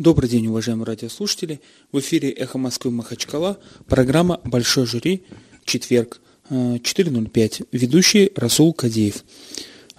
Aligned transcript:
Добрый 0.00 0.30
день, 0.30 0.46
уважаемые 0.46 0.86
радиослушатели. 0.86 1.60
В 1.92 2.00
эфире 2.00 2.30
«Эхо 2.30 2.56
Москвы» 2.56 2.90
Махачкала. 2.90 3.58
Программа 3.86 4.40
«Большой 4.44 4.86
жюри». 4.86 5.24
Четверг, 5.66 6.22
4.05. 6.48 7.60
Э, 7.60 7.64
Ведущий 7.70 8.32
Расул 8.34 8.72
Кадеев. 8.72 9.16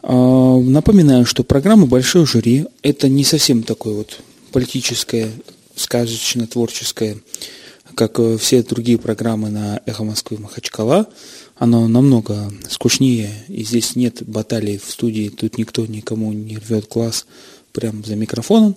Э, 0.02 0.60
напоминаю, 0.60 1.28
что 1.28 1.44
программа 1.44 1.86
«Большой 1.86 2.26
жюри»– 2.26 2.66
это 2.82 3.10
не 3.10 3.24
совсем 3.24 3.62
такое 3.62 3.94
вот 3.94 4.22
политическое, 4.52 5.30
сказочно-творческое, 5.76 7.18
как 7.94 8.18
э, 8.18 8.40
все 8.40 8.64
другие 8.64 8.98
программы 8.98 9.52
на 9.52 9.82
«Эхо 9.86 10.04
Москвы» 10.04 10.40
Махачкала. 10.40 11.10
Оно 11.58 11.88
намного 11.88 12.52
скучнее, 12.72 13.30
и 13.48 13.64
здесь 13.64 13.96
нет 13.96 14.24
баталий 14.24 14.80
в 14.80 14.90
студии, 14.90 15.30
тут 15.30 15.60
никто 15.60 15.86
никому 15.86 16.34
не 16.34 16.58
рвет 16.58 16.88
глаз 16.90 17.28
прямо 17.72 18.02
за 18.04 18.16
микрофоном. 18.16 18.76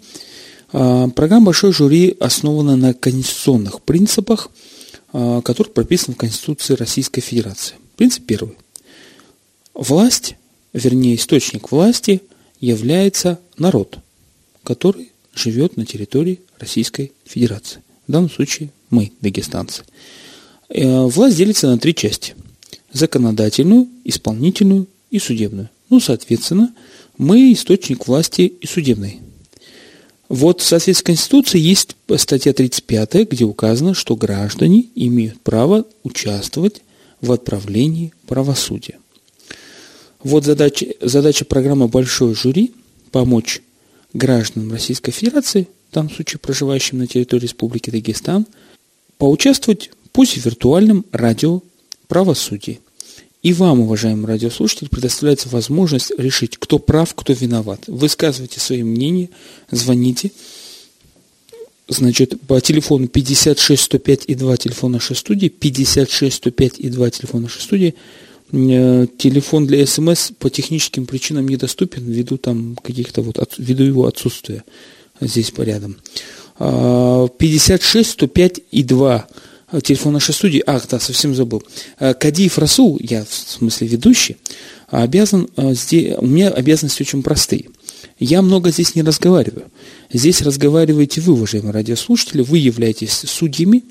А, 0.77 1.09
программа 1.09 1.47
«Большой 1.47 1.73
жюри» 1.73 2.17
основана 2.19 2.75
на 2.75 2.95
конституционных 2.95 3.81
принципах, 3.83 4.51
а, 5.13 5.41
которые 5.41 5.73
прописаны 5.73 6.17
в 6.17 6.19
Конституции 6.19 6.75
Российской 6.75 7.21
Федерации. 7.21 7.77
Принцип 7.97 8.27
первый. 8.27 8.57
Власть, 9.73 10.35
вернее 10.73 11.15
источник 11.15 11.71
власти, 11.71 12.23
является 12.59 13.39
народ, 13.57 13.99
который 14.65 15.13
живет 15.33 15.77
на 15.77 15.87
территории 15.87 16.41
Российской 16.59 17.13
Федерации. 17.25 17.81
В 18.09 18.13
данном 18.13 18.29
случае 18.29 18.71
мы, 18.91 19.13
дагестанцы. 19.21 19.85
Э, 20.71 21.03
власть 21.03 21.37
делится 21.37 21.69
на 21.69 21.79
три 21.79 21.95
части. 21.95 22.35
Законодательную, 22.93 23.87
исполнительную 24.03 24.89
и 25.13 25.21
судебную. 25.21 25.71
Ну, 25.89 26.01
соответственно, 26.01 26.75
мы 27.17 27.53
источник 27.53 28.09
власти 28.09 28.43
и 28.43 28.67
судебной. 28.67 29.21
Вот 30.35 30.63
в 30.63 30.65
соответствии 30.65 31.01
с 31.01 31.03
Конституцией 31.05 31.63
есть 31.63 31.97
статья 32.17 32.53
35, 32.53 33.31
где 33.31 33.45
указано, 33.45 33.95
что 33.95 34.17
граждане 34.17 34.87
имеют 34.97 35.41
право 35.43 35.85
участвовать 36.03 36.83
в 37.21 37.31
отправлении 37.31 38.13
правосудия. 38.27 38.99
Вот 40.25 40.45
задача, 40.45 40.87
задача 41.01 41.45
программы 41.45 41.87
«Большой 41.87 42.35
жюри»– 42.35 42.73
помочь 43.13 43.63
гражданам 44.13 44.73
Российской 44.73 45.13
Федерации, 45.13 45.69
в 45.93 45.95
данном 45.95 46.11
случае 46.11 46.41
проживающим 46.41 46.99
на 46.99 47.07
территории 47.07 47.43
Республики 47.43 47.91
Дагестан, 47.91 48.45
поучаствовать 49.19 49.93
пусть 50.11 50.37
в 50.37 50.45
виртуальном 50.45 51.05
радио 51.13 51.63
правосудии. 52.09 52.81
И 53.45 53.53
вам, 53.53 53.81
уважаемый 53.81 54.25
радиослушатель, 54.25 54.89
предоставляется 54.89 55.51
возможность 55.51 56.13
решить, 56.17 56.57
кто 56.57 56.79
прав, 56.79 57.15
кто 57.15 57.35
виноват. 57.35 57.83
Высказывайте 57.87 58.59
свои 58.59 58.83
мнения, 58.83 59.29
звоните. 59.71 60.33
Значит, 61.87 62.41
по 62.49 62.59
телефону 62.63 63.07
56 63.07 63.83
105 63.83 64.25
и 64.29 64.35
2 64.35 64.57
телефон 64.57 64.93
нашей 64.93 65.15
студии, 65.15 65.49
56 65.49 66.37
105 66.37 66.79
и 66.79 66.89
2 66.89 67.11
телефон 67.11 67.43
нашей 67.43 67.61
студии. 67.61 67.95
Э, 68.51 69.07
телефон 69.19 69.67
для 69.67 69.87
СМС 69.87 70.31
по 70.39 70.49
техническим 70.49 71.05
причинам 71.05 71.47
недоступен 71.47 72.03
ввиду 72.03 72.39
там 72.39 72.77
каких-то 72.83 73.21
вот, 73.21 73.37
ввиду 73.59 73.85
его 73.85 74.07
отсутствия 74.07 74.65
здесь 75.21 75.51
по 75.51 75.61
рядом. 75.61 75.99
56 76.59 78.11
105 78.11 78.61
и 78.71 78.83
2 78.83 79.27
Э, 79.27 79.45
телефон 79.81 80.15
нашей 80.15 80.35
студии, 80.35 80.63
ах, 80.67 80.87
да, 80.89 81.01
совсем 81.01 81.35
забыл. 81.35 81.63
Э, 81.99 82.15
Кадиев 82.15 82.59
Расул, 82.59 82.99
я 83.01 83.25
в 83.25 83.33
смысле 83.33 83.89
ведущий, 83.89 84.37
обязан, 84.89 85.49
э, 85.57 85.75
здесь, 85.75 86.17
у 86.19 86.27
меня 86.27 86.51
обязанности 86.51 87.03
очень 87.03 87.23
простые. 87.23 87.67
Я 88.19 88.43
много 88.43 88.71
здесь 88.71 88.95
не 88.95 89.03
разговариваю. 89.03 89.67
Здесь 90.13 90.43
разговариваете 90.43 91.21
вы, 91.21 91.33
уважаемые 91.33 91.73
радиослушатели, 91.73 92.43
вы 92.43 92.59
являетесь 92.59 93.13
судьями, 93.13 93.83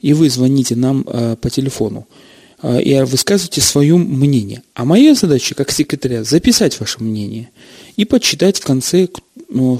и 0.00 0.12
вы 0.12 0.30
звоните 0.30 0.76
нам 0.76 1.04
по 1.04 1.50
телефону 1.50 2.06
и 2.62 3.04
высказываете 3.06 3.60
свое 3.60 3.96
мнение. 3.96 4.62
А 4.74 4.84
моя 4.84 5.14
задача, 5.14 5.54
как 5.54 5.70
секретаря, 5.70 6.24
записать 6.24 6.80
ваше 6.80 7.02
мнение 7.02 7.50
и 7.96 8.04
подсчитать 8.04 8.58
в 8.58 8.64
конце, 8.64 9.08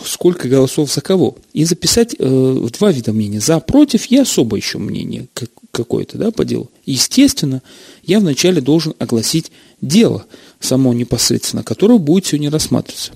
сколько 0.04 0.48
голосов 0.48 0.92
за 0.92 1.00
кого. 1.00 1.36
И 1.52 1.64
записать 1.64 2.14
э, 2.18 2.68
два 2.78 2.92
вида 2.92 3.12
мнения. 3.12 3.40
За, 3.40 3.60
против 3.60 4.10
и 4.10 4.16
особое 4.16 4.60
еще 4.60 4.78
мнение 4.78 5.26
какое-то 5.72 6.18
да, 6.18 6.30
по 6.30 6.44
делу. 6.44 6.70
Естественно, 6.84 7.62
я 8.04 8.20
вначале 8.20 8.60
должен 8.60 8.94
огласить 8.98 9.50
дело, 9.80 10.24
само 10.60 10.92
непосредственно, 10.92 11.62
которое 11.62 11.98
будет 11.98 12.26
сегодня 12.26 12.50
рассматриваться. 12.50 13.12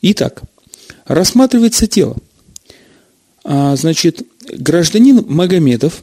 Итак, 0.00 0.42
рассматривается 1.06 1.88
дело. 1.88 2.16
А, 3.44 3.76
значит, 3.76 4.22
гражданин 4.48 5.24
Магомедов, 5.28 6.02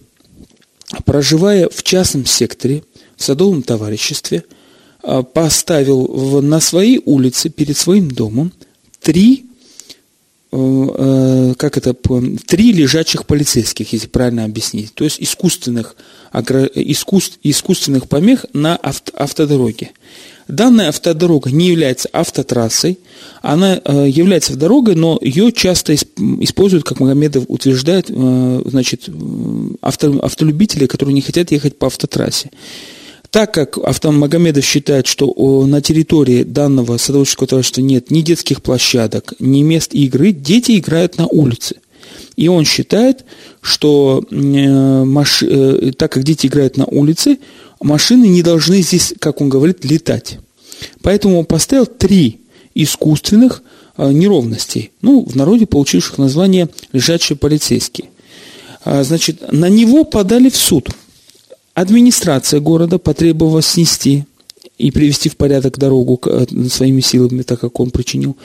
проживая 1.06 1.70
в 1.70 1.84
частном 1.84 2.26
секторе, 2.26 2.84
в 3.16 3.24
садовом 3.24 3.64
товариществе, 3.64 4.44
а, 5.02 5.24
поставил 5.24 6.06
в, 6.06 6.42
на 6.42 6.60
своей 6.60 7.02
улице 7.06 7.50
перед 7.50 7.78
своим 7.78 8.12
домом 8.12 8.52
три 9.02 9.46
как 10.50 11.78
это, 11.78 11.94
три 12.46 12.72
лежачих 12.72 13.26
полицейских, 13.26 13.92
если 13.92 14.08
правильно 14.08 14.46
объяснить, 14.46 14.94
то 14.94 15.04
есть 15.04 15.22
искусственных, 15.22 15.96
искусств, 16.34 17.40
искусственных 17.44 18.08
помех 18.08 18.46
на 18.54 18.78
авто, 18.78 19.12
автодороге. 19.16 19.92
Данная 20.48 20.90
автодорога 20.90 21.52
не 21.52 21.68
является 21.68 22.08
автотрассой, 22.14 23.00
она 23.42 23.82
э, 23.84 24.08
является 24.08 24.56
дорогой, 24.56 24.96
но 24.96 25.20
ее 25.22 25.52
часто 25.52 25.94
используют, 25.94 26.86
как 26.86 27.02
Магомедов 27.02 27.44
утверждает, 27.50 28.08
значит, 28.08 29.10
авто, 29.82 30.20
автолюбители, 30.22 30.86
которые 30.86 31.14
не 31.14 31.22
хотят 31.22 31.52
ехать 31.52 31.78
по 31.78 31.88
автотрассе. 31.88 32.52
Так 33.38 33.54
как 33.54 33.78
Автомагомедов 33.78 34.66
считает, 34.66 35.06
что 35.06 35.32
на 35.68 35.80
территории 35.80 36.42
данного 36.42 36.98
садоводческого 36.98 37.46
товарищества 37.46 37.82
нет 37.82 38.10
ни 38.10 38.22
детских 38.22 38.64
площадок, 38.64 39.36
ни 39.38 39.62
мест 39.62 39.94
игры, 39.94 40.32
дети 40.32 40.80
играют 40.80 41.20
на 41.20 41.28
улице. 41.28 41.76
И 42.36 42.48
он 42.48 42.66
считает, 42.66 43.26
что 43.62 44.24
э, 44.32 45.04
маш... 45.04 45.44
э, 45.44 45.92
так 45.96 46.14
как 46.14 46.24
дети 46.24 46.48
играют 46.48 46.78
на 46.78 46.88
улице, 46.88 47.38
машины 47.80 48.26
не 48.26 48.42
должны 48.42 48.82
здесь, 48.82 49.14
как 49.20 49.40
он 49.40 49.50
говорит, 49.50 49.86
летать. 49.86 50.40
Поэтому 51.04 51.38
он 51.38 51.46
поставил 51.46 51.86
три 51.86 52.40
искусственных 52.74 53.62
э, 53.98 54.12
неровностей, 54.12 54.90
ну, 55.04 55.24
в 55.24 55.36
народе 55.36 55.68
получивших 55.68 56.18
название 56.18 56.70
«лежачие 56.92 57.38
полицейские». 57.38 58.10
А, 58.84 59.04
значит, 59.04 59.52
на 59.52 59.70
него 59.70 60.06
подали 60.06 60.50
в 60.50 60.56
суд– 60.56 60.90
Администрация 61.78 62.60
города 62.60 62.98
потребовала 62.98 63.62
снести 63.62 64.26
и 64.80 64.90
привести 64.90 65.30
в 65.30 65.38
порядок 65.38 65.78
дорогу 65.78 66.20
э, 66.26 66.48
своими 66.72 67.02
силами, 67.02 67.44
так 67.44 67.60
как 67.60 67.80
он 67.80 67.92
причинил. 67.92 68.36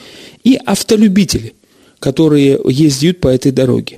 И 0.43 0.53
автолюбители, 0.63 1.55
которые 1.97 2.59
ездят 2.63 3.21
по 3.21 3.29
этой 3.29 3.51
дороге. 3.51 3.97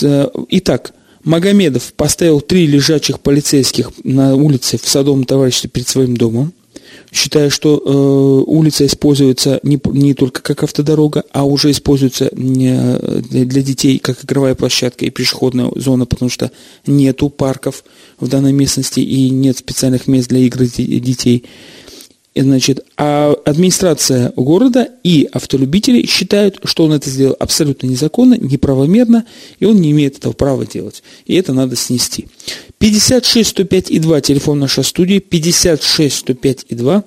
Э, 0.00 0.26
итак, 0.48 0.94
Магомедов 1.22 1.92
поставил 1.92 2.40
три 2.40 2.66
лежачих 2.66 3.20
полицейских 3.20 3.90
на 4.04 4.34
улице 4.34 4.78
в 4.78 4.88
Садовом 4.88 5.24
товариществе 5.24 5.68
перед 5.68 5.88
своим 5.88 6.16
домом 6.16 6.54
считая, 7.12 7.50
что 7.50 7.76
э, 7.76 8.50
улица 8.50 8.86
используется 8.86 9.60
не, 9.62 9.80
не 9.92 10.14
только 10.14 10.42
как 10.42 10.62
автодорога, 10.62 11.24
а 11.32 11.44
уже 11.44 11.70
используется 11.70 12.26
э, 12.26 13.22
для 13.22 13.62
детей 13.62 13.98
как 13.98 14.24
игровая 14.24 14.54
площадка 14.54 15.04
и 15.04 15.10
пешеходная 15.10 15.70
зона, 15.74 16.06
потому 16.06 16.30
что 16.30 16.50
нету 16.86 17.28
парков 17.28 17.84
в 18.18 18.28
данной 18.28 18.52
местности 18.52 19.00
и 19.00 19.30
нет 19.30 19.58
специальных 19.58 20.06
мест 20.06 20.28
для 20.28 20.40
игр 20.40 20.64
детей. 20.64 21.44
Значит, 22.34 22.86
а 22.96 23.34
администрация 23.44 24.32
города 24.36 24.88
и 25.02 25.28
автолюбители 25.32 26.06
считают, 26.06 26.60
что 26.62 26.84
он 26.84 26.92
это 26.92 27.10
сделал 27.10 27.34
абсолютно 27.38 27.88
незаконно, 27.88 28.34
неправомерно, 28.34 29.26
и 29.58 29.64
он 29.64 29.80
не 29.80 29.90
имеет 29.90 30.18
этого 30.18 30.32
права 30.32 30.64
делать. 30.64 31.02
И 31.26 31.34
это 31.34 31.52
надо 31.52 31.74
снести. 31.74 32.28
56 32.80 33.50
105 33.50 33.90
и 33.90 33.98
2, 33.98 34.20
телефон 34.20 34.58
нашей 34.58 34.84
студии, 34.84 35.20
56 35.20 36.16
105 36.16 36.66
и 36.68 36.74
2. 36.74 37.04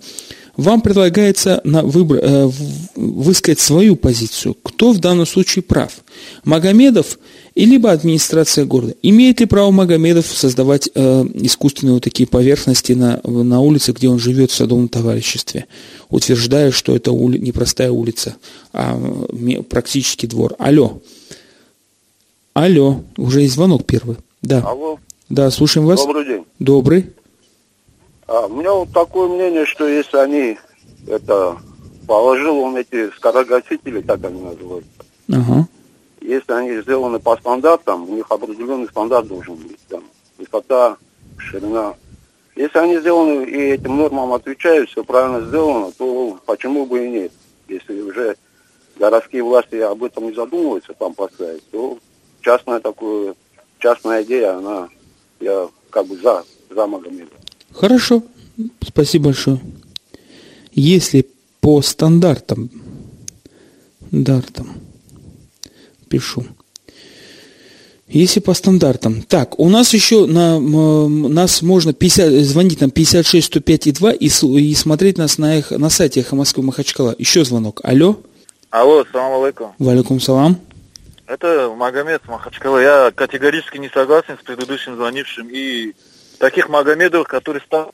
Вам 0.55 0.81
предлагается 0.81 1.61
на 1.63 1.83
выбор, 1.83 2.19
э, 2.21 2.49
высказать 2.95 3.59
свою 3.59 3.95
позицию. 3.95 4.55
Кто 4.63 4.93
в 4.93 4.99
данном 4.99 5.25
случае 5.25 5.63
прав? 5.63 5.91
Магомедов– 6.45 7.19
и 7.55 7.65
либо 7.65 7.91
администрация 7.91 8.65
города. 8.65 8.95
Имеет 9.01 9.39
ли 9.39 9.45
право 9.45 9.69
Магомедов 9.69 10.25
создавать 10.25 10.89
э, 10.93 11.25
искусственные 11.35 11.93
вот 11.95 12.03
такие 12.03 12.25
поверхности 12.25 12.93
на, 12.93 13.21
на 13.23 13.59
улице, 13.59 13.91
где 13.91 14.09
он 14.09 14.19
живет 14.19 14.51
в 14.51 14.55
садовом 14.55 14.87
товариществе, 14.87 15.67
утверждая, 16.09 16.71
что 16.71 16.95
это 16.95 17.11
ули, 17.11 17.37
не 17.37 17.51
простая 17.51 17.91
улица, 17.91 18.37
а 18.71 18.99
практически 19.69 20.25
двор. 20.25 20.55
Алло. 20.57 21.01
Алло. 22.53 23.03
Уже 23.17 23.41
есть 23.41 23.53
звонок 23.53 23.85
первый. 23.85 24.17
Да. 24.41 24.61
Алло. 24.61 24.97
Да, 25.33 25.50
слушаем 25.50 25.88
вас. 25.88 26.06
Добрый 26.06 26.25
день. 26.25 26.45
Добрый. 26.59 27.13
А, 28.27 28.45
у 28.45 28.56
меня 28.56 28.71
вот 28.71 28.91
такое 28.94 29.27
мнение, 29.27 29.65
что 29.65 29.88
если 29.88 30.18
они 30.18 30.59
это 31.07 31.57
положил 32.07 32.59
он 32.59 32.77
эти 32.77 33.09
скорогасители, 33.15 34.01
так 34.01 34.24
они 34.24 34.41
называются, 34.41 34.89
ага 35.30 35.68
если 36.24 36.53
они 36.53 36.81
сделаны 36.81 37.19
по 37.19 37.35
стандартам, 37.35 38.09
у 38.09 38.15
них 38.15 38.25
определенный 38.30 38.88
стандарт 38.88 39.27
должен 39.27 39.56
быть. 39.56 39.80
Там, 39.89 40.03
высота, 40.38 40.97
ширина. 41.38 41.95
Если 42.56 42.77
они 42.77 43.00
сделаны 43.00 43.44
и 43.44 43.57
этим 43.71 43.97
нормам 43.97 44.31
отвечают, 44.33 44.89
все 44.89 45.03
правильно 45.03 45.45
сделано, 45.47 45.91
то 45.91 46.39
почему 46.45 46.85
бы 46.85 47.06
и 47.06 47.09
нет? 47.09 47.31
Если 47.68 48.00
уже 48.01 48.38
городские 48.97 49.44
власти 49.44 49.75
об 49.75 50.03
этом 50.03 50.27
не 50.27 50.33
задумываются 50.33 50.94
там 50.94 51.13
поставить, 51.13 51.68
то 51.71 51.97
частная 52.41 52.80
такое, 52.80 53.35
частная 53.80 54.24
идея, 54.24 54.57
она, 54.57 54.89
я 55.44 55.69
как 55.90 56.07
бы 56.07 56.18
за, 56.18 56.44
за 56.69 56.88
Магомеда. 56.88 57.31
Хорошо, 57.74 58.24
спасибо 58.81 59.25
большое. 59.25 59.60
Если 60.72 61.28
по 61.62 61.81
стандартам, 61.81 62.69
стандартам, 64.07 64.69
пишу, 66.10 66.45
если 68.07 68.40
по 68.42 68.54
стандартам. 68.54 69.24
Так, 69.24 69.60
у 69.60 69.69
нас 69.69 69.94
еще 69.94 70.28
на, 70.28 70.60
нас 70.60 71.62
можно 71.62 71.94
50, 71.94 72.31
звонить 72.45 72.81
нам 72.81 72.92
56 72.92 73.48
105 73.48 73.88
и 73.88 73.92
2 73.92 74.12
и, 74.12 74.28
и 74.28 74.75
смотреть 74.75 75.18
нас 75.18 75.38
на, 75.40 75.57
их, 75.57 75.72
на 75.72 75.90
сайте 75.90 76.19
Эхо 76.19 76.36
Москвы 76.36 76.63
Махачкала. 76.63 77.16
Еще 77.18 77.44
звонок. 77.44 77.81
Алло. 77.84 78.18
Алло, 78.69 79.04
салам 79.12 79.42
алейкум. 79.42 79.74
Валикум 79.80 80.19
салам. 80.19 80.60
Это 81.25 81.73
Магомед 81.75 82.25
Махачкала. 82.27 82.79
Я 82.79 83.11
категорически 83.11 83.77
не 83.77 83.89
согласен 83.89 84.37
с 84.37 84.43
предыдущим 84.43 84.95
звонившим. 84.95 85.47
И 85.49 85.93
таких 86.39 86.69
Магомедов, 86.69 87.27
которые 87.27 87.61
стали 87.61 87.91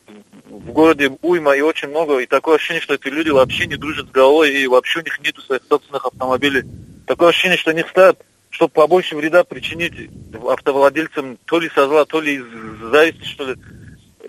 в 0.50 0.72
городе 0.72 1.16
уйма 1.22 1.56
и 1.56 1.62
очень 1.62 1.90
много. 1.90 2.18
И 2.20 2.26
такое 2.26 2.56
ощущение, 2.56 2.82
что 2.82 2.96
эти 2.96 3.08
люди 3.08 3.30
вообще 3.30 3.68
не 3.68 3.76
дружат 3.76 4.08
с 4.08 4.12
головой 4.12 4.54
и 4.54 4.68
вообще 4.68 5.00
у 5.00 5.04
них 5.04 5.20
нет 5.20 5.36
своих 5.38 5.62
собственных 5.70 6.06
автомобилей. 6.06 6.64
Такое 7.06 7.30
ощущение, 7.30 7.58
что 7.58 7.72
они 7.72 7.84
стоят 7.84 8.20
чтобы 8.50 8.74
побольше 8.74 9.16
вреда 9.16 9.44
причинить 9.44 10.10
автовладельцам 10.34 11.38
то 11.46 11.60
ли 11.60 11.70
со 11.70 11.88
зла, 11.88 12.06
то 12.06 12.20
ли 12.20 12.36
из 12.36 12.46
зависти, 12.92 13.24
что 13.26 13.52
ли. 13.52 13.56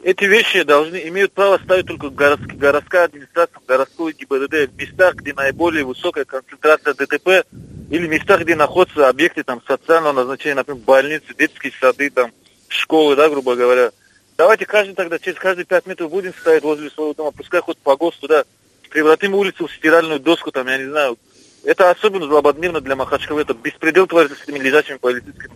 Эти 0.02 0.24
вещи 0.24 0.62
должны, 0.62 0.96
имеют 1.08 1.32
право 1.32 1.58
ставить 1.58 1.86
только 1.86 2.10
городская 2.10 3.04
администрация, 3.04 3.60
городской 3.66 4.12
ГИБДД 4.12 4.70
в 4.70 4.76
местах, 4.76 5.14
где 5.16 5.34
наиболее 5.34 5.84
высокая 5.84 6.24
концентрация 6.24 6.94
ДТП, 6.94 7.46
или 7.90 8.06
в 8.06 8.10
местах, 8.10 8.42
где 8.42 8.56
находятся 8.56 9.08
объекты 9.08 9.42
там, 9.42 9.60
социального 9.66 10.12
назначения, 10.12 10.54
например, 10.54 10.82
больницы, 10.82 11.34
детские 11.36 11.72
сады, 11.78 12.10
там, 12.10 12.32
школы, 12.68 13.16
да, 13.16 13.28
грубо 13.28 13.56
говоря. 13.56 13.90
Давайте 14.38 14.64
каждый 14.64 14.94
тогда, 14.94 15.18
через 15.18 15.38
каждые 15.38 15.66
пять 15.66 15.86
метров 15.86 16.10
будем 16.10 16.32
ставить 16.32 16.62
возле 16.62 16.88
своего 16.90 17.12
дома, 17.12 17.32
пускай 17.32 17.60
хоть 17.60 17.78
по 17.78 17.96
ГОСТу, 17.96 18.28
да, 18.28 18.44
превратим 18.90 19.34
улицу 19.34 19.66
в 19.66 19.72
стиральную 19.72 20.20
доску, 20.20 20.50
там, 20.50 20.66
я 20.68 20.78
не 20.78 20.88
знаю, 20.88 21.18
это 21.62 21.90
особенно 21.90 22.26
злободневно 22.26 22.80
для 22.80 22.96
Махачкалы. 22.96 23.42
Это 23.42 23.54
беспредел 23.54 24.06
творится 24.06 24.36
с 24.36 24.42
этими 24.42 24.58
лежачими 24.58 24.96
полицейскими. 24.96 25.52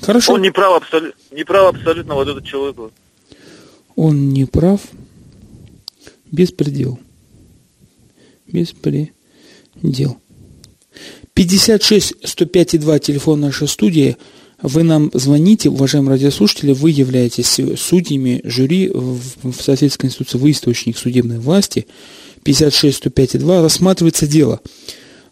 Хорошо. 0.00 0.34
Он 0.34 0.42
не 0.42 0.50
прав, 0.50 0.82
абсолютно, 0.82 1.20
не 1.34 1.44
прав 1.44 1.74
абсолютно 1.74 2.14
вот 2.14 2.28
этот 2.28 2.44
человек. 2.46 2.92
Он 3.94 4.28
не 4.30 4.44
прав. 4.44 4.80
Беспредел. 6.30 6.98
Беспредел. 8.46 10.20
56 11.36 12.14
105 12.24 12.74
и 12.74 12.78
2 12.78 12.98
телефон 12.98 13.42
нашей 13.42 13.68
студии. 13.68 14.16
Вы 14.62 14.84
нам 14.84 15.10
звоните, 15.12 15.68
уважаемые 15.68 16.12
радиослушатели, 16.12 16.72
вы 16.72 16.90
являетесь 16.90 17.60
судьями 17.78 18.40
жюри 18.42 18.90
в 18.90 19.52
Советской 19.60 20.06
институции, 20.06 20.38
вы 20.38 20.52
источник 20.52 20.96
судебной 20.96 21.38
власти. 21.38 21.86
56 22.42 22.96
105 22.96 23.38
2 23.38 23.60
рассматривается 23.60 24.26
дело. 24.26 24.60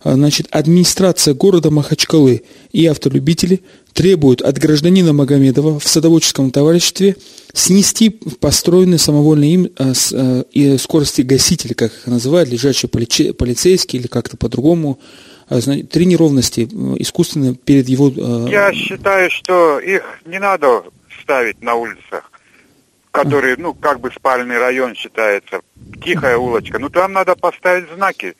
А, 0.02 0.12
значит, 0.12 0.46
администрация 0.50 1.32
города 1.32 1.70
Махачкалы 1.70 2.42
и 2.70 2.84
автолюбители 2.84 3.62
требуют 3.94 4.42
от 4.42 4.58
гражданина 4.58 5.14
Магомедова 5.14 5.80
в 5.80 5.88
садоводческом 5.88 6.50
товариществе 6.50 7.16
снести 7.54 8.10
построенные 8.10 8.98
самовольно 8.98 9.44
им 9.44 9.70
а, 9.78 9.94
а, 10.12 10.78
скорости 10.78 11.22
гасители, 11.22 11.72
как 11.72 11.92
их 11.92 12.06
называют, 12.06 12.50
лежачие 12.50 12.90
полицейские 12.90 14.00
или 14.00 14.06
как-то 14.06 14.36
по-другому, 14.36 14.98
три 15.48 16.06
неровности 16.06 16.68
искусственно 16.98 17.54
перед 17.54 17.88
его... 17.88 18.08
Я 18.48 18.72
считаю, 18.72 19.30
что 19.30 19.78
их 19.78 20.02
не 20.24 20.38
надо 20.38 20.84
ставить 21.22 21.62
на 21.62 21.74
улицах 21.74 22.30
который, 23.14 23.56
ну, 23.56 23.74
как 23.74 24.00
бы 24.00 24.10
спальный 24.10 24.58
район 24.58 24.96
считается, 24.96 25.60
тихая 26.02 26.36
улочка. 26.36 26.80
Ну, 26.80 26.90
там 26.90 27.12
надо 27.12 27.36
поставить 27.36 27.88
знаки 27.94 28.34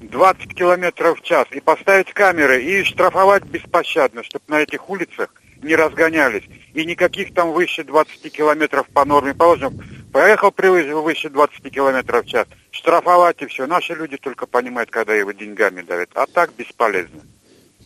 20 0.00 0.54
километров 0.54 1.20
в 1.20 1.22
час 1.22 1.46
и 1.52 1.60
поставить 1.60 2.12
камеры 2.12 2.62
и 2.64 2.82
штрафовать 2.82 3.44
беспощадно, 3.44 4.24
чтобы 4.24 4.44
на 4.48 4.60
этих 4.60 4.90
улицах 4.90 5.28
не 5.62 5.76
разгонялись. 5.76 6.42
И 6.74 6.84
никаких 6.84 7.32
там 7.32 7.52
выше 7.52 7.84
20 7.84 8.32
километров 8.32 8.88
по 8.88 9.04
норме 9.04 9.34
положено. 9.34 9.72
Поехал 10.12 10.50
превысил 10.50 11.00
выше 11.02 11.30
20 11.30 11.72
километров 11.72 12.26
в 12.26 12.28
час. 12.28 12.46
Штрафовать 12.70 13.40
и 13.40 13.46
все. 13.46 13.66
Наши 13.66 13.94
люди 13.94 14.18
только 14.18 14.46
понимают, 14.46 14.90
когда 14.90 15.14
его 15.14 15.32
деньгами 15.32 15.80
давят. 15.82 16.10
А 16.14 16.26
так 16.26 16.52
бесполезно. 16.56 17.20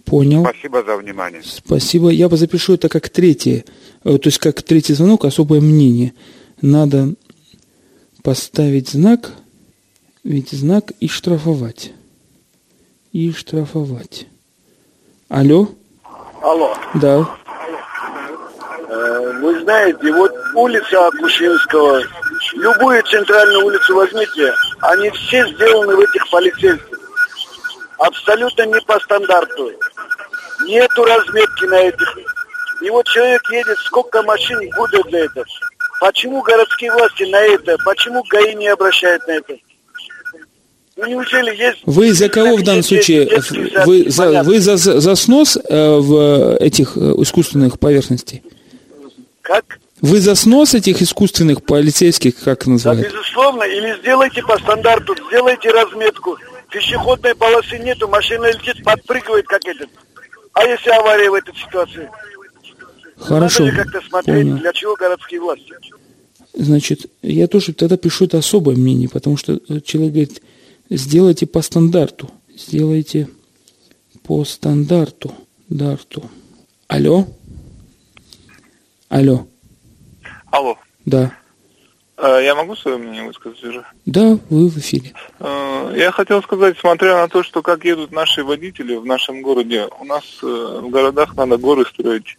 Понял. 0.05 0.44
Спасибо 0.44 0.82
за 0.82 0.96
внимание. 0.96 1.43
Спасибо. 1.44 2.11
Я 2.11 2.28
запишу 2.28 2.75
это 2.75 2.88
как 2.88 3.08
третье, 3.08 3.64
э, 4.05 4.19
то 4.19 4.26
есть 4.28 4.38
как 4.38 4.62
третий 4.62 4.94
звонок, 4.94 5.25
особое 5.25 5.61
мнение. 5.61 6.14
Надо 6.61 7.14
поставить 8.23 8.88
знак, 8.88 9.32
ведь 10.25 10.50
знак 10.50 10.93
и 11.00 11.08
штрафовать. 11.08 11.93
И 13.12 13.32
штрафовать. 13.32 14.26
Алло? 15.28 15.69
Алло. 16.43 16.75
Да. 16.94 17.37
Э, 18.88 19.32
вы 19.40 19.60
знаете, 19.60 20.12
вот 20.12 20.32
улица 20.54 21.06
Акушинского, 21.08 22.02
любую 22.52 23.02
центральную 23.04 23.64
улицу 23.64 23.96
возьмите, 23.96 24.54
они 24.80 25.10
все 25.10 25.46
сделаны 25.48 25.96
в 25.96 26.00
этих 26.00 26.30
полицейских. 26.30 27.00
Абсолютно 27.98 28.66
не 28.66 28.80
по 28.82 28.98
стандарту. 29.00 29.72
Нету 30.66 31.04
разметки 31.04 31.64
на 31.64 31.80
этих. 31.80 32.18
И 32.82 32.90
вот 32.90 33.06
человек 33.06 33.42
едет, 33.50 33.78
сколько 33.78 34.22
машин 34.22 34.58
гудят 34.76 35.10
за 35.10 35.18
это. 35.18 35.44
Почему 36.00 36.42
городские 36.42 36.92
власти 36.92 37.24
на 37.24 37.40
это? 37.40 37.76
Почему 37.84 38.22
ГАИ 38.30 38.54
не 38.54 38.68
обращает 38.68 39.26
на 39.26 39.32
это? 39.32 39.56
Ну, 40.96 41.06
неужели 41.06 41.54
есть... 41.56 41.78
Вы 41.84 42.12
за 42.12 42.28
кого 42.28 42.56
в 42.56 42.62
данном 42.62 42.82
случае? 42.82 43.28
Вы 43.84 44.08
за, 44.08 44.42
вы 44.42 44.60
за, 44.60 44.76
за 44.76 45.14
снос 45.14 45.56
э, 45.56 45.96
в 45.98 46.56
этих 46.56 46.96
э, 46.96 47.00
искусственных 47.18 47.78
поверхностей? 47.78 48.42
Как? 49.46 49.78
Вы 50.00 50.20
за 50.20 50.34
снос 50.34 50.74
этих 50.74 51.00
искусственных 51.00 51.64
полицейских, 51.64 52.40
как 52.40 52.66
называют? 52.66 53.02
Да, 53.02 53.08
безусловно. 53.08 53.62
Или 53.62 53.96
сделайте 54.00 54.42
по 54.42 54.58
стандарту, 54.58 55.14
сделайте 55.28 55.70
разметку. 55.70 56.36
Пешеходной 56.68 57.36
полосы 57.36 57.78
нету, 57.78 58.08
машина 58.08 58.46
летит, 58.46 58.82
подпрыгивает 58.82 59.46
как 59.46 59.64
этот. 59.64 59.88
А 60.52 60.64
если 60.64 60.90
авария 60.90 61.30
в 61.30 61.34
этой 61.34 61.54
ситуации? 61.54 62.10
Хорошо. 63.16 63.66
Надо 63.66 63.84
как-то 63.84 64.00
смотреть, 64.08 64.46
Понял. 64.46 64.58
для 64.58 64.72
чего 64.72 64.96
городские 64.96 65.40
власти. 65.40 65.74
Значит, 66.54 67.06
я 67.22 67.46
тоже 67.46 67.72
тогда 67.72 67.96
пишу 67.96 68.24
это 68.24 68.38
особое 68.38 68.74
мнение, 68.74 69.08
потому 69.08 69.36
что 69.36 69.60
человек 69.84 70.12
говорит, 70.12 70.42
сделайте 70.90 71.46
по 71.46 71.62
стандарту. 71.62 72.30
Сделайте 72.56 73.28
по 74.24 74.44
стандарту. 74.44 75.32
Дарту. 75.68 76.28
Алло? 76.88 77.26
Алло. 79.08 79.46
Алло. 80.50 80.76
Да. 81.04 81.32
Э, 82.16 82.40
я 82.42 82.54
могу 82.54 82.75
свое 82.76 82.96
мнение 82.96 83.25
высказать 83.25 83.62
уже? 83.62 83.84
Да, 84.06 84.38
вы 84.50 84.68
в 84.68 84.78
эфире. 84.78 85.12
Э, 85.38 85.92
я 85.96 86.10
хотел 86.10 86.42
сказать, 86.42 86.78
смотря 86.78 87.16
на 87.16 87.28
то, 87.28 87.42
что 87.42 87.62
как 87.62 87.84
едут 87.84 88.10
наши 88.10 88.42
водители 88.42 88.96
в 88.96 89.04
нашем 89.04 89.42
городе, 89.42 89.88
у 90.00 90.04
нас 90.04 90.25
э, 90.42 90.80
в 90.82 90.88
городах 90.88 91.36
надо 91.36 91.56
горы 91.58 91.84
строить 91.86 92.38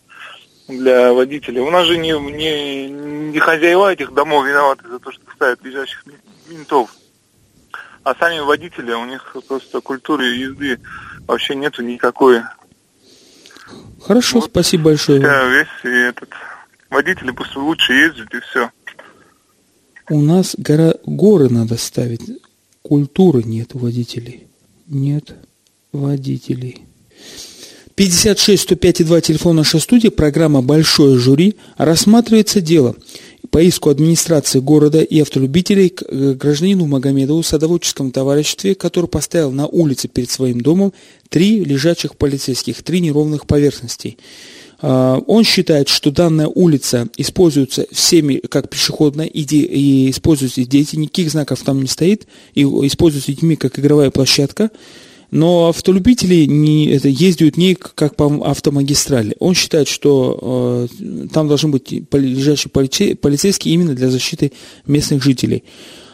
для 0.68 1.14
водителей. 1.14 1.62
У 1.62 1.70
нас 1.70 1.86
же 1.86 1.98
не, 1.98 2.12
не, 2.12 2.90
не 2.90 3.40
хозяева 3.40 3.94
этих 3.94 4.14
домов 4.14 4.46
виноваты 4.46 4.88
за 4.90 5.00
то, 5.00 5.12
что 5.12 5.22
ставят 5.36 5.64
лежащих 5.64 6.04
ментов. 6.50 6.94
А 8.04 8.16
сами 8.16 8.40
водители, 8.40 8.92
у 8.94 9.06
них 9.06 9.36
просто 9.48 9.82
культуры 9.82 10.26
езды 10.26 10.80
вообще 11.28 11.56
нету 11.56 11.84
никакой. 11.84 12.42
Хорошо, 14.02 14.40
вот, 14.40 14.50
спасибо 14.50 14.86
большое. 14.86 15.20
Весь 15.20 15.68
этот 15.84 16.30
водители 16.90 17.32
пусть 17.32 17.56
лучше 17.56 17.94
ездят 17.94 18.34
и 18.34 18.40
все. 18.40 18.70
У 20.10 20.22
нас 20.22 20.56
гора, 20.58 20.94
горы 21.06 21.50
надо 21.50 21.78
ставить. 21.78 22.22
Культуры 22.82 23.44
нет 23.44 23.74
водителей. 23.74 24.48
Нет 24.88 25.36
водителей. 25.92 26.88
56 27.96 28.62
105 28.62 29.06
2 29.06 29.22
телефон 29.22 29.56
нашей 29.56 29.80
студии, 29.80 30.10
программа 30.10 30.62
«Большое 30.62 31.18
жюри». 31.18 31.56
Рассматривается 31.78 32.62
дело. 32.62 32.96
по 33.50 33.62
иску 33.62 33.90
администрации 33.90 34.60
города 34.60 35.02
и 35.02 35.20
автолюбителей 35.20 35.90
к 35.90 36.04
э, 36.04 36.34
гражданину 36.34 36.86
Магомедову 36.86 37.42
садоводческом 37.44 38.12
товариществе, 38.12 38.76
который 38.76 39.08
поставил 39.08 39.52
на 39.52 39.68
улице 39.68 40.08
перед 40.08 40.30
своим 40.30 40.62
домом 40.62 40.94
три 41.30 41.64
лежачих 41.64 42.18
полицейских, 42.18 42.84
три 42.84 43.00
неровных 43.00 43.48
поверхностей. 43.48 44.18
А, 44.80 45.20
он 45.28 45.44
считает, 45.44 45.90
что 45.90 46.12
данная 46.12 46.48
улица 46.48 47.08
используется 47.18 47.88
всеми 47.92 48.36
как 48.36 48.70
пешеходная 48.70 49.26
и, 49.26 49.42
и 49.42 50.10
используются 50.12 50.64
дети, 50.66 50.96
никаких 50.96 51.32
знаков 51.32 51.62
там 51.64 51.82
не 51.82 51.88
стоит, 51.88 52.28
и 52.54 52.64
используются 52.64 53.32
детьми 53.32 53.56
как 53.56 53.80
игровая 53.80 54.12
площадка. 54.12 54.72
Но 55.30 55.68
автолюбители 55.68 56.46
не, 56.46 56.88
это, 56.88 57.10
ездят 57.10 57.58
не 57.58 57.76
как 57.76 58.16
по 58.16 58.28
автомагистрали. 58.46 59.36
Он 59.40 59.56
считает, 59.56 59.90
что 59.90 60.88
э, 61.00 61.28
там 61.34 61.50
должны 61.50 61.70
быть 61.70 61.92
лежащие 62.14 62.72
полицейские 62.72 63.74
именно 63.74 63.94
для 63.94 64.10
защиты 64.10 64.54
местных 64.86 65.22
жителей. 65.22 65.66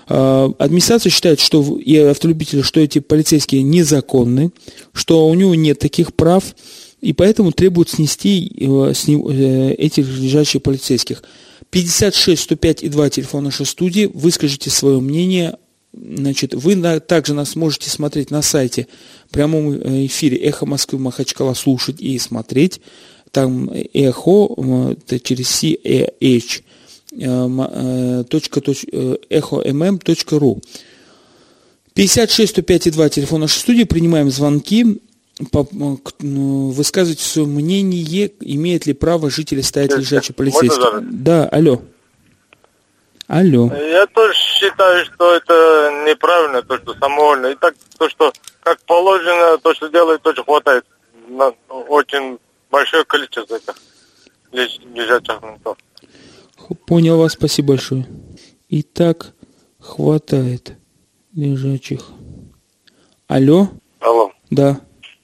Э, 0.09 0.49
администрация 0.57 1.11
считает, 1.11 1.39
что 1.41 1.77
и 1.77 1.95
автолюбители, 1.95 2.63
что 2.63 2.79
эти 2.79 2.99
полицейские 2.99 3.61
незаконны, 3.61 4.51
что 4.93 5.27
у 5.27 5.33
него 5.35 5.53
нет 5.53 5.77
таких 5.77 6.15
прав, 6.15 6.55
и 7.03 7.11
поэтому 7.11 7.51
требуют 7.51 7.89
снести 7.89 8.49
э, 8.57 8.93
с 8.95 9.07
него, 9.09 9.29
э, 9.29 9.73
этих 9.73 10.07
лежащих 10.07 10.63
полицейских. 10.63 11.21
56 11.69 12.41
105 12.43 12.83
и 12.83 12.89
2 12.89 13.09
телефона 13.09 13.45
нашей 13.45 13.65
студии. 13.65 14.09
Выскажите 14.13 14.69
свое 14.69 15.01
мнение 15.01 15.57
Значит, 15.95 16.55
вы 16.55 16.75
на, 16.75 16.99
также 16.99 17.35
нас 17.35 17.55
можете 17.55 17.87
смотреть 17.91 18.31
на 18.31 18.41
сайте 18.41 18.87
в 19.27 19.33
прямом 19.33 19.73
э, 19.73 20.07
эфире 20.07 20.37
«Эхо 20.37 20.65
Москвы 20.65 20.97
Махачкала» 20.97 21.53
слушать 21.53 22.01
и 22.01 22.17
смотреть. 22.17 22.81
Там 23.31 23.69
эхо 23.93 24.91
это 24.91 25.19
через 25.19 25.47
CEH 25.61 26.63
эхо.mm.ru 29.29 30.61
56 31.93 32.51
105 32.51 32.91
2 32.91 33.09
телефон 33.09 33.41
нашей 33.41 33.59
студии. 33.59 33.83
Принимаем 33.83 34.31
звонки. 34.31 34.99
Ну, 35.39 36.69
высказывайте 36.69 37.23
свое 37.23 37.47
мнение, 37.47 38.31
имеет 38.39 38.85
ли 38.85 38.93
право 38.93 39.29
жители 39.29 39.61
стоять 39.61 39.97
лежачий 39.97 40.33
полицейский. 40.33 41.01
Да, 41.01 41.47
алло. 41.47 41.81
Алло. 43.27 43.71
Я 43.73 44.05
тоже 44.07 44.33
считаю, 44.35 45.05
что 45.05 45.33
это 45.33 46.03
неправильно, 46.07 46.61
то, 46.61 46.77
что 46.77 46.93
самовольно. 46.95 47.47
И 47.47 47.55
так, 47.55 47.73
то, 47.97 48.09
что 48.09 48.31
как 48.61 48.79
положено, 48.81 49.57
то, 49.57 49.73
что 49.73 49.87
делает, 49.89 50.21
тоже 50.21 50.43
хватает 50.43 50.85
на 51.27 51.53
очень 51.69 52.37
большое 52.69 53.03
количество 53.05 53.55
этих 53.55 53.75
лежачих 54.51 55.41
ментов. 55.41 55.77
Понял 56.85 57.17
вас, 57.17 57.33
спасибо 57.33 57.69
большое. 57.69 58.05
И 58.69 58.83
так 58.83 59.33
хватает 59.79 60.73
лежачих. 61.33 62.01
Алло? 63.27 63.69
Алло. 63.99 64.31
Да. 64.51 64.79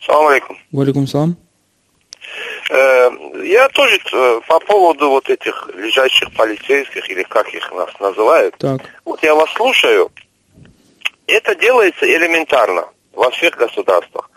Салам 0.10 0.28
алейкум. 0.28 0.58
Валикум 0.72 1.08
салам. 1.08 1.38
Э, 2.72 3.10
я 3.44 3.70
тоже 3.70 4.00
э, 4.12 4.42
по 4.48 4.60
поводу 4.60 5.10
вот 5.10 5.30
этих 5.30 5.70
лежащих 5.76 6.34
полицейских, 6.34 7.08
или 7.12 7.22
как 7.24 7.48
их 7.54 7.72
нас 7.72 7.90
называют. 8.00 8.56
Так. 8.58 8.82
Вот 9.06 9.22
я 9.22 9.36
вас 9.36 9.52
слушаю. 9.54 10.12
Это 11.28 11.54
делается 11.54 12.06
элементарно 12.06 12.86
во 13.14 13.30
всех 13.30 13.56
государствах. 13.56 14.32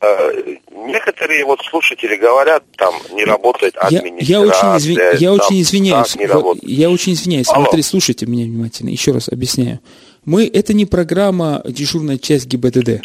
Э, 0.00 0.56
некоторые 0.70 1.44
вот 1.44 1.60
слушатели 1.62 2.14
говорят, 2.14 2.62
там 2.76 2.94
не 3.12 3.24
работает 3.24 3.76
администрация. 3.76 4.20
Я, 4.20 4.38
я 4.38 4.42
очень, 4.42 4.78
изви... 4.78 4.98
я 5.18 5.32
очень 5.32 5.60
извиняюсь. 5.60 6.16
Я 6.62 6.90
очень 6.90 7.12
извиняюсь. 7.14 7.48
Алло. 7.48 7.64
Смотри, 7.64 7.82
слушайте 7.82 8.26
меня 8.26 8.44
внимательно. 8.44 8.90
Еще 8.90 9.10
раз 9.10 9.28
объясняю. 9.28 9.80
Мы, 10.24 10.46
это 10.46 10.72
не 10.72 10.86
программа 10.86 11.62
«Дежурная 11.64 12.18
часть 12.18 12.46
ГИБДД». 12.46 13.02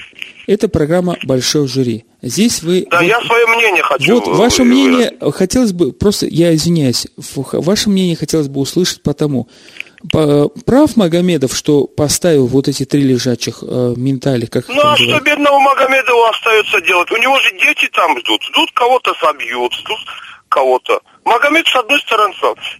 Это 0.47 0.69
программа 0.69 1.17
«Большой 1.23 1.67
жюри». 1.67 2.05
Здесь 2.21 2.63
вы... 2.63 2.87
Да, 2.89 2.99
вот, 2.99 3.05
я 3.05 3.21
свое 3.21 3.45
мнение 3.47 3.83
хочу 3.83 4.15
Вот, 4.15 4.27
ваше 4.27 4.63
мнение 4.63 5.13
хотелось 5.31 5.71
бы, 5.73 5.91
просто, 5.91 6.25
я 6.27 6.53
извиняюсь, 6.53 7.07
ваше 7.35 7.89
мнение 7.89 8.15
хотелось 8.15 8.47
бы 8.47 8.59
услышать 8.59 9.03
потому, 9.03 9.47
прав 10.11 10.95
Магомедов, 10.95 11.55
что 11.55 11.85
поставил 11.85 12.47
вот 12.47 12.67
эти 12.67 12.85
три 12.85 13.03
лежачих 13.03 13.59
э, 13.61 13.93
ментали, 13.95 14.45
как 14.45 14.67
Ну, 14.69 14.81
а 14.81 14.95
что 14.97 15.19
бедного 15.19 15.59
Магомедову 15.59 16.23
остается 16.23 16.81
делать? 16.81 17.11
У 17.11 17.17
него 17.17 17.39
же 17.39 17.51
дети 17.59 17.89
там 17.93 18.17
ждут, 18.19 18.41
ждут 18.43 18.71
кого-то 18.73 19.13
собьют, 19.15 19.73
ждут 19.73 19.99
кого-то. 20.47 21.01
Магомед, 21.25 21.67
с 21.67 21.75
одной 21.75 21.99
стороны, 21.99 22.33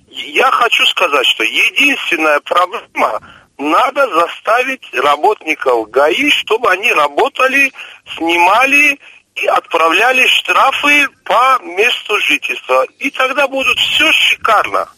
я 0.09 0.49
хочу 0.51 0.85
сказать, 0.85 1.25
что 1.27 1.43
единственная 1.43 2.39
проблема 2.41 3.21
надо 3.59 4.07
заставить 4.07 4.81
работников 4.93 5.89
ГАИ, 5.91 6.29
чтобы 6.29 6.71
они 6.71 6.91
работали, 6.93 7.71
снимали 8.15 8.99
и 9.35 9.47
отправляли 9.47 10.25
штрафы 10.27 11.07
по 11.25 11.59
месту 11.63 12.17
жительства. 12.19 12.85
И 12.99 13.11
тогда 13.11 13.47
будут 13.47 13.77
все 13.77 14.11
шикарно. 14.13 14.89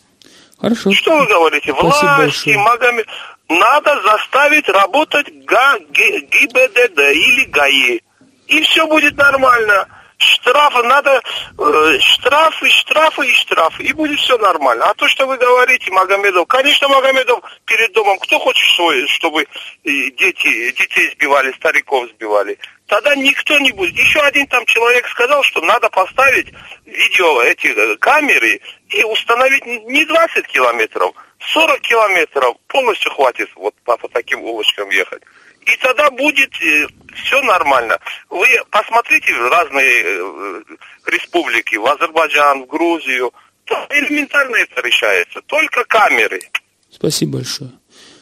Хорошо. 0.60 0.92
Что 0.94 1.18
вы 1.18 1.26
говорите? 1.26 1.74
Власти, 1.74 2.56
Магомед... 2.56 3.08
Надо 3.50 4.02
заставить 4.04 4.70
работать 4.70 5.28
ГА, 5.44 5.78
ГИБДД 5.80 7.00
или 7.00 7.46
ГАИ. 7.46 8.00
И 8.48 8.62
все 8.62 8.88
будет 8.88 9.18
нормально 9.18 9.88
штрафы, 10.22 10.84
надо 10.84 11.22
э, 11.58 12.00
штрафы, 12.00 12.70
штрафы 12.70 13.28
и 13.28 13.34
штрафы, 13.34 13.84
и 13.84 13.94
будет 13.94 14.20
все 14.20 14.38
нормально. 14.38 14.86
А 14.86 14.94
то, 14.94 15.08
что 15.08 15.26
вы 15.26 15.38
говорите, 15.38 15.92
Магомедов, 15.92 16.48
конечно, 16.48 16.88
Магомедов 16.88 17.42
перед 17.66 17.92
домом, 17.94 18.18
кто 18.20 18.40
хочет, 18.40 18.66
чтобы 19.10 19.48
дети, 19.84 20.72
детей 20.72 21.12
сбивали, 21.14 21.52
стариков 21.54 22.08
сбивали, 22.10 22.58
тогда 22.88 23.16
никто 23.16 23.58
не 23.60 23.72
будет. 23.72 23.96
Еще 23.96 24.20
один 24.20 24.48
там 24.48 24.66
человек 24.66 25.08
сказал, 25.08 25.44
что 25.44 25.62
надо 25.62 25.90
поставить 25.90 26.54
видео 26.86 27.42
эти 27.42 27.68
э, 27.68 27.98
камеры 27.98 28.62
и 28.90 29.04
установить 29.04 29.66
не 29.66 30.06
20 30.06 30.48
километров, 30.48 31.14
40 31.54 31.80
километров 31.82 32.56
полностью 32.68 33.12
хватит 33.12 33.50
вот 33.56 33.74
по, 33.84 33.98
по 33.98 34.08
таким 34.08 34.42
улочкам 34.42 34.90
ехать. 34.90 35.24
И 35.66 35.78
тогда 35.82 36.10
будет 36.12 36.52
э, 36.62 36.88
все 37.24 37.42
нормально. 37.42 37.98
Вы 38.30 38.48
посмотрите 38.70 39.34
в 39.34 39.50
разные 39.50 40.04
э, 40.04 40.62
республики, 41.08 41.76
в 41.76 41.86
Азербайджан, 41.86 42.64
в 42.64 42.68
Грузию. 42.68 43.32
Там 43.66 43.86
элементарно 43.90 44.56
это 44.56 44.82
решается. 44.82 45.42
Только 45.46 45.84
камеры. 45.86 46.42
Спасибо 46.90 47.38
большое. 47.38 47.72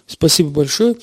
Спасибо 0.05 0.49
большое. 0.49 0.95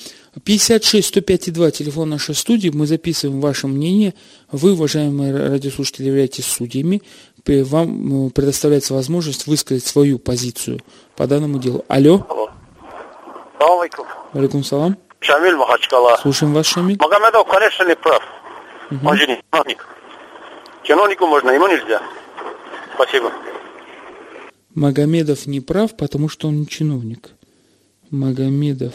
56 0.43 1.07
105 1.07 1.53
2 1.53 1.71
телефон 1.71 2.09
нашей 2.09 2.35
студии. 2.35 2.69
Мы 2.69 2.85
записываем 2.85 3.41
ваше 3.41 3.67
мнение. 3.67 4.13
Вы, 4.51 4.73
уважаемые 4.73 5.49
радиослушатели, 5.49 6.07
являетесь 6.07 6.45
судьями. 6.45 7.01
Вам 7.45 8.29
предоставляется 8.31 8.93
возможность 8.93 9.47
высказать 9.47 9.85
свою 9.85 10.19
позицию 10.19 10.81
по 11.15 11.25
данному 11.25 11.59
делу. 11.59 11.85
Алло. 11.87 12.25
Алло. 12.29 12.49
Алейкум 14.33 14.63
салам. 14.63 14.97
Шамиль 15.19 15.55
Махачкала. 15.55 16.17
Слушаем 16.17 16.53
вас, 16.53 16.65
Шамиль. 16.67 16.97
Магомедов, 16.99 17.47
конечно, 17.47 17.83
не 17.87 17.95
прав. 17.95 18.23
Угу. 18.91 19.07
Он 19.07 19.17
же 19.17 19.27
не 19.27 19.41
чиновник. 19.51 19.87
Чиновнику 20.83 21.27
можно, 21.27 21.51
ему 21.51 21.67
нельзя. 21.67 22.01
Спасибо. 22.95 23.31
Магомедов 24.73 25.47
не 25.47 25.59
прав, 25.59 25.95
потому 25.97 26.29
что 26.29 26.47
он 26.47 26.59
не 26.61 26.67
чиновник. 26.67 27.31
Магомедов 28.09 28.93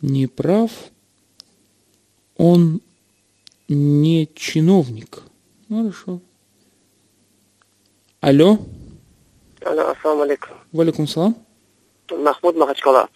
не 0.00 0.26
прав, 0.26 0.70
он 2.36 2.80
не 3.68 4.28
чиновник. 4.34 5.22
Хорошо. 5.68 6.20
Алло. 8.20 8.58
Алло, 9.64 9.88
ассаламу 9.88 10.22
алейкум. 10.22 10.56
Валикум 10.72 11.08
салам. 11.08 11.36
Махмуд 12.10 12.56
Махачкала. 12.56 13.08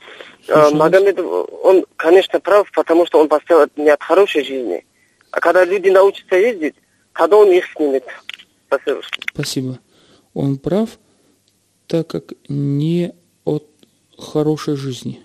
Э, 0.46 0.70
Магомедов, 0.70 1.48
он, 1.62 1.84
конечно, 1.96 2.40
прав, 2.40 2.70
потому 2.72 3.06
что 3.06 3.20
он 3.20 3.28
поставил 3.28 3.68
не 3.76 3.90
от 3.90 4.02
хорошей 4.02 4.44
жизни. 4.44 4.84
А 5.30 5.40
когда 5.40 5.64
люди 5.64 5.88
научатся 5.88 6.36
ездить, 6.36 6.74
когда 7.12 7.36
он 7.36 7.50
их 7.50 7.64
снимет. 7.76 8.04
Спасибо. 8.66 9.02
Спасибо. 9.32 9.78
Он 10.34 10.56
прав, 10.56 10.90
так 11.86 12.06
как 12.06 12.32
не 12.48 13.12
от 13.44 13.64
хорошей 14.16 14.76
жизни. 14.76 15.20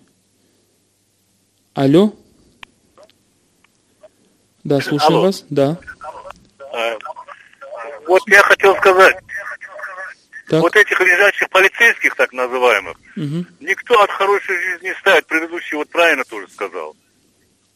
Алло? 1.73 2.13
Да, 4.63 4.79
слушаю 4.81 5.17
Алло. 5.17 5.21
вас. 5.23 5.45
Да. 5.49 5.77
Вот 8.07 8.21
я 8.27 8.41
хотел 8.43 8.75
сказать, 8.75 9.15
так. 10.53 10.61
Вот 10.61 10.75
этих 10.75 10.99
лежачих 10.99 11.49
полицейских, 11.49 12.15
так 12.15 12.31
называемых, 12.31 12.95
угу. 13.17 13.45
никто 13.59 13.99
от 13.99 14.11
хорошей 14.11 14.55
жизни 14.55 14.89
не 14.89 14.93
ставит. 14.95 15.25
Предыдущий 15.25 15.77
вот 15.77 15.89
правильно 15.89 16.23
тоже 16.25 16.47
сказал. 16.49 16.95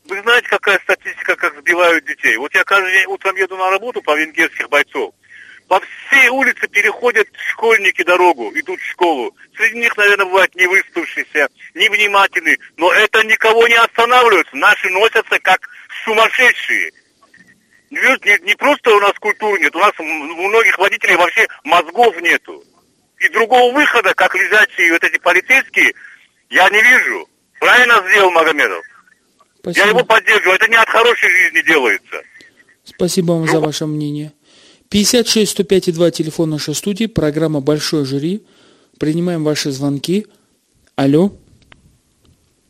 Вы 0.05 0.21
знаете, 0.21 0.47
какая 0.47 0.79
статистика, 0.79 1.35
как 1.35 1.57
сбивают 1.57 2.05
детей? 2.05 2.37
Вот 2.37 2.53
я 2.53 2.63
каждый 2.63 2.91
день 2.91 3.07
утром 3.07 3.35
еду 3.35 3.57
на 3.57 3.71
работу 3.71 4.01
по 4.01 4.15
венгерских 4.15 4.69
бойцов. 4.69 5.13
по 5.67 5.81
всей 5.81 6.29
улице 6.29 6.67
переходят 6.67 7.27
школьники 7.51 8.03
дорогу, 8.03 8.51
идут 8.53 8.79
в 8.79 8.89
школу. 8.91 9.35
Среди 9.57 9.79
них, 9.79 9.97
наверное, 9.97 10.25
бывают 10.25 10.55
невыспавшиеся, 10.55 11.49
невнимательные, 11.73 12.57
но 12.77 12.93
это 12.93 13.23
никого 13.25 13.67
не 13.67 13.75
останавливает. 13.75 14.47
Наши 14.53 14.89
носятся 14.91 15.39
как 15.39 15.67
сумасшедшие. 16.05 16.91
Не, 17.89 18.45
не 18.45 18.55
просто 18.55 18.95
у 18.95 18.99
нас 18.99 19.13
культуры 19.19 19.59
нет, 19.61 19.75
у 19.75 19.79
нас 19.79 19.93
у 19.99 20.03
многих 20.03 20.77
водителей 20.77 21.15
вообще 21.15 21.47
мозгов 21.63 22.19
нету. 22.21 22.63
И 23.19 23.29
другого 23.29 23.73
выхода, 23.73 24.13
как 24.13 24.35
лежачие 24.35 24.91
вот 24.91 25.03
эти 25.03 25.17
полицейские, 25.19 25.93
я 26.49 26.69
не 26.69 26.81
вижу. 26.81 27.27
Правильно 27.59 28.03
сделал 28.09 28.31
Магомедов. 28.31 28.83
Спасибо. 29.59 29.85
Я 29.85 29.89
его 29.89 30.03
поддерживаю. 30.03 30.55
Это 30.55 30.67
не 30.69 30.75
от 30.75 30.87
хорошей 30.87 31.29
жизни 31.29 31.61
делается. 31.65 32.21
Спасибо 32.83 33.33
вам 33.33 33.47
за 33.47 33.59
ваше 33.59 33.85
мнение. 33.85 34.33
56 34.89 35.51
105 35.51 35.93
2 35.93 36.11
телефон 36.11 36.49
нашей 36.51 36.73
студии, 36.73 37.07
программа 37.07 37.59
«Большой 37.59 38.05
жюри». 38.05 38.45
Принимаем 38.99 39.43
ваши 39.43 39.71
звонки. 39.71 40.27
Алло. 40.95 41.31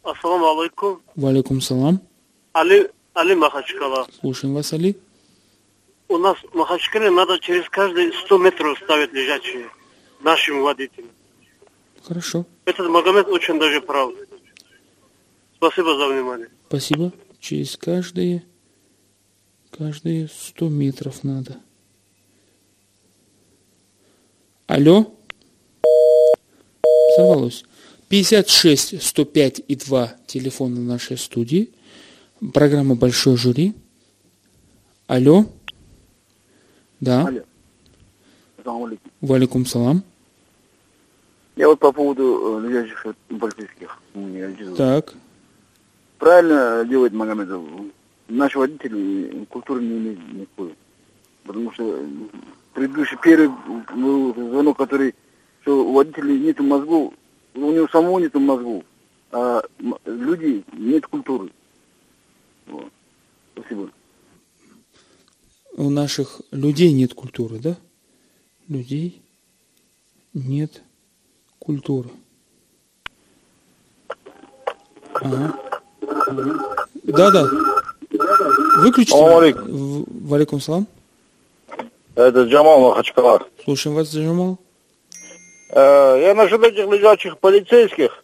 Ассаламу 0.04 0.60
алейкум. 0.60 1.02
Валикум 1.16 1.62
салам. 1.62 2.02
Али, 2.54 2.90
Али 3.14 3.36
Махачкала. 3.36 4.08
Слушаем 4.20 4.56
вас, 4.56 4.74
Али. 4.74 4.98
У 6.10 6.18
нас 6.18 6.38
в 6.40 6.56
Махачкале 6.56 7.10
надо 7.10 7.40
через 7.40 7.70
каждые 7.70 8.14
100 8.14 8.38
метров 8.38 8.80
ставить 8.80 9.12
лежачие 9.12 9.70
нашим 10.22 10.62
водителям. 10.62 11.10
Хорошо. 12.04 12.46
Этот 12.66 12.90
Магомед 12.90 13.28
очень 13.28 13.60
даже 13.60 13.82
прав. 13.82 14.14
Спасибо 15.56 15.98
за 15.98 16.08
внимание. 16.08 16.50
Спасибо. 16.68 17.12
Через 17.40 17.76
каждые, 17.76 18.46
каждые 19.72 20.30
100 20.30 20.70
метров 20.70 21.24
надо. 21.24 21.58
Алло? 24.68 25.14
Сорвалось. 27.16 27.66
56 28.10 29.04
105 29.04 29.62
и 29.68 29.76
2 29.76 30.16
телефона 30.28 30.80
нашей 30.80 31.18
студии. 31.18 31.72
Программа 32.54 32.96
«Большой 32.96 33.36
жюри». 33.36 33.74
Алло? 35.08 35.46
Да. 37.00 37.28
Алло. 38.66 38.96
Валикум 39.22 39.66
салам. 39.66 40.04
Я 41.56 41.68
вот 41.68 41.80
по 41.80 41.92
поводу 41.92 42.60
э, 42.64 42.68
лежащих 42.68 43.16
полицейских. 43.28 44.00
Так. 44.76 45.14
Правильно 46.20 46.86
делает 46.86 47.14
Магомедов. 47.14 47.64
Наши 48.28 48.60
водители 48.60 49.46
культуры 49.50 49.82
не 49.82 49.98
имеют 49.98 50.20
никакой. 50.34 50.76
Потому 51.44 51.72
что 51.72 52.06
предыдущий 52.74 53.18
первый 53.24 53.50
был 53.96 54.34
звонок, 54.34 54.78
который, 54.78 55.16
что 55.62 55.88
у 55.88 55.94
водителей 55.94 56.40
нет 56.40 56.60
мозгов, 56.60 57.14
у 57.56 57.72
него 57.72 57.88
самого 57.88 58.20
нет 58.20 58.34
мозгов, 58.36 58.84
а 59.32 59.64
люди 60.06 60.64
нет 60.74 61.08
культуры. 61.08 61.50
Вот. 62.68 62.92
Спасибо. 63.56 63.90
У 65.78 65.92
наших 65.92 66.42
людей 66.50 66.92
нет 66.92 67.14
культуры, 67.14 67.60
да? 67.60 67.76
Людей 68.68 69.22
нет 70.34 70.82
культуры. 71.60 72.10
Ага. 75.14 75.54
Да, 77.04 77.32
да. 77.32 77.48
Выключите. 78.80 79.16
Валикум 79.16 80.62
салам. 80.62 80.88
Это 82.16 82.44
Джамал 82.46 82.82
Махачкала. 82.82 83.46
Слушаем 83.64 83.96
вас, 83.96 84.12
Джамал. 84.12 84.58
Э, 85.70 86.20
я 86.20 86.34
насчет 86.34 86.64
этих 86.64 86.92
лежачих 86.92 87.38
полицейских. 87.38 88.17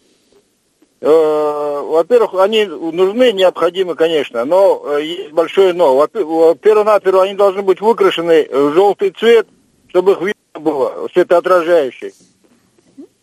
Э, 1.93 1.95
во-первых, 1.95 2.33
они 2.35 2.65
нужны, 2.65 3.31
необходимы, 3.31 3.95
конечно, 3.95 4.45
но 4.45 4.81
э, 4.97 5.03
есть 5.03 5.31
большое 5.31 5.73
но. 5.73 5.95
Во-первых, 5.95 6.87
они 7.21 7.35
должны 7.35 7.61
быть 7.61 7.81
выкрашены 7.81 8.47
в 8.49 8.73
желтый 8.73 9.11
цвет, 9.11 9.47
чтобы 9.89 10.13
их 10.13 10.21
видно 10.21 10.59
было, 10.59 11.07
светоотражающий. 11.13 12.13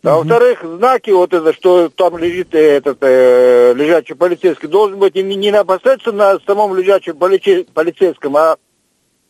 А 0.03 0.17
во-вторых, 0.17 0.63
знаки 0.63 1.11
вот 1.11 1.31
это, 1.31 1.53
что 1.53 1.89
там 1.89 2.17
лежит 2.17 2.55
этот 2.55 2.97
э, 3.01 3.73
лежачий 3.75 4.15
полицейский, 4.15 4.67
должен 4.67 4.97
быть 4.97 5.13
не, 5.13 5.21
не 5.21 5.51
непосредственно 5.51 6.33
на 6.33 6.39
самом 6.39 6.75
лежачем 6.75 7.17
полицейском, 7.17 8.35
а 8.35 8.57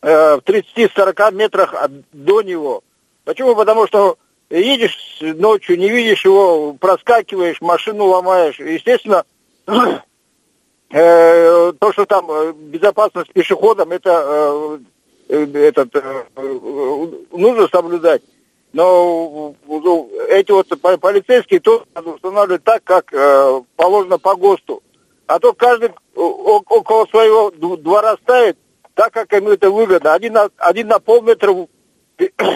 э, 0.00 0.36
в 0.36 0.40
30-40 0.46 1.34
метрах 1.34 1.74
от, 1.74 1.90
до 2.12 2.40
него. 2.40 2.82
Почему? 3.24 3.54
Потому 3.54 3.86
что 3.86 4.16
едешь 4.48 5.18
ночью, 5.20 5.78
не 5.78 5.90
видишь 5.90 6.24
его, 6.24 6.72
проскакиваешь, 6.74 7.60
машину 7.60 8.06
ломаешь. 8.06 8.58
Естественно, 8.58 9.24
э, 9.66 11.72
то, 11.72 11.92
что 11.92 12.06
там 12.06 12.30
э, 12.30 12.52
безопасность 12.52 13.32
пешеходам, 13.32 13.92
это, 13.92 14.80
э, 15.28 15.46
этот, 15.54 15.94
нужно 17.32 17.68
соблюдать. 17.68 18.22
Но 18.72 19.54
ну, 19.66 20.10
эти 20.28 20.50
вот 20.50 20.68
полицейские 21.00 21.60
тоже 21.60 21.84
надо 21.94 22.10
устанавливать 22.10 22.64
так, 22.64 22.82
как 22.84 23.12
положено 23.76 24.18
по 24.18 24.34
ГОСТу. 24.34 24.82
А 25.26 25.38
то 25.38 25.52
каждый 25.52 25.90
около 26.14 27.06
своего 27.06 27.50
двора 27.76 28.16
ставит 28.22 28.56
так, 28.94 29.12
как 29.12 29.32
ему 29.32 29.50
это 29.50 29.70
выгодно. 29.70 30.14
Один 30.14 30.34
на, 30.34 30.48
один 30.56 30.88
на 30.88 30.98
полметра 30.98 31.50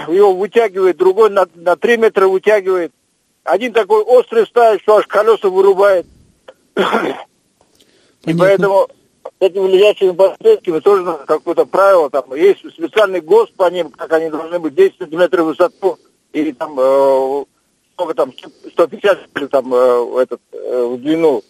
его 0.08 0.34
вытягивает, 0.34 0.96
другой 0.96 1.30
на, 1.30 1.46
на 1.54 1.76
три 1.76 1.96
метра 1.96 2.28
вытягивает. 2.28 2.92
Один 3.44 3.72
такой 3.72 4.02
острый 4.02 4.46
ставит, 4.46 4.82
что 4.82 4.96
аж 4.96 5.06
колеса 5.06 5.48
вырубает. 5.48 6.06
И 8.24 8.34
поэтому 8.34 8.88
этими 9.40 9.68
лежачими 9.68 10.10
полицейскими 10.12 10.80
тоже 10.80 11.02
надо 11.02 11.24
какое-то 11.26 11.64
правило, 11.66 12.10
там 12.10 12.34
есть 12.34 12.60
специальный 12.72 13.20
ГОСТ 13.20 13.54
по 13.54 13.70
ним, 13.70 13.90
как 13.90 14.12
они 14.12 14.30
должны 14.30 14.58
быть, 14.58 14.74
10 14.74 14.98
сантиметров 14.98 15.44
в 15.44 15.48
высоту, 15.48 15.98
или 16.32 16.52
там, 16.52 16.78
э, 16.78 17.44
сколько 17.94 18.14
там, 18.14 18.32
150 18.72 19.28
или 19.36 19.46
там, 19.46 19.72
э, 19.72 20.22
этот, 20.22 20.40
э, 20.52 20.86
в 20.86 21.00
длину. 21.00 21.42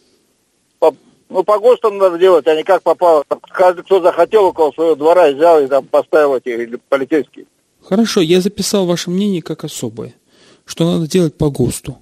По, 0.78 0.94
ну, 1.28 1.42
по 1.42 1.58
ГОСТу 1.58 1.90
надо 1.90 2.18
делать, 2.18 2.46
а 2.46 2.54
не 2.54 2.62
как 2.62 2.82
попало. 2.82 3.24
Там, 3.28 3.40
каждый, 3.40 3.82
кто 3.82 4.00
захотел 4.00 4.44
около 4.44 4.72
своего 4.72 4.94
двора, 4.94 5.30
взял 5.30 5.60
и 5.62 5.66
там 5.66 5.86
поставил 5.86 6.36
эти 6.36 6.48
или 6.48 6.78
полицейские. 6.88 7.46
Хорошо, 7.82 8.20
я 8.20 8.40
записал 8.40 8.86
ваше 8.86 9.10
мнение 9.10 9.42
как 9.42 9.64
особое, 9.64 10.14
что 10.64 10.84
надо 10.84 11.08
делать 11.08 11.34
по 11.34 11.50
ГОСТу. 11.50 11.98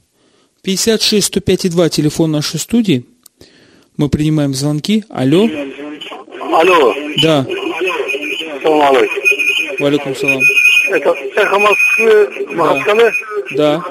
56 0.63 1.27
105 1.27 1.71
2 1.71 1.89
телефон 1.91 2.31
нашей 2.31 2.59
студии. 2.59 3.05
Мы 3.97 4.09
принимаем 4.09 4.55
звонки. 4.55 5.05
Алло. 5.09 5.49
Алло. 6.53 6.95
Да. 7.23 7.47
Салам 8.63 8.97
алейкум. 8.97 9.23
Валикум 9.79 10.17
салам. 10.17 10.41
Это 10.91 11.11
эхо 11.11 11.59
Москвы, 11.59 12.47
Махачкале? 12.55 13.13
Да. 13.53 13.85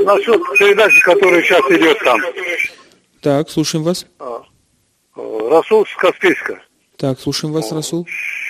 Насчет 0.00 0.42
передачи, 0.58 1.00
которая 1.02 1.42
сейчас 1.42 1.60
идет 1.70 1.98
там. 2.00 2.20
Так, 3.20 3.48
слушаем 3.48 3.84
вас. 3.84 4.06
А, 4.18 4.42
Расул 5.16 5.86
с 5.86 5.94
Каспийска. 5.96 6.60
Так, 6.96 7.20
слушаем 7.20 7.52
вас, 7.54 7.70
Расул. 7.72 8.06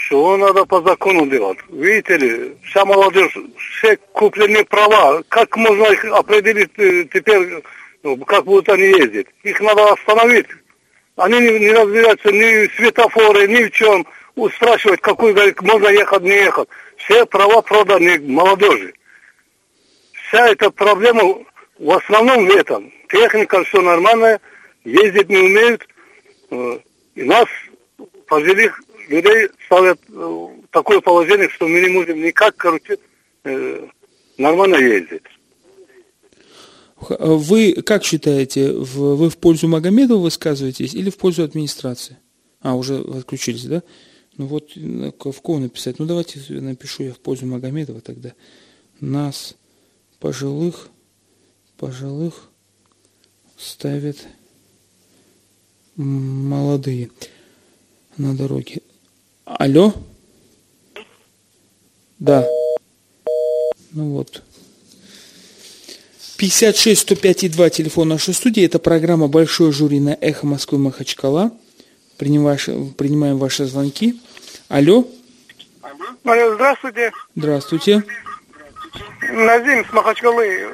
Что 0.06 0.36
надо 0.36 0.64
по 0.64 0.80
закону 0.82 1.26
делать? 1.26 1.58
Видите 1.68 2.16
ли, 2.16 2.56
вся 2.64 2.84
молодежь, 2.84 3.36
все 3.78 3.96
куплены 4.12 4.64
права. 4.64 5.22
Как 5.28 5.56
можно 5.56 5.84
их 5.84 6.04
определить 6.04 6.70
э, 6.78 7.04
теперь, 7.12 7.62
ну, 8.06 8.24
как 8.24 8.44
будут 8.44 8.68
они 8.68 8.84
ездить? 8.84 9.26
Их 9.42 9.60
надо 9.60 9.92
остановить. 9.92 10.46
Они 11.16 11.40
не, 11.40 11.58
не 11.58 11.72
разбираются 11.72 12.30
ни 12.30 12.68
в 12.68 12.74
светофоры, 12.76 13.48
ни 13.48 13.64
в 13.64 13.70
чем 13.72 14.06
спрашивать, 14.54 15.00
какой 15.00 15.34
можно 15.62 15.88
ехать, 15.88 16.22
не 16.22 16.36
ехать. 16.36 16.68
Все 16.98 17.26
права 17.26 17.62
проданы 17.62 18.20
молодежи. 18.20 18.94
Вся 20.12 20.48
эта 20.50 20.70
проблема 20.70 21.44
в 21.78 21.90
основном 21.90 22.46
в 22.46 22.50
этом. 22.50 22.92
Техника, 23.08 23.64
все 23.64 23.80
нормально, 23.80 24.40
ездить 24.84 25.28
не 25.28 25.38
умеют. 25.38 25.86
Э, 26.50 26.78
и 27.16 27.24
нас, 27.24 27.46
пожилых 28.28 28.80
людей, 29.08 29.48
ставят 29.64 29.98
э, 30.08 30.12
в 30.12 30.66
такое 30.70 31.00
положение, 31.00 31.48
что 31.48 31.66
мы 31.66 31.80
не 31.80 31.88
можем 31.88 32.20
никак, 32.20 32.56
короче, 32.56 32.98
э, 33.44 33.86
нормально 34.38 34.76
ездить. 34.76 35.24
Вы 36.98 37.74
как 37.74 38.04
считаете, 38.04 38.72
вы 38.72 39.28
в 39.28 39.36
пользу 39.36 39.68
Магомедова 39.68 40.18
высказываетесь 40.18 40.94
или 40.94 41.10
в 41.10 41.18
пользу 41.18 41.42
администрации? 41.42 42.16
А, 42.60 42.74
уже 42.74 43.00
отключились, 43.00 43.64
да? 43.64 43.82
Ну 44.38 44.46
вот 44.46 44.74
в 44.74 45.40
кого 45.40 45.58
написать? 45.58 45.98
Ну 45.98 46.06
давайте 46.06 46.40
напишу 46.48 47.04
я 47.04 47.12
в 47.12 47.18
пользу 47.18 47.46
Магомедова 47.46 48.00
тогда. 48.00 48.32
Нас 49.00 49.56
пожилых, 50.20 50.88
пожилых 51.76 52.48
ставят 53.58 54.16
молодые 55.96 57.10
на 58.16 58.34
дороге. 58.34 58.80
Алло? 59.44 59.94
Да. 62.18 62.46
Ну 63.92 64.10
вот. 64.12 64.42
56 66.36 67.00
105 67.00 67.44
и 67.44 67.48
2 67.48 67.70
телефон 67.70 68.08
нашей 68.08 68.34
студии. 68.34 68.64
Это 68.64 68.78
программа 68.78 69.28
«Большое 69.28 69.72
жюри» 69.72 70.00
на 70.00 70.16
«Эхо 70.20 70.46
Москвы 70.46 70.78
Махачкала». 70.78 71.50
Принимаем, 72.18 72.94
принимаем 72.94 73.38
ваши 73.38 73.64
звонки. 73.64 74.20
Алло. 74.68 75.06
Алло, 76.24 76.54
здравствуйте. 76.54 77.12
Здравствуйте. 77.34 78.04
Назим 79.32 79.84
с 79.86 79.92
Махачкалы. 79.92 80.68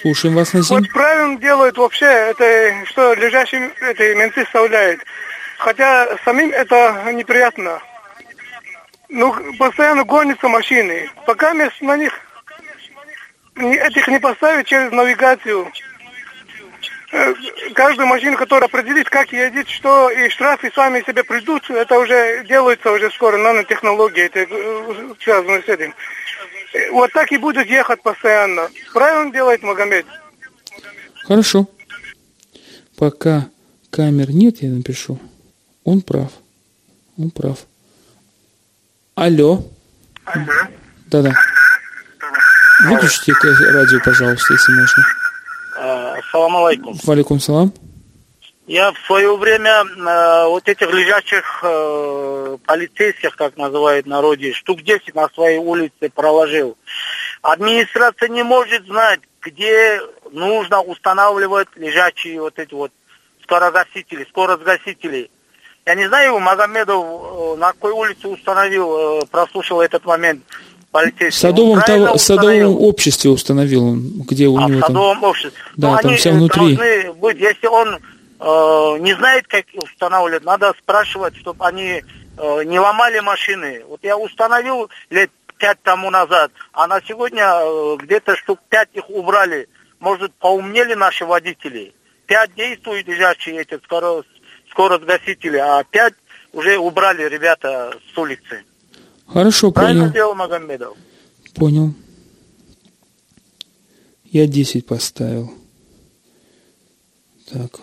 Слушаем 0.00 0.34
вас, 0.34 0.52
Назим. 0.52 0.78
Вот 0.78 0.88
правильно 0.92 1.38
делают 1.38 1.76
вообще, 1.78 2.06
это 2.06 2.72
что 2.86 3.14
лежащие 3.14 3.70
эти 3.80 4.14
менты 4.16 4.44
вставляют. 4.44 5.00
Хотя 5.58 6.16
самим 6.24 6.50
это 6.50 7.12
неприятно. 7.12 7.80
Ну, 9.08 9.34
постоянно 9.58 10.04
гонятся 10.04 10.48
машины. 10.48 11.10
Пока 11.26 11.54
на 11.54 11.96
них 11.96 12.12
этих 13.56 14.08
не 14.08 14.18
поставить 14.18 14.66
через 14.66 14.90
навигацию. 14.92 15.70
Э, 17.12 17.34
каждую 17.74 18.06
машину, 18.06 18.38
которая 18.38 18.68
определит, 18.68 19.10
как 19.10 19.32
едет, 19.32 19.68
что, 19.68 20.10
и 20.10 20.30
штрафы 20.30 20.72
сами 20.74 21.02
себе 21.02 21.22
придут, 21.22 21.68
это 21.68 21.98
уже 21.98 22.44
делается 22.48 22.90
уже 22.90 23.10
скоро, 23.10 23.36
нанотехнологии, 23.36 24.24
это 24.24 24.40
э, 24.40 25.14
связано 25.22 25.60
с 25.60 25.68
этим. 25.68 25.94
Э, 26.72 26.90
вот 26.90 27.12
так 27.12 27.30
и 27.30 27.36
будет 27.36 27.68
ехать 27.68 28.02
постоянно. 28.02 28.70
Правильно 28.94 29.30
делает 29.30 29.62
Магомед. 29.62 30.06
Хорошо. 31.24 31.68
Пока 32.96 33.48
камер 33.90 34.30
нет, 34.30 34.62
я 34.62 34.70
напишу. 34.70 35.18
Он 35.84 36.00
прав. 36.00 36.32
Он 37.18 37.30
прав. 37.30 37.58
Алло. 39.14 39.62
Алло. 40.24 40.46
Да-да. 41.08 41.34
Выключите 42.88 43.32
радио, 43.72 44.00
пожалуйста, 44.04 44.52
если 44.52 44.72
можно. 44.72 45.04
Ассаламу 46.18 46.66
алейкум. 46.66 46.98
Валикум 47.04 47.40
салам. 47.40 47.72
Я 48.66 48.92
в 48.92 48.98
свое 49.06 49.36
время 49.36 49.84
э, 49.84 50.46
вот 50.46 50.68
этих 50.68 50.88
лежачих 50.92 51.44
э, 51.62 52.58
полицейских, 52.64 53.34
как 53.36 53.56
называют 53.56 54.06
народе, 54.06 54.52
штук 54.52 54.82
10 54.82 55.14
на 55.14 55.28
своей 55.30 55.58
улице 55.58 56.10
проложил. 56.14 56.78
Администрация 57.42 58.28
не 58.28 58.44
может 58.44 58.86
знать, 58.86 59.20
где 59.40 60.00
нужно 60.30 60.80
устанавливать 60.80 61.68
лежачие 61.74 62.40
вот 62.40 62.58
эти 62.58 62.72
вот 62.72 62.92
скорогасители, 63.42 64.24
скоросгасители. 64.30 65.30
Я 65.84 65.96
не 65.96 66.06
знаю, 66.06 66.38
Магомедов 66.38 67.04
э, 67.04 67.56
на 67.58 67.72
какой 67.72 67.90
улице 67.92 68.28
установил, 68.28 69.20
э, 69.20 69.26
прослушал 69.26 69.80
этот 69.80 70.04
момент. 70.04 70.44
В 70.92 71.30
садовом, 71.30 71.80
того, 71.80 72.18
садовом 72.18 72.76
обществе 72.76 73.30
установил 73.30 73.86
он, 73.86 74.00
где 74.28 74.46
у 74.46 74.58
а, 74.58 74.68
него 74.68 74.78
в 74.78 74.86
садовом 74.86 75.20
там... 75.20 75.24
обществе. 75.24 75.62
Да, 75.76 75.92
ну, 75.92 75.98
там 75.98 76.16
все 76.16 76.32
внутри. 76.32 76.76
должны 76.76 77.12
быть, 77.14 77.38
если 77.38 77.66
он 77.66 77.94
э, 77.94 78.98
не 79.00 79.14
знает, 79.14 79.46
как 79.46 79.64
устанавливать, 79.74 80.44
надо 80.44 80.74
спрашивать, 80.78 81.34
чтобы 81.36 81.64
они 81.64 82.02
э, 82.36 82.64
не 82.64 82.78
ломали 82.78 83.20
машины. 83.20 83.82
Вот 83.88 84.00
я 84.02 84.18
установил 84.18 84.90
лет 85.08 85.30
пять 85.56 85.82
тому 85.82 86.10
назад, 86.10 86.52
а 86.72 86.86
на 86.86 87.00
сегодня 87.00 87.44
э, 87.46 87.96
где-то 88.02 88.36
штук 88.36 88.60
пять 88.68 88.90
их 88.92 89.08
убрали. 89.08 89.68
Может, 89.98 90.34
поумнели 90.34 90.92
наши 90.92 91.24
водители. 91.24 91.94
Пять 92.26 92.54
действуют 92.54 93.06
лежащие 93.08 93.62
эти 93.62 93.80
скоро, 93.84 94.24
скоросгасители, 94.70 95.56
а 95.56 95.84
пять 95.84 96.14
уже 96.52 96.76
убрали 96.76 97.22
ребята 97.28 97.94
с 98.12 98.18
улицы. 98.18 98.64
Хорошо, 99.32 99.70
Правильно 99.72 100.02
понял. 100.02 100.10
сделал 100.10 100.34
Магомедов. 100.34 100.96
Понял. 101.54 101.94
Я 104.30 104.46
10 104.46 104.86
поставил. 104.86 105.52
Так. 107.50 107.80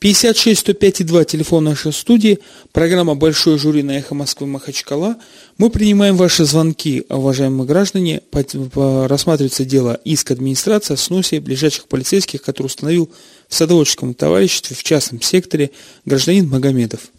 56 0.00 0.60
105 0.60 1.06
2 1.06 1.24
телефон 1.24 1.64
нашей 1.64 1.92
студии. 1.92 2.38
Программа 2.72 3.14
«Большой 3.14 3.58
жюри» 3.58 3.82
на 3.82 3.92
«Эхо 3.98 4.14
Москвы» 4.14 4.46
Махачкала. 4.46 5.16
Мы 5.56 5.70
принимаем 5.70 6.16
ваши 6.16 6.44
звонки, 6.44 7.04
уважаемые 7.08 7.66
граждане. 7.66 8.22
Рассматривается 8.32 9.64
дело 9.64 9.94
иск 10.04 10.30
администрации 10.30 10.94
о 10.94 10.96
сносе 10.96 11.40
ближайших 11.40 11.86
полицейских, 11.88 12.42
который 12.42 12.66
установил 12.66 13.10
в 13.48 13.54
садоводческом 13.54 14.14
товариществе 14.14 14.76
в 14.76 14.82
частном 14.82 15.20
секторе 15.20 15.70
гражданин 16.04 16.48
Магомедов. 16.48 17.10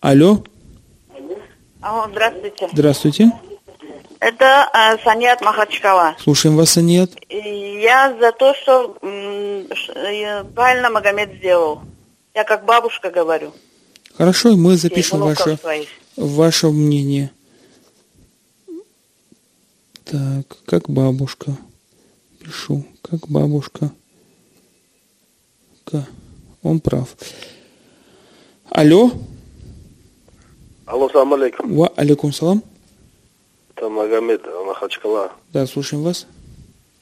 Алло. 0.00 0.44
Алло, 1.82 2.06
здравствуйте. 2.08 2.68
Здравствуйте. 2.72 3.32
Это 4.20 4.70
э, 4.72 4.98
Саньят 5.02 5.40
Махачкала. 5.40 6.14
Слушаем 6.20 6.56
вас, 6.56 6.70
Саньят. 6.70 7.10
Я 7.28 8.16
за 8.20 8.30
то, 8.30 8.54
что 8.54 8.96
м, 9.02 9.66
правильно 10.54 10.90
Магомед 10.90 11.34
сделал. 11.38 11.80
Я 12.32 12.44
как 12.44 12.64
бабушка 12.64 13.10
говорю. 13.10 13.52
Хорошо, 14.16 14.56
мы 14.56 14.76
запишем 14.76 15.20
ваше, 15.20 15.58
ваше 16.16 16.68
мнение. 16.68 17.32
Так, 20.04 20.46
как 20.66 20.88
бабушка. 20.88 21.56
Пишу, 22.38 22.84
как 23.02 23.26
бабушка. 23.28 23.90
Он 26.62 26.78
прав. 26.78 27.08
Алло. 28.70 29.10
Алло, 30.92 31.08
салам 31.08 31.32
алейкум. 31.32 31.74
Ва 31.74 31.90
алейкум 31.96 32.34
салам. 32.34 32.62
Это 33.74 33.88
Магомед 33.88 34.42
Махачкала. 34.66 35.32
Да, 35.50 35.66
слушаем 35.66 36.02
вас. 36.02 36.26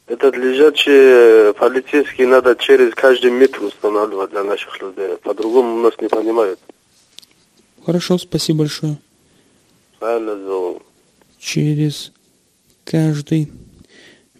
Этот 0.06 0.36
лежачий 0.36 1.52
полицейский 1.54 2.24
надо 2.24 2.54
через 2.54 2.94
каждый 2.94 3.32
метр 3.32 3.64
устанавливать 3.64 4.30
для 4.30 4.44
наших 4.44 4.80
людей. 4.80 5.16
По-другому 5.24 5.82
нас 5.82 5.94
не 6.00 6.06
понимают. 6.06 6.60
Хорошо, 7.84 8.16
спасибо 8.18 8.60
большое. 8.60 8.96
Правильно 9.98 10.36
сделал. 10.36 10.82
Через 11.40 12.12
каждый 12.84 13.50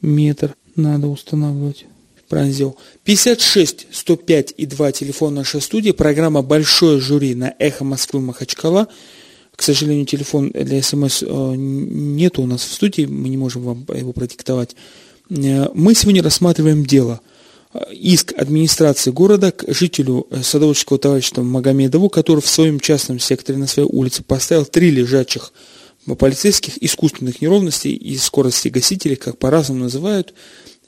метр 0.01 0.55
надо 0.77 1.09
устанавливать. 1.09 1.87
Правильно 2.29 2.53
сделал. 2.53 2.79
56 3.03 3.89
105 3.91 4.55
и 4.57 4.67
2 4.67 4.93
телефон 4.93 5.35
нашей 5.35 5.61
студии. 5.61 5.91
Программа 5.91 6.43
«Большое 6.43 7.01
жюри» 7.01 7.35
на 7.35 7.53
«Эхо 7.59 7.83
Москвы» 7.83 8.21
Махачкала. 8.21 8.87
К 9.57 9.63
сожалению, 9.63 10.07
телефон 10.07 10.51
для 10.55 10.83
СМС 10.83 11.23
э, 11.23 11.55
нет 11.57 12.39
у 12.39 12.47
нас 12.47 12.63
в 12.63 12.73
студии, 12.73 13.05
мы 13.05 13.29
не 13.29 13.37
можем 13.37 13.63
вам 13.63 13.87
его 13.95 14.13
продиктовать. 14.13 14.75
Э, 15.31 15.69
мы 15.75 15.95
сегодня 15.95 16.23
рассматриваем 16.23 16.85
дело. 16.85 17.21
Э, 17.75 17.81
иск 17.93 18.33
администрации 18.37 19.11
города 19.11 19.53
к 19.53 19.65
жителю 19.73 20.27
садоводческого 20.43 20.99
товарищества 20.99 21.43
Магомедову, 21.43 22.09
который 22.09 22.41
в 22.41 22.49
своем 22.49 22.81
частном 22.81 23.19
секторе 23.19 23.59
на 23.59 23.67
своей 23.67 23.89
улице 23.89 24.23
поставил 24.23 24.65
три 24.65 24.91
лежачих 24.91 25.53
полицейских 26.15 26.83
искусственных 26.83 27.41
неровностей 27.41 27.93
и 27.93 28.17
скорости 28.17 28.69
гасителей, 28.69 29.17
как 29.17 29.39
по-разному 29.39 29.85
называют, 29.85 30.35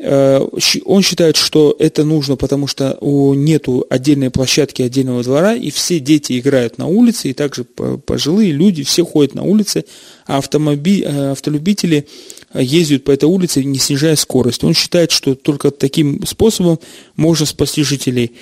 Э, 0.05 0.45
он 0.85 1.03
считает, 1.03 1.37
что 1.37 1.77
это 1.79 2.03
нужно, 2.05 2.37
потому 2.37 2.67
что 2.67 2.99
нету 3.01 3.87
отдельной 3.89 4.31
площадки, 4.31 4.83
отдельного 4.83 5.23
двора, 5.23 5.55
и 5.55 5.71
все 5.71 6.01
дети 6.01 6.39
играют 6.39 6.77
на 6.77 6.87
улице, 6.87 7.31
и 7.31 7.33
также 7.33 7.65
пожилые 7.65 8.51
люди, 8.51 8.83
все 8.83 9.05
ходят 9.05 9.35
на 9.35 9.45
улице, 9.45 9.85
а 10.27 10.39
автомоби... 10.39 11.03
Э, 11.03 11.31
автолюбители 11.33 12.07
ездят 12.55 13.05
по 13.05 13.13
этой 13.13 13.25
улице, 13.25 13.65
не 13.65 13.79
снижая 13.79 14.17
скорость. 14.17 14.65
Он 14.65 14.75
считает, 14.75 15.11
что 15.11 15.35
только 15.35 15.71
таким 15.71 16.27
способом 16.27 16.81
можно 17.17 17.47
спасти 17.47 17.83
жителей. 17.83 18.33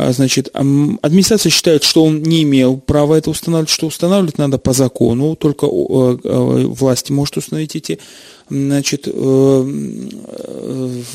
А, 0.00 0.12
значит, 0.12 0.48
администрация 0.54 1.50
считает, 1.50 1.82
что 1.82 2.04
он 2.04 2.22
не 2.22 2.44
имел 2.44 2.76
права 2.76 3.16
это 3.16 3.30
устанавливать, 3.30 3.68
что 3.68 3.88
устанавливать 3.88 4.38
надо 4.38 4.56
по 4.56 4.72
закону, 4.72 5.34
только 5.34 5.66
власти 5.66 7.10
может 7.10 7.36
установить 7.36 7.74
эти 7.74 7.98
значит, 8.48 9.08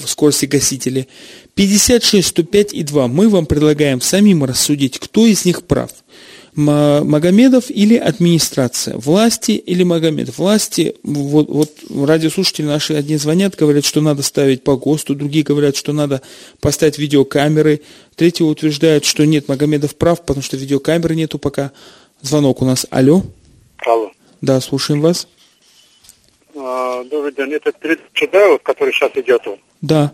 скорости 0.05 0.47
гасители. 0.47 1.07
56, 1.55 2.27
105 2.27 2.73
и 2.73 2.83
2. 2.83 3.07
Мы 3.07 3.29
вам 3.29 3.45
предлагаем 3.45 4.01
самим 4.01 4.43
рассудить, 4.43 4.99
кто 4.99 5.25
из 5.25 5.45
них 5.45 5.63
прав. 5.63 5.89
Магомедов 6.55 7.69
или 7.69 7.95
администрация, 7.95 8.97
власти 8.97 9.51
или 9.51 9.83
Магомедов. 9.83 10.37
Власти, 10.37 10.95
вот, 11.03 11.49
вот 11.49 11.71
радиослушатели 12.07 12.65
наши 12.65 12.93
одни 12.93 13.17
звонят, 13.17 13.55
говорят, 13.55 13.85
что 13.85 14.01
надо 14.01 14.21
ставить 14.21 14.63
по 14.63 14.77
ГОСТу, 14.77 15.15
другие 15.15 15.43
говорят, 15.43 15.75
что 15.75 15.93
надо 15.93 16.21
поставить 16.61 16.97
видеокамеры, 16.97 17.81
третьи 18.15 18.43
утверждают, 18.43 19.05
что 19.05 19.25
нет, 19.25 19.47
Магомедов 19.47 19.95
прав, 19.95 20.21
потому 20.21 20.43
что 20.43 20.57
видеокамеры 20.57 21.15
нету 21.15 21.39
пока. 21.39 21.71
Звонок 22.21 22.61
у 22.61 22.65
нас. 22.65 22.87
Алло. 22.89 23.23
Алло. 23.85 24.11
Да, 24.41 24.61
слушаем 24.61 25.01
вас. 25.01 25.27
А, 26.55 27.03
добрый 27.03 27.33
день. 27.33 27.53
Это 27.53 27.71
передача, 27.71 28.27
да, 28.31 28.57
который 28.59 28.93
сейчас 28.93 29.11
идет? 29.15 29.41
Да. 29.81 30.11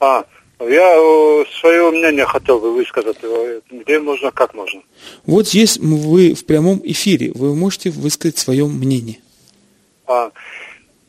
А, 0.00 0.24
я 0.60 0.96
э, 0.96 1.44
свое 1.60 1.90
мнение 1.90 2.24
хотел 2.26 2.58
бы 2.58 2.72
высказать. 2.72 3.18
Э, 3.22 3.60
где 3.70 3.98
можно, 4.00 4.30
как 4.30 4.54
можно. 4.54 4.82
Вот 5.26 5.46
здесь 5.46 5.78
вы 5.78 6.34
в 6.34 6.44
прямом 6.44 6.80
эфире. 6.84 7.32
Вы 7.34 7.54
можете 7.54 7.90
высказать 7.90 8.38
свое 8.38 8.66
мнение. 8.66 9.18
А, 10.06 10.30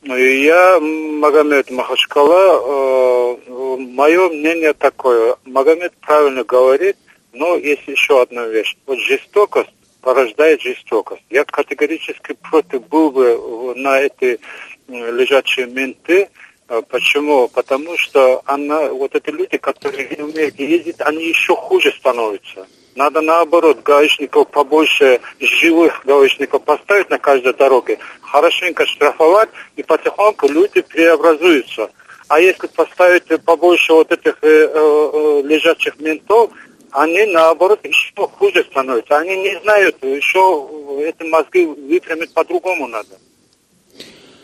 Я 0.04 0.80
Магомед 0.80 1.72
Махачкала. 1.72 3.38
Э, 3.48 3.78
мое 3.80 4.30
мнение 4.30 4.74
такое. 4.74 5.36
Магомед 5.46 5.94
правильно 6.02 6.44
говорит, 6.44 6.98
но 7.34 7.56
есть 7.56 7.88
еще 7.88 8.22
одна 8.22 8.46
вещь. 8.46 8.76
Вот 8.86 9.00
жестокость 9.00 9.70
порождает 10.02 10.62
жестокость. 10.62 11.24
Я 11.30 11.44
категорически 11.44 12.34
против 12.50 12.88
был 12.88 13.12
бы 13.12 13.74
на 13.76 14.00
эти 14.00 14.40
лежачие 14.88 15.66
менты. 15.68 16.30
Э, 16.70 16.82
почему? 16.88 17.48
Потому 17.48 17.98
что 17.98 18.42
она, 18.46 18.90
вот 18.90 19.16
эти 19.16 19.32
люди, 19.32 19.58
которые 19.58 20.08
не 20.16 20.24
умеют 20.24 20.58
ездить, 20.60 20.98
они 21.00 21.26
еще 21.28 21.56
хуже 21.56 21.92
становятся. 21.92 22.68
Надо 22.96 23.22
наоборот 23.22 23.82
гаишников 23.82 24.50
побольше, 24.50 25.20
живых 25.40 26.02
гаишников 26.06 26.64
поставить 26.64 27.10
на 27.10 27.18
каждой 27.18 27.54
дороге, 27.54 27.98
хорошенько 28.22 28.86
штрафовать, 28.86 29.50
и 29.78 29.84
потихоньку 29.84 30.48
люди 30.48 30.82
преобразуются. 30.82 31.90
А 32.28 32.40
если 32.40 32.68
поставить 32.68 33.44
побольше 33.44 33.94
вот 33.94 34.12
этих 34.12 34.38
э, 34.44 34.48
э, 34.72 35.42
лежачих 35.46 36.00
ментов, 36.00 36.52
они 36.92 37.26
наоборот 37.26 37.84
еще 37.84 38.28
хуже 38.28 38.64
становятся. 38.70 39.18
Они 39.18 39.36
не 39.38 39.60
знают, 39.62 40.04
еще 40.04 40.68
эти 41.04 41.28
мозги 41.28 41.66
выпрямить 41.66 42.34
по-другому 42.34 42.88
надо. 42.88 43.18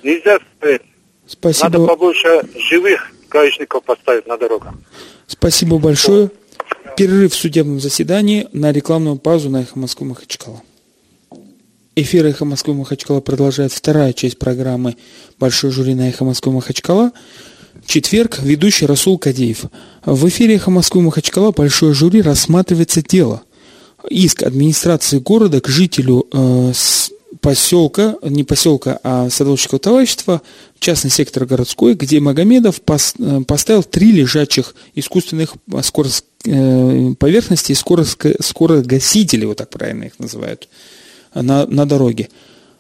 Нельзя 0.01 0.39
сказать. 0.57 0.81
Спасибо. 1.27 1.69
Надо 1.69 1.85
побольше 1.88 2.41
живых 2.69 3.11
гаишников 3.29 3.83
поставить 3.83 4.27
на 4.27 4.38
дорогах. 4.38 4.73
Спасибо 5.27 5.77
большое. 5.77 6.29
Перерыв 6.97 7.33
в 7.33 7.35
судебном 7.35 7.79
заседании 7.79 8.47
на 8.53 8.71
рекламную 8.71 9.17
паузу 9.17 9.49
на 9.49 9.63
«Эхо 9.63 9.77
Москвы 9.77 10.07
Махачкала». 10.07 10.61
Эфир 11.97 12.25
«Эхо 12.25 12.45
Москвы 12.45 12.73
Махачкала» 12.73 13.21
продолжает 13.21 13.71
вторая 13.71 14.13
часть 14.13 14.38
программы 14.38 14.95
«Большой 15.39 15.71
жюри 15.71 15.95
на 15.95 16.09
«Эхо 16.09 16.23
Москвы 16.23 16.53
Махачкала». 16.53 17.11
Четверг, 17.85 18.39
ведущий 18.39 18.85
Расул 18.85 19.17
Кадеев. 19.17 19.65
В 20.05 20.27
эфире 20.29 20.55
«Эхо 20.55 20.71
Москвы 20.71 21.01
Махачкала» 21.01 21.51
большое 21.51 21.93
жюри 21.93 22.21
рассматривается 22.21 23.01
дело. 23.01 23.43
Иск 24.09 24.43
администрации 24.43 25.19
города 25.19 25.61
к 25.61 25.67
жителю 25.67 26.27
э, 26.31 26.71
с 26.73 27.11
поселка, 27.45 28.15
не 28.23 28.43
поселка, 28.43 28.99
а 29.03 29.29
садоводческого 29.29 29.79
товарищества, 29.79 30.41
частный 30.79 31.12
сектор 31.12 31.45
городской, 31.45 31.93
где 31.93 32.19
Магомедов 32.19 32.79
э, 32.79 33.41
поставил 33.47 33.84
три 33.84 34.12
лежачих 34.12 34.73
искусственных 34.95 35.53
скорост, 35.84 36.25
э, 36.45 37.13
поверхности 37.19 37.73
скоросгасителей, 37.73 39.45
вот 39.45 39.58
так 39.58 39.69
правильно 39.69 40.05
их 40.05 40.17
называют, 40.17 40.67
на, 41.36 41.67
на 41.67 41.86
дороге. 41.86 42.29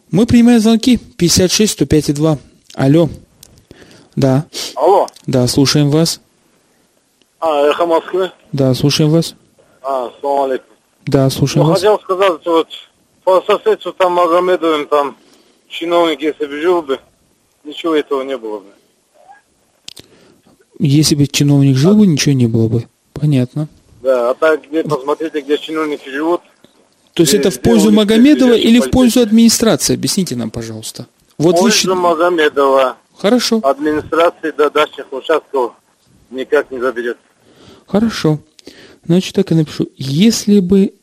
Мы 0.09 0.25
принимаем 0.25 0.59
звонки 0.59 0.97
56 0.97 1.73
105 1.73 2.15
2. 2.15 2.39
Алло. 2.73 3.09
Да. 4.15 4.47
Алло. 4.75 5.07
Да, 5.27 5.45
слушаем 5.45 5.91
вас. 5.91 6.21
А, 7.39 7.69
эхо 7.69 7.85
Москвы. 7.85 8.31
Да, 8.51 8.73
слушаем 8.73 9.11
вас. 9.11 9.35
А, 9.83 10.09
салам 10.21 10.49
алейкум. 10.49 10.75
Да, 11.05 11.29
слушаем 11.29 11.67
ну, 11.67 11.71
вас. 11.71 11.81
хотел 11.81 11.99
сказать, 11.99 12.41
вот 12.45 12.67
по 13.25 13.41
соседству 13.41 13.91
там 13.91 14.13
Магомедовым, 14.13 14.87
там 14.87 15.17
чиновник, 15.67 16.21
если 16.21 16.45
бы 16.45 16.61
жил 16.61 16.81
бы, 16.81 16.99
ничего 17.65 17.95
этого 17.95 18.21
не 18.21 18.37
было 18.37 18.59
бы. 18.59 18.67
Если 20.79 21.15
бы 21.15 21.25
чиновник 21.27 21.75
жил 21.75 21.95
бы, 21.95 22.07
ничего 22.07 22.33
не 22.35 22.47
было 22.47 22.67
бы. 22.69 22.87
Понятно. 23.13 23.67
Да, 24.01 24.29
а 24.29 24.33
так 24.35 24.67
где 24.67 24.83
посмотрите, 24.83 25.41
где 25.41 25.57
чиновники 25.57 26.07
живут. 26.07 26.41
То 27.13 27.23
есть 27.23 27.33
это 27.33 27.49
в 27.49 27.59
пользу 27.61 27.91
Магомедова 27.91 28.53
или 28.53 28.79
в 28.79 28.91
пользу 28.91 29.21
администрации? 29.21 29.95
Объясните 29.95 30.35
нам, 30.35 30.51
пожалуйста. 30.51 31.07
Вот 31.37 31.57
пользу 31.57 31.89
вы... 31.89 31.95
Магомедова. 31.95 32.97
Хорошо. 33.17 33.59
Администрации 33.63 34.51
до 34.51 34.69
дачных 34.69 35.11
участков 35.11 35.73
никак 36.29 36.69
не 36.69 36.79
заберет. 36.79 37.17
Хорошо. 37.87 38.39
Значит, 39.05 39.33
так 39.33 39.51
и 39.51 39.55
напишу. 39.55 39.87
Если 39.95 40.59
бы 40.59 40.93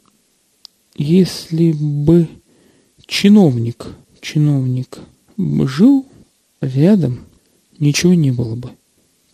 если 0.95 1.73
бы 1.73 2.29
чиновник, 3.07 3.87
чиновник 4.21 4.99
жил 5.39 6.07
рядом, 6.61 7.25
ничего 7.79 8.15
не 8.15 8.31
было 8.31 8.55
бы. 8.55 8.71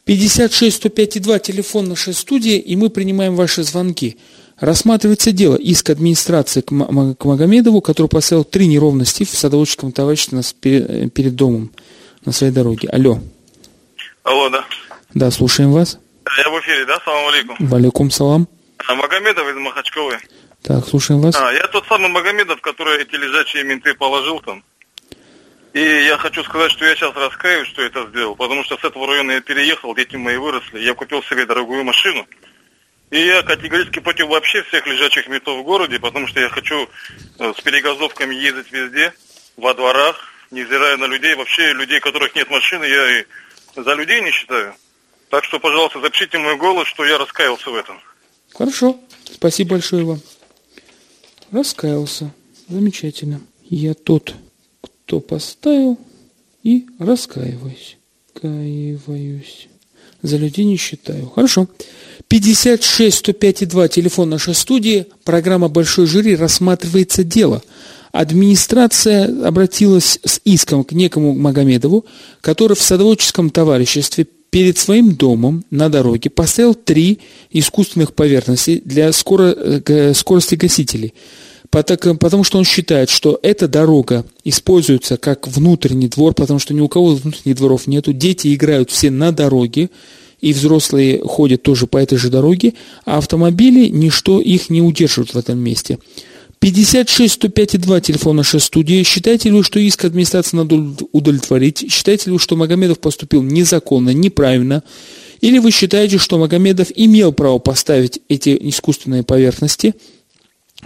56 0.05 0.77
105 0.77 1.23
2 1.23 1.39
телефон 1.39 1.89
нашей 1.89 2.15
студии, 2.15 2.57
и 2.57 2.77
мы 2.77 2.89
принимаем 2.89 3.37
ваши 3.37 3.63
звонки. 3.63 4.17
Рассматривается 4.59 5.33
дело 5.33 5.57
иск 5.57 5.91
администрации 5.91 6.63
к, 6.63 6.69
к 6.69 7.25
Магомедову, 7.25 7.81
который 7.81 8.09
поставил 8.09 8.45
три 8.45 8.67
неровности 8.67 9.25
в 9.25 9.31
садоводческом 9.31 9.93
товариществе 9.93 10.43
перед, 10.61 11.13
перед 11.13 11.37
домом 11.37 11.71
на 12.25 12.33
своей 12.33 12.53
дороге. 12.53 12.89
Алло. 12.89 13.21
Алло, 14.25 14.49
да. 14.49 14.65
Да, 15.15 15.31
слушаем 15.31 15.73
вас. 15.73 15.99
Я 16.39 16.51
в 16.51 16.61
эфире, 16.61 16.87
да? 16.87 16.99
Салам 17.05 17.29
алейкум. 17.29 17.57
Валикум 17.61 18.11
салам. 18.11 18.49
А 18.87 18.95
Магомедов 18.95 19.47
из 19.49 19.57
Махачковы. 19.57 20.19
Так, 20.63 20.87
слушаем 20.87 21.21
вас. 21.21 21.35
А, 21.37 21.53
я 21.53 21.67
тот 21.69 21.87
самый 21.87 22.09
Магомедов, 22.09 22.61
который 22.61 23.03
эти 23.03 23.15
лежачие 23.15 23.65
менты 23.65 23.95
положил 23.95 24.41
там. 24.41 24.65
И 25.73 25.81
я 25.81 26.17
хочу 26.19 26.43
сказать, 26.45 26.73
что 26.73 26.85
я 26.85 26.95
сейчас 26.97 27.15
раскаиваюсь, 27.15 27.69
что 27.69 27.83
это 27.83 28.07
сделал, 28.09 28.35
потому 28.35 28.65
что 28.65 28.77
с 28.77 28.85
этого 28.85 29.07
района 29.07 29.33
я 29.33 29.41
переехал, 29.41 29.95
дети 29.95 30.17
мои 30.17 30.37
выросли, 30.37 30.81
я 30.81 30.95
купил 30.95 31.23
себе 31.23 31.47
дорогую 31.47 31.85
машину. 31.85 32.27
И 33.11 33.21
я 33.21 33.43
категорически 33.43 34.01
против 34.01 34.29
вообще 34.29 34.63
всех 34.65 34.87
лежачих 34.87 35.29
ментов 35.29 35.59
в 35.59 35.63
городе, 35.63 35.99
потому 35.99 36.27
что 36.27 36.41
я 36.41 36.49
хочу 36.49 36.89
э, 37.39 37.53
с 37.57 37.61
перегазовками 37.63 38.35
ездить 38.35 38.71
везде, 38.71 39.15
во 39.57 39.73
дворах, 39.73 40.17
невзирая 40.51 40.97
на 40.97 41.07
людей, 41.07 41.35
вообще 41.35 41.73
людей, 41.73 42.01
которых 42.01 42.35
нет 42.35 42.51
машины, 42.51 42.85
я 42.85 43.21
и 43.21 43.25
за 43.77 43.95
людей 43.95 44.21
не 44.21 44.31
считаю. 44.31 44.75
Так 45.31 45.45
что, 45.45 45.59
пожалуйста, 45.59 46.01
запишите 46.01 46.39
мой 46.39 46.57
голос, 46.57 46.89
что 46.89 47.05
я 47.05 47.19
раскаялся 47.19 47.71
в 47.71 47.75
этом. 47.75 48.01
Хорошо. 48.55 48.99
Спасибо 49.33 49.71
большое 49.71 50.05
вам. 50.05 50.21
Раскаялся. 51.51 52.33
Замечательно. 52.69 53.41
Я 53.65 53.95
тот, 53.95 54.35
кто 54.83 55.21
поставил 55.21 55.99
и 56.63 56.87
раскаиваюсь. 56.99 57.97
Каиваюсь. 58.35 59.69
За 60.23 60.37
людей 60.37 60.65
не 60.65 60.77
считаю. 60.77 61.29
Хорошо. 61.29 61.69
56 62.29 63.19
105 63.19 63.69
2, 63.69 63.89
телефон 63.89 64.29
нашей 64.31 64.55
студии. 64.55 65.07
Программа 65.25 65.69
«Большой 65.69 66.07
жюри» 66.07 66.37
рассматривается 66.37 67.25
дело. 67.25 67.63
Администрация 68.13 69.47
обратилась 69.47 70.19
с 70.25 70.41
иском 70.45 70.85
к 70.85 70.93
некому 70.93 71.35
Магомедову, 71.35 72.05
который 72.41 72.75
в 72.75 72.83
садоводческом 72.83 73.51
товариществе 73.51 74.27
перед 74.51 74.79
своим 74.79 75.15
домом 75.15 75.65
на 75.71 75.89
дороге 75.89 76.31
поставил 76.31 76.75
три 76.75 77.19
искусственных 77.51 78.15
поверхности 78.15 78.81
для 78.85 79.13
скоро, 79.13 79.55
э, 79.55 80.15
скорости 80.15 80.55
гасителей. 80.55 81.15
Потому 81.71 82.45
что 82.45 82.59
он 82.59 82.65
считает, 82.65 83.11
что 83.11 83.39
эта 83.43 83.69
дорога 83.69 84.25
используется 84.43 85.19
как 85.19 85.47
внутренний 85.47 86.09
двор, 86.09 86.33
потому 86.33 86.59
что 86.59 86.73
ни 86.73 86.81
у 86.81 86.89
кого 86.89 87.15
внутренних 87.15 87.57
дворов 87.57 87.87
нету. 87.87 88.15
Дети 88.15 88.55
играют 88.55 88.91
все 88.91 89.11
на 89.11 89.33
дороге, 89.33 89.91
и 90.41 90.53
взрослые 90.53 91.21
ходят 91.21 91.63
тоже 91.63 91.87
по 91.87 91.99
этой 91.99 92.17
же 92.17 92.31
дороге, 92.31 92.73
а 93.05 93.19
автомобили, 93.19 93.89
ничто 93.89 94.41
их 94.41 94.71
не 94.71 94.81
удерживает 94.81 95.35
в 95.35 95.39
этом 95.39 95.59
месте. 95.59 95.99
56 96.61 97.35
105 97.35 97.81
2 97.81 98.01
телефон 98.01 98.37
нашей 98.37 98.61
студии. 98.61 99.03
Считаете 99.03 99.51
ли 99.51 99.57
вы, 99.57 99.65
что 99.65 99.79
иск 99.79 100.05
администрации 100.05 100.57
надо 100.57 100.77
удовлетворить? 101.13 101.91
Считаете 101.91 102.27
ли 102.27 102.33
вы, 102.33 102.39
что 102.39 102.57
Магомедов 102.57 102.99
поступил 102.99 103.43
незаконно, 103.43 104.11
неправильно? 104.11 104.83
Или 105.41 105.59
вы 105.59 105.71
считаете, 105.71 106.19
что 106.19 106.39
Магомедов 106.39 106.89
имел 106.95 107.33
право 107.33 107.59
поставить 107.59 108.21
эти 108.29 108.57
искусственные 108.69 109.23
поверхности 109.23 109.95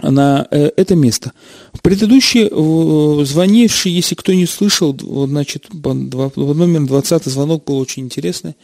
на 0.01 0.47
э, 0.51 0.69
это 0.75 0.95
место? 0.95 1.33
Предыдущий 1.81 2.47
э, 2.51 3.25
звонивший, 3.25 3.91
если 3.91 4.13
кто 4.13 4.31
не 4.31 4.45
слышал, 4.45 4.95
значит, 4.99 5.69
номер 5.73 6.85
20 6.85 7.25
звонок 7.25 7.65
был 7.65 7.79
очень 7.79 8.03
интересный. 8.03 8.55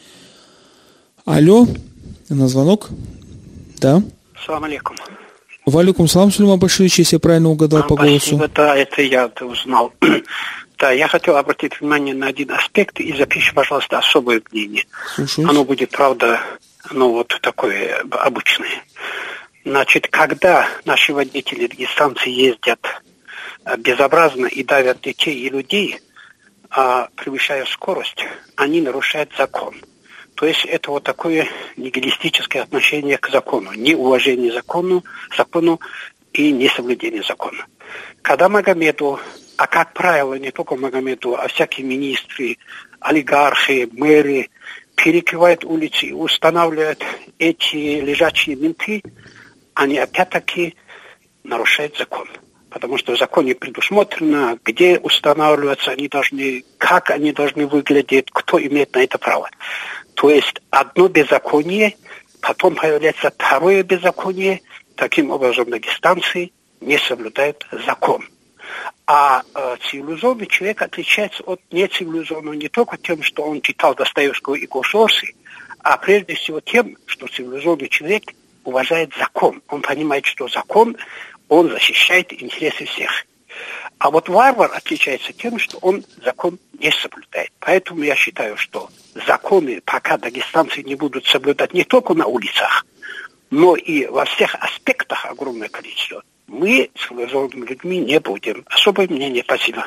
Алло, 1.25 1.67
на 2.29 2.47
звонок. 2.47 2.89
Да. 3.79 4.03
Салам 4.45 4.65
алейкум. 4.65 4.95
Валикум 5.69 6.07
салам, 6.07 6.31
Сулейман 6.31 6.59
Баширович, 6.59 6.99
если 6.99 7.15
я 7.15 7.19
правильно 7.19 7.49
угадал 7.49 7.81
а, 7.81 7.83
по 7.83 7.95
голосу. 7.95 8.19
Спасибо, 8.19 8.47
да, 8.47 8.75
это 8.75 9.01
я 9.01 9.31
узнал. 9.41 9.93
да, 10.77 10.91
я 10.91 11.07
хотел 11.07 11.37
обратить 11.37 11.79
внимание 11.79 12.13
на 12.13 12.27
один 12.27 12.51
аспект 12.51 12.99
и 12.99 13.15
запиши, 13.15 13.53
пожалуйста, 13.53 13.99
особое 13.99 14.41
мнение. 14.51 14.85
Слушаюсь. 15.15 15.49
Оно 15.49 15.63
будет, 15.63 15.91
правда, 15.91 16.39
ну 16.91 17.11
вот 17.11 17.37
такое 17.41 18.01
обычное. 18.11 18.83
Значит, 19.65 20.07
когда 20.07 20.67
наши 20.85 21.13
водители 21.13 21.67
дистанции 21.67 22.31
ездят 22.31 22.79
э, 23.65 23.77
безобразно 23.77 24.45
и 24.45 24.63
давят 24.63 25.01
детей 25.01 25.35
и 25.35 25.49
людей, 25.49 25.99
а 26.69 27.09
превышая 27.15 27.65
скорость, 27.65 28.25
они 28.55 28.81
нарушают 28.81 29.31
закон. 29.37 29.75
То 30.39 30.45
есть 30.45 30.63
это 30.63 30.91
вот 30.91 31.03
такое 31.03 31.49
нигилистическое 31.75 32.61
отношение 32.63 33.17
к 33.17 33.29
закону, 33.29 33.73
неуважение 33.73 34.53
закону, 34.53 35.03
закону 35.35 35.81
и 36.31 36.53
несоблюдение 36.53 37.23
закона. 37.23 37.65
Когда 38.21 38.47
Магомеду, 38.47 39.19
а 39.57 39.67
как 39.67 39.91
правило, 39.93 40.35
не 40.35 40.51
только 40.51 40.77
Магомеду, 40.77 41.35
а 41.35 41.49
всякие 41.49 41.85
министры, 41.85 42.55
олигархи, 43.01 43.89
мэры, 43.91 44.47
перекрывают 44.95 45.65
улицы 45.65 46.05
и 46.05 46.13
устанавливают 46.13 47.03
эти 47.37 47.99
лежачие 47.99 48.55
менты, 48.55 49.03
они 49.73 49.97
опять-таки 49.97 50.73
нарушают 51.43 51.97
закон. 51.97 52.29
Потому 52.69 52.97
что 52.97 53.13
в 53.13 53.19
законе 53.19 53.55
предусмотрено, 53.55 54.57
где 54.63 54.99
устанавливаться 54.99 55.91
они 55.91 56.07
должны, 56.07 56.63
как 56.77 57.09
они 57.09 57.33
должны 57.33 57.67
выглядеть, 57.67 58.27
кто 58.31 58.61
имеет 58.61 58.93
на 58.93 58.99
это 58.99 59.17
право. 59.17 59.49
То 60.19 60.29
есть 60.29 60.61
одно 60.69 61.07
беззаконие, 61.07 61.95
потом 62.41 62.75
появляется 62.75 63.31
второе 63.31 63.83
беззаконие, 63.83 64.61
таким 64.95 65.31
образом 65.31 65.69
дагестанцы 65.69 66.51
не 66.81 66.97
соблюдают 66.97 67.65
закон. 67.85 68.27
А 69.07 69.43
э, 69.55 69.77
цивилизованный 69.81 70.47
человек 70.47 70.81
отличается 70.81 71.41
от 71.43 71.61
нецивилизованного 71.71 72.53
не 72.53 72.67
только 72.67 72.97
тем, 72.97 73.23
что 73.23 73.43
он 73.43 73.61
читал 73.61 73.95
Достоевского 73.95 74.55
и 74.55 74.67
Гошорси, 74.67 75.35
а 75.83 75.95
прежде 75.95 76.35
всего 76.35 76.59
тем, 76.59 76.97
что 77.05 77.27
цивилизованный 77.27 77.87
человек 77.87 78.23
уважает 78.65 79.13
закон. 79.17 79.61
Он 79.69 79.81
понимает, 79.81 80.25
что 80.25 80.49
закон, 80.49 80.97
он 81.47 81.69
защищает 81.69 82.33
интересы 82.33 82.83
всех. 82.83 83.25
А 83.99 84.11
вот 84.11 84.29
варвар 84.29 84.71
отличается 84.73 85.33
тем, 85.33 85.59
что 85.59 85.77
он 85.79 86.05
закон 86.23 86.57
не 86.79 86.89
соблюдает. 86.91 87.51
Поэтому 87.59 88.01
я 88.03 88.15
считаю, 88.15 88.55
что 88.55 88.89
законы, 89.27 89.81
пока 89.83 90.17
дагестанцы 90.17 90.81
не 90.83 90.95
будут 90.95 91.25
соблюдать 91.25 91.73
не 91.73 91.83
только 91.83 92.13
на 92.13 92.25
улицах, 92.25 92.85
но 93.49 93.75
и 93.75 94.05
во 94.05 94.23
всех 94.23 94.55
аспектах 94.55 95.25
огромное 95.25 95.67
количество, 95.67 96.23
мы 96.47 96.89
с 96.95 97.07
цивилизованными 97.07 97.65
людьми 97.65 97.97
не 97.99 98.19
будем. 98.21 98.63
Особое 98.67 99.07
мнение. 99.09 99.43
Спасибо. 99.43 99.85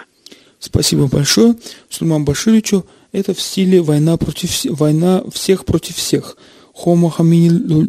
Спасибо 0.58 1.08
большое. 1.08 1.56
Сулейман 1.88 2.26
Башировичу. 2.26 2.86
Это 3.12 3.32
в 3.32 3.40
стиле 3.40 3.80
война, 3.80 4.18
против, 4.18 4.64
война 4.66 5.24
всех 5.32 5.64
против 5.64 5.96
всех. 5.96 6.36
Homo 6.84 7.10
homini 7.16 7.48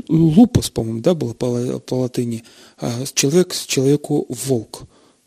lupus, 0.10 0.72
по-моему, 0.72 1.00
да, 1.00 1.14
было 1.14 1.34
по, 1.34 1.80
по 1.80 1.94
латыни. 1.96 2.44
А, 2.78 2.92
человек 3.14 3.54
с 3.54 3.66
человеку 3.66 4.26
волк. 4.30 4.84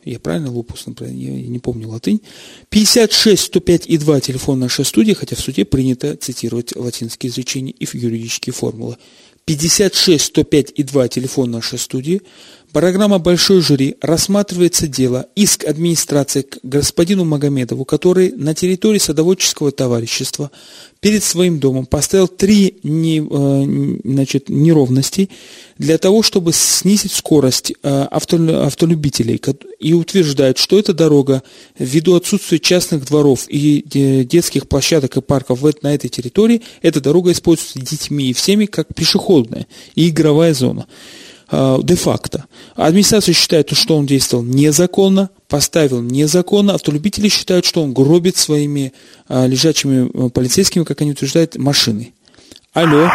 Я 0.07 0.21
правильно 0.21 0.53
лупус, 0.53 0.87
например, 0.87 1.15
я 1.15 1.49
не 1.49 1.59
помню 1.59 1.89
латынь. 1.89 2.23
56 2.71 3.43
105 3.43 3.89
и 3.89 3.99
2 3.99 4.21
телефон 4.21 4.61
нашей 4.61 4.85
студии, 4.85 5.15
хотя 5.15 5.35
в 5.35 5.41
суде 5.41 5.65
принято 5.65 6.17
цитировать 6.17 6.77
латинские 6.77 7.31
изречения 7.31 7.73
и 7.73 7.87
юридические 7.93 8.53
формулы. 8.53 8.99
56 9.47 10.25
105 10.27 10.73
и 10.77 10.85
2 10.85 11.09
телефон 11.09 11.51
нашей 11.51 11.81
студии. 11.81 12.23
Программа 12.73 13.19
«Большой 13.19 13.61
жюри» 13.63 13.97
рассматривается 14.03 14.87
дело 14.87 15.27
иск 15.35 15.65
администрации 15.65 16.43
к 16.43 16.59
господину 16.63 17.25
Магомедову, 17.25 17.85
который 17.85 18.33
на 18.33 18.55
территории 18.55 18.99
садоводческого 18.99 19.73
товарищества 19.73 20.51
перед 21.01 21.23
своим 21.25 21.59
домом 21.59 21.87
поставил 21.87 22.29
три 22.29 22.79
не, 22.83 23.21
э, 23.21 24.01
значит, 24.05 24.49
неровности 24.49 25.31
для 25.79 25.99
того, 25.99 26.23
чтобы 26.23 26.53
снизить 26.53 27.13
скорость 27.13 27.73
э, 27.83 28.03
авто, 28.11 28.37
автолюбителей 28.65 29.41
и 29.79 29.93
утверждает, 29.95 30.59
что 30.59 30.79
эта 30.79 30.93
дорога 30.93 31.43
ввиду 31.79 32.15
отсутствия 32.15 32.59
частных 32.59 33.07
дворов 33.07 33.47
и 33.49 33.83
детских 34.25 34.69
площадок 34.69 35.17
и 35.17 35.23
парков 35.23 35.63
на 35.83 35.95
этой 35.95 36.09
территории, 36.09 36.63
эта 36.83 37.01
дорога 37.01 37.33
используется 37.33 37.79
детьми 37.81 38.31
и 38.31 38.33
всеми 38.33 38.67
как 38.67 38.95
пешеходная 38.95 39.67
и 39.95 40.09
игровая 40.09 40.53
зона. 40.53 40.87
Э, 41.51 41.79
де-факто. 41.83 42.47
Администрация 42.75 43.33
считает, 43.33 43.71
что 43.77 43.97
он 43.97 44.07
действовал 44.07 44.43
незаконно, 44.45 45.31
поставил 45.49 46.01
незаконно. 46.01 46.75
Автолюбители 46.75 47.29
считают, 47.29 47.65
что 47.65 47.83
он 47.83 47.95
гробит 47.95 48.37
своими 48.37 48.93
э, 49.29 49.47
лежачими 49.47 50.27
э, 50.27 50.31
полицейскими, 50.31 50.85
как 50.85 51.01
они 51.03 51.13
утверждают, 51.13 51.57
машины. 51.57 52.13
Алло. 52.73 53.09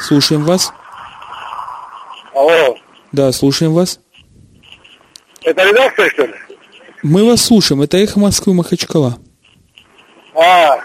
Слушаем 0.00 0.44
вас. 0.44 0.72
Алло. 2.34 2.76
Да, 3.12 3.32
слушаем 3.32 3.72
вас. 3.72 3.98
Это 5.42 5.64
редакция, 5.64 6.10
что 6.10 6.26
ли? 6.26 6.34
Мы 7.02 7.24
вас 7.24 7.44
слушаем. 7.44 7.82
Это 7.82 7.98
«Эхо 7.98 8.18
Москвы» 8.18 8.54
Махачкала. 8.54 9.18
А, 10.34 10.76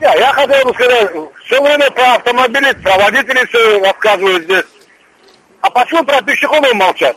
я, 0.00 0.14
я 0.14 0.32
хотел 0.32 0.64
бы 0.64 0.74
сказать, 0.74 1.10
все 1.52 1.62
время 1.62 1.90
про 1.90 2.14
автомобили, 2.14 2.72
про 2.82 2.96
водителей 2.96 3.46
все 3.46 3.78
рассказывают 3.80 4.44
здесь. 4.44 4.64
А 5.60 5.68
почему 5.68 6.02
про 6.02 6.22
пешеходов 6.22 6.72
молчат? 6.72 7.14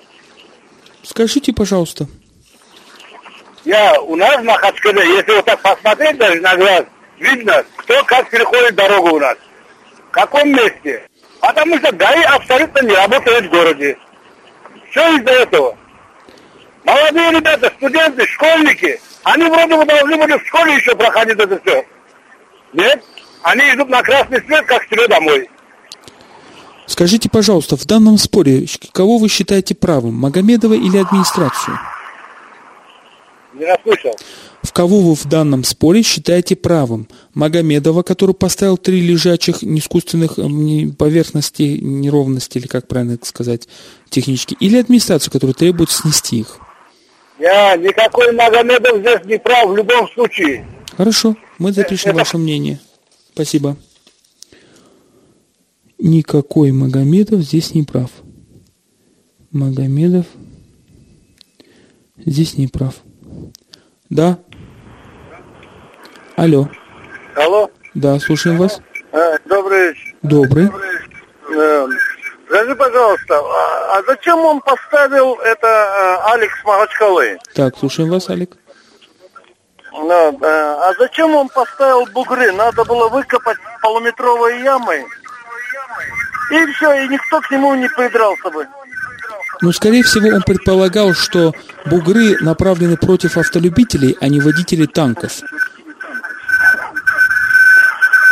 Скажите, 1.03 1.53
пожалуйста. 1.53 2.05
Я 3.63 3.99
у 4.01 4.15
нас 4.17 4.37
в 4.37 4.43
Махачкале, 4.43 5.07
если 5.15 5.31
вот 5.31 5.45
так 5.45 5.61
посмотреть 5.61 6.17
даже 6.17 6.41
на 6.41 6.55
глаз, 6.57 6.83
видно, 7.17 7.63
кто 7.77 8.03
как 8.03 8.29
переходит 8.29 8.75
дорогу 8.75 9.15
у 9.15 9.19
нас. 9.19 9.37
В 10.09 10.11
каком 10.11 10.49
месте. 10.49 11.07
Потому 11.39 11.77
что 11.77 11.91
ГАИ 11.93 12.23
абсолютно 12.23 12.85
не 12.85 12.93
работает 12.93 13.45
в 13.45 13.49
городе. 13.49 13.97
Все 14.91 15.17
из-за 15.17 15.31
этого. 15.31 15.77
Молодые 16.83 17.31
ребята, 17.31 17.71
студенты, 17.77 18.27
школьники, 18.27 18.99
они 19.23 19.45
вроде 19.45 19.77
бы 19.77 19.85
должны 19.85 20.17
были 20.17 20.37
в 20.37 20.45
школе 20.45 20.75
еще 20.75 20.93
проходить 20.93 21.39
это 21.39 21.59
все. 21.61 21.85
Нет? 22.73 23.01
Они 23.45 23.61
идут 23.61 23.89
на 23.89 24.01
красный 24.01 24.41
свет, 24.41 24.65
как 24.65 24.83
себе 24.85 25.07
домой. 25.07 25.47
Скажите, 26.87 27.29
пожалуйста, 27.29 27.77
в 27.77 27.85
данном 27.85 28.17
споре 28.17 28.65
кого 28.91 29.19
вы 29.19 29.29
считаете 29.29 29.75
правым, 29.75 30.15
Магомедова 30.15 30.73
или 30.73 30.97
администрацию? 30.97 31.77
Не 33.53 33.65
расслышал. 33.65 34.15
В 34.63 34.73
кого 34.73 34.99
вы 34.99 35.13
в 35.13 35.25
данном 35.25 35.63
споре 35.63 36.01
считаете 36.01 36.55
правым? 36.55 37.07
Магомедова, 37.35 38.01
который 38.01 38.33
поставил 38.33 38.77
три 38.77 38.99
лежачих 39.01 39.63
искусственных 39.63 40.37
поверхности, 40.97 41.77
неровности, 41.79 42.57
или 42.57 42.65
как 42.65 42.87
правильно 42.87 43.13
это 43.13 43.27
сказать 43.27 43.67
технически, 44.09 44.57
или 44.59 44.79
администрацию, 44.79 45.31
которая 45.31 45.53
требует 45.53 45.91
снести 45.91 46.39
их? 46.39 46.57
Я 47.37 47.77
никакой 47.77 48.31
Магомедов 48.31 49.01
здесь 49.01 49.23
не 49.25 49.37
прав 49.37 49.69
в 49.69 49.75
любом 49.75 50.09
случае. 50.09 50.65
Хорошо, 50.97 51.35
мы 51.59 51.71
запишем 51.73 52.09
это... 52.09 52.19
ваше 52.19 52.39
мнение. 52.39 52.79
Спасибо. 53.35 53.75
Никакой 55.99 56.71
Магомедов 56.71 57.41
здесь 57.41 57.73
не 57.73 57.83
прав. 57.83 58.09
Магомедов 59.51 60.25
здесь 62.25 62.57
не 62.57 62.69
прав. 62.69 62.93
Да? 64.09 64.39
Алло. 66.37 66.69
Алло. 67.35 67.69
Да, 67.93 68.17
слушаем 68.19 68.57
вас. 68.57 68.79
А, 69.11 69.37
добрый 69.45 69.89
вечер. 69.89 70.15
Добрый. 70.21 70.69
Э, 71.53 71.87
скажи, 72.47 72.73
пожалуйста, 72.73 73.37
а, 73.37 73.97
а 73.97 74.03
зачем 74.07 74.39
он 74.39 74.61
поставил 74.61 75.33
это 75.43 75.67
а, 75.67 76.31
Алекс 76.31 76.55
Махачкалы? 76.63 77.37
Так, 77.53 77.77
слушаем 77.77 78.09
вас, 78.11 78.29
Алик. 78.29 78.55
Да, 80.03 80.31
да. 80.31 80.89
А 80.89 80.93
зачем 80.99 81.35
он 81.35 81.49
поставил 81.49 82.05
бугры? 82.07 82.51
Надо 82.51 82.83
было 82.83 83.07
выкопать 83.09 83.57
полуметровые 83.81 84.63
ямы. 84.63 85.05
И 86.51 86.65
все, 86.73 86.93
и 86.93 87.07
никто 87.07 87.41
к 87.41 87.49
нему 87.49 87.73
не 87.75 87.87
придрался 87.89 88.49
бы. 88.51 88.67
Ну, 89.61 89.71
скорее 89.71 90.03
всего, 90.03 90.35
он 90.35 90.43
предполагал, 90.43 91.13
что 91.13 91.53
бугры 91.85 92.37
направлены 92.41 92.97
против 92.97 93.37
автолюбителей, 93.37 94.17
а 94.19 94.27
не 94.27 94.41
водителей 94.41 94.87
танков. 94.87 95.31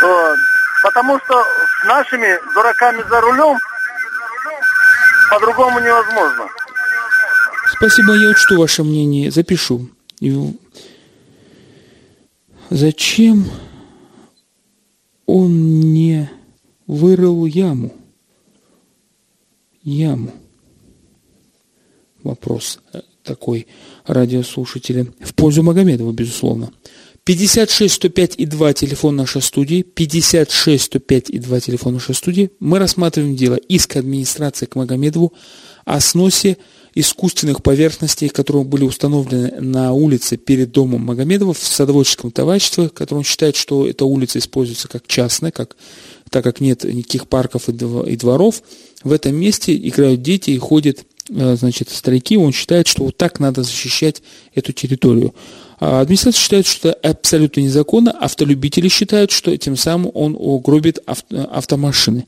Вот. 0.02 0.38
Потому 0.82 1.18
что 1.20 1.42
с 1.42 1.86
нашими 1.86 2.38
дураками 2.54 3.02
за 3.08 3.20
рулем 3.20 3.58
по-другому 5.30 5.80
невозможно. 5.80 6.46
Спасибо, 7.72 8.12
я 8.12 8.28
учту 8.28 8.58
ваше 8.58 8.84
мнение, 8.84 9.30
запишу. 9.30 9.88
Зачем 12.70 13.46
он 15.26 15.92
не 15.92 16.30
вырыл 16.86 17.46
яму? 17.46 17.92
Яму. 19.82 20.32
Вопрос 22.22 22.80
э, 22.92 23.02
такой 23.22 23.66
радиослушателя. 24.06 25.06
В 25.20 25.34
пользу 25.34 25.62
Магомедова, 25.62 26.12
безусловно. 26.12 26.72
56 27.24 27.94
105 27.94 28.34
и 28.36 28.46
2 28.46 28.72
телефон 28.74 29.16
нашей 29.16 29.42
студии. 29.42 29.82
56 29.82 30.84
105 30.84 31.30
и 31.30 31.38
2 31.38 31.60
телефон 31.60 31.94
нашей 31.94 32.14
студии. 32.14 32.50
Мы 32.60 32.78
рассматриваем 32.78 33.36
дело 33.36 33.56
иск 33.56 33.96
администрации 33.96 34.66
к 34.66 34.74
Магомедову 34.74 35.32
о 35.84 36.00
сносе 36.00 36.58
искусственных 36.94 37.62
поверхностей, 37.62 38.28
которые 38.28 38.64
были 38.64 38.84
установлены 38.84 39.60
на 39.60 39.92
улице 39.92 40.36
перед 40.36 40.70
домом 40.70 41.02
Магомедова 41.02 41.52
в 41.52 41.58
садоводческом 41.58 42.30
товариществе, 42.30 42.88
которое 42.88 43.18
он 43.18 43.24
считает, 43.24 43.56
что 43.56 43.86
эта 43.86 44.04
улица 44.04 44.38
используется 44.38 44.88
как 44.88 45.06
частная, 45.06 45.50
как 45.50 45.76
так 46.30 46.42
как 46.42 46.60
нет 46.60 46.84
никаких 46.84 47.28
парков 47.28 47.68
и 47.68 48.16
дворов, 48.16 48.62
в 49.02 49.12
этом 49.12 49.36
месте 49.36 49.76
играют 49.76 50.22
дети 50.22 50.50
и 50.50 50.58
ходят 50.58 51.04
Э, 51.30 51.56
значит, 51.56 51.88
старики, 51.88 52.36
он 52.36 52.52
считает, 52.52 52.86
что 52.86 53.04
вот 53.04 53.16
так 53.16 53.40
надо 53.40 53.62
защищать 53.62 54.22
эту 54.54 54.72
территорию. 54.72 55.34
А 55.80 56.00
администрация 56.00 56.40
считает, 56.40 56.66
что 56.66 56.90
это 56.90 57.10
абсолютно 57.10 57.60
незаконно, 57.60 58.10
автолюбители 58.12 58.88
считают, 58.88 59.30
что 59.30 59.56
тем 59.56 59.76
самым 59.76 60.10
он 60.14 60.36
угробит 60.38 60.98
авто, 61.06 61.48
автомашины. 61.50 62.26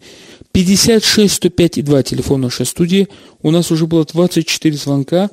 56 0.57 1.35
105 1.35 1.77
и 1.77 1.83
2 1.83 2.03
телефон 2.03 2.41
нашей 2.41 2.65
студии. 2.65 3.09
У 3.43 3.51
нас 3.51 3.71
уже 3.71 3.87
было 3.87 4.07
24 4.07 4.75
звонка, 4.75 5.29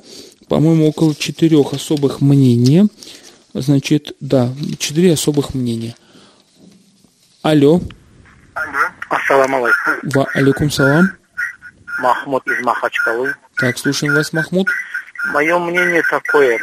по-моему, 0.50 0.86
около 0.86 1.14
4 1.14 1.64
особых 1.72 2.20
мнений. 2.20 2.90
Значит, 3.54 4.14
да, 4.20 4.50
4 4.78 5.14
особых 5.14 5.54
мнения. 5.54 5.96
Алло. 7.40 7.80
Алло. 8.52 8.78
Ассаламу 9.08 9.64
алейкум. 9.64 10.10
Ва 10.14 10.28
алейкум 10.34 10.70
салам. 10.70 11.12
Махмуд 12.00 12.46
из 12.46 12.62
Махачкалы. 12.62 13.34
Так, 13.56 13.78
слушаем 13.78 14.12
вас, 14.12 14.30
Махмуд. 14.34 14.68
Мое 15.32 15.58
мнение 15.58 16.02
такое. 16.10 16.60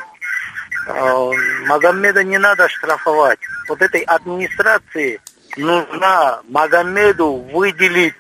А, 0.88 1.32
Магомеда 1.66 2.24
не 2.24 2.38
надо 2.38 2.70
штрафовать. 2.70 3.40
Вот 3.68 3.82
этой 3.82 4.02
администрации 4.02 5.20
нужно 5.58 6.42
Магомеду 6.48 7.38
выделить 7.52 8.14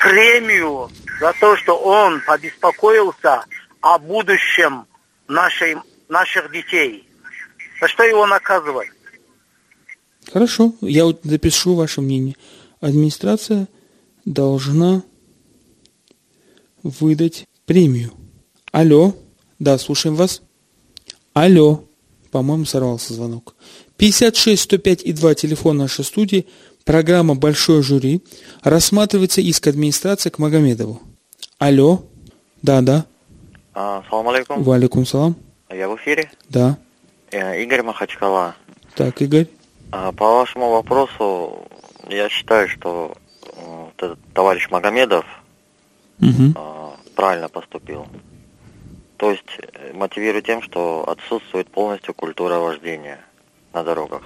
премию 0.00 0.90
за 1.20 1.32
то, 1.38 1.56
что 1.56 1.76
он 1.76 2.20
побеспокоился 2.26 3.44
о 3.80 3.98
будущем 3.98 4.86
нашей, 5.28 5.76
наших 6.08 6.50
детей. 6.50 7.06
За 7.80 7.88
что 7.88 8.02
его 8.02 8.26
наказывать? 8.26 8.88
Хорошо, 10.32 10.74
я 10.80 11.04
вот 11.04 11.20
запишу 11.22 11.74
ваше 11.74 12.00
мнение. 12.00 12.36
Администрация 12.80 13.68
должна 14.24 15.02
выдать 16.82 17.46
премию. 17.66 18.12
Алло. 18.72 19.14
Да, 19.58 19.76
слушаем 19.78 20.16
вас. 20.16 20.42
Алло. 21.34 21.84
По-моему, 22.30 22.64
сорвался 22.64 23.12
звонок. 23.12 23.54
56 23.96 24.62
105 24.62 25.02
и 25.02 25.12
2 25.12 25.34
телефон 25.34 25.78
нашей 25.78 26.04
студии. 26.04 26.46
Программа 26.84 27.34
«Большое 27.34 27.82
жюри». 27.82 28.22
Рассматривается 28.62 29.40
иск 29.40 29.66
администрации 29.66 30.30
к 30.30 30.38
Магомедову. 30.38 31.00
Алло. 31.58 32.02
Да, 32.62 32.80
да. 32.80 33.06
А, 33.74 34.02
салам 34.10 34.28
алейкум. 34.28 34.62
Валикум 34.62 35.06
салам. 35.06 35.36
Я 35.70 35.88
в 35.88 35.96
эфире? 35.96 36.30
Да. 36.48 36.78
Э, 37.30 37.62
Игорь 37.62 37.82
Махачкала. 37.82 38.56
Так, 38.94 39.22
Игорь. 39.22 39.46
А, 39.92 40.12
по 40.12 40.36
вашему 40.36 40.70
вопросу, 40.70 41.66
я 42.08 42.28
считаю, 42.28 42.68
что 42.68 43.14
э, 43.44 43.86
этот 43.96 44.18
товарищ 44.34 44.68
Магомедов 44.70 45.24
угу. 46.20 46.54
правильно 47.14 47.48
поступил. 47.48 48.06
То 49.16 49.30
есть 49.30 49.58
э, 49.58 49.92
мотивирую 49.92 50.42
тем, 50.42 50.62
что 50.62 51.06
отсутствует 51.06 51.68
полностью 51.68 52.14
культура 52.14 52.56
вождения 52.56 53.20
на 53.72 53.84
дорогах. 53.84 54.22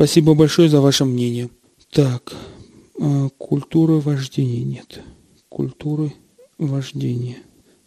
Спасибо 0.00 0.32
большое 0.32 0.70
за 0.70 0.80
ваше 0.80 1.04
мнение. 1.04 1.50
Так, 1.92 2.32
э, 2.98 3.28
культуры 3.36 3.96
вождения 3.96 4.64
нет. 4.64 5.02
Культуры 5.50 6.14
вождения. 6.56 7.36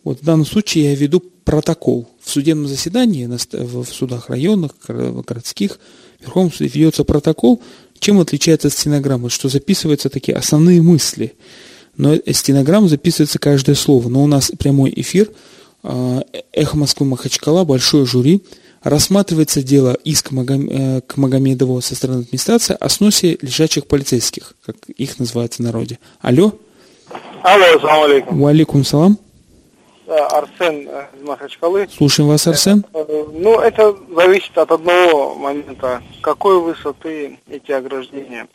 Вот 0.03 0.21
в 0.21 0.23
данном 0.23 0.45
случае 0.45 0.91
я 0.91 0.95
веду 0.95 1.21
протокол. 1.43 2.07
В 2.21 2.29
судебном 2.29 2.67
заседании, 2.67 3.25
в 3.25 3.85
судах 3.85 4.29
районных, 4.29 4.73
городских, 4.87 5.79
в 6.19 6.21
Верховном 6.21 6.53
суде 6.53 6.69
ведется 6.77 7.03
протокол, 7.03 7.63
чем 7.97 8.19
отличается 8.19 8.67
от 8.67 8.75
стенограммы, 8.75 9.31
что 9.31 9.49
записываются 9.49 10.11
такие 10.11 10.37
основные 10.37 10.83
мысли– 10.83 11.33
но 11.95 12.15
стенограмма 12.31 12.87
записывается 12.87 13.37
каждое 13.37 13.75
слово. 13.75 14.09
Но 14.09 14.23
у 14.23 14.27
нас 14.27 14.51
прямой 14.57 14.91
эфир, 14.95 15.29
а, 15.83 16.23
«Эхо 16.51 16.75
Москвы 16.75 17.05
Махачкала», 17.05 17.65
большое 17.65 18.05
жюри, 18.05 18.41
рассматривается 18.83 19.63
дело 19.63 19.97
иск 20.03 20.31
э, 20.31 21.01
к 21.01 21.17
Магомедову 21.17 21.81
со 21.81 21.95
стороны 21.95 22.21
администрации 22.21 22.77
о 22.79 22.89
сносе 22.89 23.37
лежачих 23.41 23.87
полицейских, 23.87 24.53
как 24.65 24.75
их 24.89 25.19
называют 25.19 25.53
в 25.53 25.59
народе. 25.59 25.99
Алло? 26.21 26.53
Алло, 27.41 27.79
салам 27.79 28.03
алейкум. 28.03 28.41
Валикум 28.41 28.83
салам. 28.83 29.17
Арсен 30.07 30.87
э, 30.87 31.07
из 31.17 31.27
Махачкалы. 31.27 31.87
Слушаем 31.95 32.29
вас, 32.29 32.45
Арсен. 32.45 32.85
Э, 32.93 33.25
ну, 33.33 33.59
это 33.59 33.95
зависит 34.15 34.57
от 34.57 34.71
одного 34.71 35.35
момента. 35.35 36.01
Какой 36.21 36.59
высоты 36.59 37.39
эти 37.49 37.71
ограждения? 37.71 38.47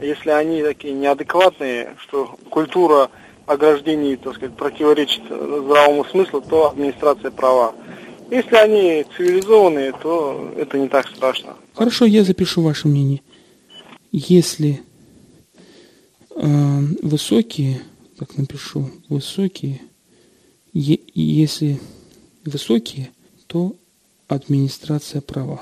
Если 0.00 0.30
они 0.30 0.62
такие 0.62 0.94
неадекватные, 0.94 1.94
что 2.00 2.36
культура 2.50 3.10
ограждений, 3.46 4.16
так 4.16 4.34
сказать, 4.34 4.56
противоречит 4.56 5.22
здравому 5.24 6.04
смыслу, 6.04 6.40
то 6.42 6.70
администрация 6.70 7.30
права. 7.30 7.74
Если 8.30 8.56
они 8.56 9.06
цивилизованные, 9.16 9.92
то 9.92 10.52
это 10.56 10.78
не 10.78 10.88
так 10.88 11.08
страшно. 11.08 11.56
Хорошо, 11.74 12.04
я 12.04 12.24
запишу 12.24 12.62
ваше 12.62 12.88
мнение. 12.88 13.22
Если 14.12 14.82
э, 16.34 16.80
высокие, 17.02 17.82
так 18.18 18.36
напишу, 18.36 18.90
высокие 19.08 19.80
если 20.72 21.80
высокие, 22.44 23.10
то 23.46 23.74
администрация 24.28 25.20
права. 25.20 25.60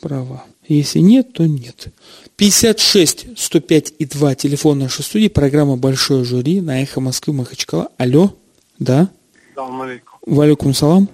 Права. 0.00 0.44
Если 0.66 0.98
нет, 0.98 1.32
то 1.32 1.46
нет. 1.46 1.88
56 2.36 3.38
105 3.38 3.94
и 3.98 4.04
2 4.04 4.34
телефон 4.34 4.80
нашей 4.80 5.02
студии, 5.02 5.28
программа 5.28 5.76
«Большое 5.76 6.24
жюри» 6.24 6.60
на 6.60 6.82
«Эхо 6.82 7.00
Москвы» 7.00 7.34
Махачкала. 7.34 7.88
Алло, 7.98 8.34
да? 8.78 9.10
Салам 9.54 9.82
алейкум. 9.82 10.18
Валикум 10.26 10.74
салам. 10.74 11.08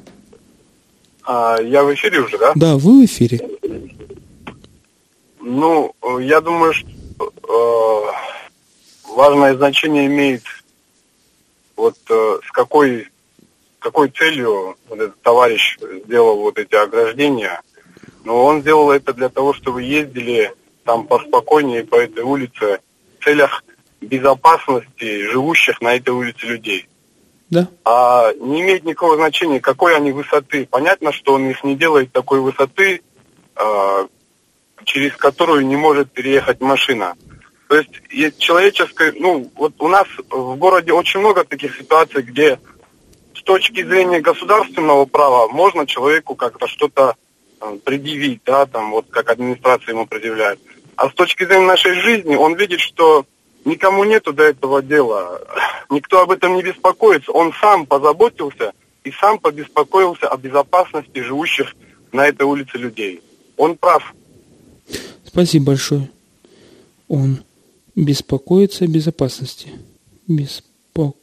А, 1.31 1.61
я 1.61 1.85
в 1.85 1.93
эфире 1.93 2.21
уже, 2.21 2.39
да? 2.39 2.53
Да, 2.55 2.79
вы 2.79 3.03
в 3.03 3.05
эфире. 3.05 3.39
Ну, 5.43 5.95
я 6.21 6.41
думаю, 6.41 6.73
что 6.73 6.87
э, 7.21 9.13
важное 9.15 9.55
значение 9.55 10.07
имеет 10.07 10.43
вот 11.77 11.99
э, 12.09 12.39
с 12.47 12.51
какой 12.51 13.09
какой 13.79 14.09
целью 14.09 14.77
вот 14.89 15.01
этот 15.01 15.21
товарищ 15.21 15.77
сделал 16.07 16.39
вот 16.39 16.59
эти 16.59 16.75
ограждения. 16.75 17.61
Но 18.25 18.47
он 18.47 18.63
сделал 18.63 18.91
это 18.91 19.13
для 19.13 19.29
того, 19.29 19.53
чтобы 19.53 19.83
ездили 19.83 20.55
там 20.85 21.07
поспокойнее 21.07 21.85
по 21.85 21.97
этой 21.97 22.25
улице 22.25 22.81
в 23.19 23.25
целях 23.25 23.63
безопасности 24.01 25.31
живущих 25.31 25.83
на 25.83 25.95
этой 25.95 26.11
улице 26.11 26.47
людей. 26.47 26.89
Да. 27.51 27.69
А 27.85 28.33
не 28.35 28.61
имеет 28.61 28.85
никакого 28.85 29.17
значения, 29.17 29.61
какой 29.61 29.97
они 29.97 30.13
высоты. 30.13 30.67
Понятно, 30.71 31.13
что 31.13 31.35
он 31.35 31.49
их 31.49 31.65
не 31.65 31.77
делает 31.77 32.13
такой 32.13 32.41
высоты, 32.41 33.01
э, 33.57 34.07
через 34.85 35.17
которую 35.17 35.67
не 35.67 35.77
может 35.77 36.13
переехать 36.13 36.61
машина. 36.61 37.15
То 37.69 37.77
есть 37.77 38.39
человеческое, 38.39 39.13
ну, 39.17 39.51
вот 39.55 39.75
у 39.79 39.89
нас 39.89 40.07
в 40.31 40.57
городе 40.57 40.93
очень 40.93 41.21
много 41.21 41.45
таких 41.45 41.77
ситуаций, 41.77 42.23
где 42.23 42.59
с 43.35 43.43
точки 43.43 43.83
зрения 43.83 44.21
государственного 44.21 45.05
права 45.05 45.49
можно 45.49 45.87
человеку 45.87 46.35
как-то 46.35 46.67
что-то 46.67 47.17
э, 47.61 47.79
предъявить, 47.85 48.41
да, 48.45 48.67
там 48.67 48.91
вот 48.91 49.07
как 49.11 49.31
администрация 49.31 49.95
ему 49.95 50.07
предъявляет. 50.07 50.61
А 50.97 51.09
с 51.09 51.15
точки 51.15 51.45
зрения 51.45 51.67
нашей 51.67 51.95
жизни 51.95 52.35
он 52.35 52.57
видит, 52.57 52.81
что 52.81 53.25
никому 53.65 54.05
нету 54.05 54.33
до 54.33 54.45
этого 54.45 54.83
дела, 54.83 55.41
никто 55.91 56.23
об 56.23 56.31
этом 56.31 56.55
не 56.57 56.63
беспокоится, 56.63 57.33
он 57.33 57.53
сам 57.61 57.87
позаботился 57.87 58.73
и 59.05 59.11
сам 59.13 59.39
побеспокоился 59.39 60.29
о 60.29 60.37
безопасности 60.37 61.21
живущих 61.21 61.75
на 62.13 62.27
этой 62.27 62.47
улице 62.47 62.79
людей. 62.79 63.23
Он 63.57 63.77
прав. 63.77 64.15
Спасибо 65.25 65.67
большое. 65.67 66.11
Он 67.09 67.43
беспокоится 67.95 68.85
о 68.85 68.89
безопасности. 68.89 69.71
Беспокоит 70.27 71.15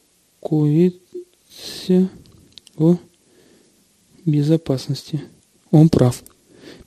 о 2.78 2.98
безопасности. 4.26 5.22
Он 5.72 5.90
прав. 5.90 6.24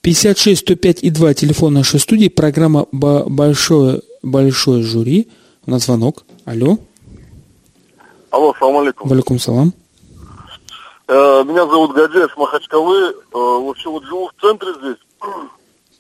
56 0.01 0.61
105 0.61 1.03
и 1.03 1.11
2 1.11 1.35
телефон 1.35 1.75
нашей 1.75 2.01
студии, 2.01 2.29
программа 2.29 2.87
«Большое, 2.93 4.01
большое 4.23 4.83
жюри». 4.83 5.29
У 5.67 5.71
нас 5.71 5.85
звонок. 5.85 6.25
Алло. 6.47 6.79
Алло, 8.31 8.55
салам 8.59 8.79
алейкум. 8.79 9.09
Валикум 9.09 9.39
салам. 9.39 9.73
Э, 11.09 11.43
меня 11.45 11.67
зовут 11.67 11.93
Гаджиев 11.93 12.37
Махачкалы. 12.37 13.09
Э, 13.09 13.15
вообще 13.33 13.89
вот 13.89 14.05
живу 14.05 14.29
в 14.29 14.41
центре 14.41 14.73
здесь. 14.81 14.97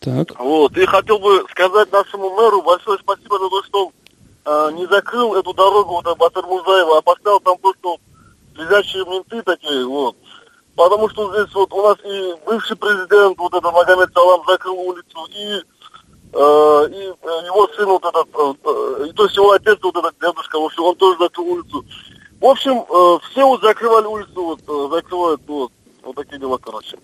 Так. 0.00 0.38
Вот. 0.38 0.76
И 0.76 0.86
хотел 0.86 1.18
бы 1.18 1.44
сказать 1.50 1.90
нашему 1.92 2.30
мэру 2.30 2.62
большое 2.62 2.98
спасибо 2.98 3.38
за 3.38 3.48
то, 3.48 3.62
что 3.64 3.86
он 3.86 3.92
э, 4.44 4.72
не 4.76 4.86
закрыл 4.86 5.34
эту 5.34 5.52
дорогу 5.52 6.00
вот, 6.02 6.18
Батыр 6.18 6.46
Музаева, 6.46 6.98
а 6.98 7.02
поставил 7.02 7.40
там 7.40 7.58
то, 7.58 7.74
что 7.78 7.96
лежащие 8.54 9.04
менты 9.06 9.42
такие, 9.42 9.84
вот. 9.86 10.16
Потому 10.76 11.08
что 11.08 11.32
здесь 11.32 11.52
вот 11.54 11.72
у 11.72 11.82
нас 11.82 11.96
и 12.04 12.34
бывший 12.46 12.76
президент, 12.76 13.36
вот 13.38 13.52
этот 13.52 13.72
Магомед 13.72 14.10
Салам, 14.14 14.42
закрыл 14.46 14.78
улицу, 14.78 15.26
и 15.34 15.60
э, 16.32 16.88
и 16.90 17.12
э, 17.20 17.46
его 17.46 17.68
сын 17.76 17.86
вот 17.86 18.04
этот, 18.04 18.28
э, 18.28 19.08
э, 19.08 19.12
то 19.14 19.24
есть 19.24 19.36
его 19.36 19.50
отец 19.50 19.78
вот 19.82 19.96
этот 19.96 20.14
дедушка, 20.20 20.60
в 20.60 20.64
общем, 20.64 20.82
он 20.84 20.96
тоже 20.96 21.18
закрыл 21.18 21.48
улицу. 21.48 21.84
В 22.40 22.46
общем, 22.46 22.84
э, 22.88 23.18
все 23.30 23.46
вот 23.46 23.60
закрывали 23.62 24.06
улицу, 24.06 24.44
вот, 24.44 24.60
э, 24.60 24.94
закрывают, 24.94 25.40
вот, 25.48 25.72
вот 26.04 26.14
такие 26.14 26.38
дела, 26.38 26.58
короче. 26.58 26.96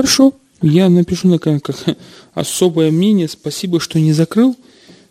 Хорошо. 0.00 0.32
Я 0.62 0.88
напишу 0.88 1.28
на 1.28 1.38
как 1.38 1.70
особое 2.32 2.90
мнение. 2.90 3.28
Спасибо, 3.28 3.80
что 3.80 4.00
не 4.00 4.14
закрыл 4.14 4.56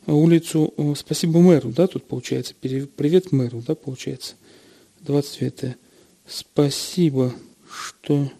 улицу. 0.07 0.73
Спасибо 0.97 1.39
мэру, 1.41 1.69
да, 1.69 1.85
тут 1.85 2.05
получается. 2.05 2.55
Привет 2.59 3.31
мэру, 3.31 3.63
да, 3.67 3.75
получается. 3.75 4.33
29 5.01 5.75
Спасибо, 6.27 7.35
что 7.71 8.31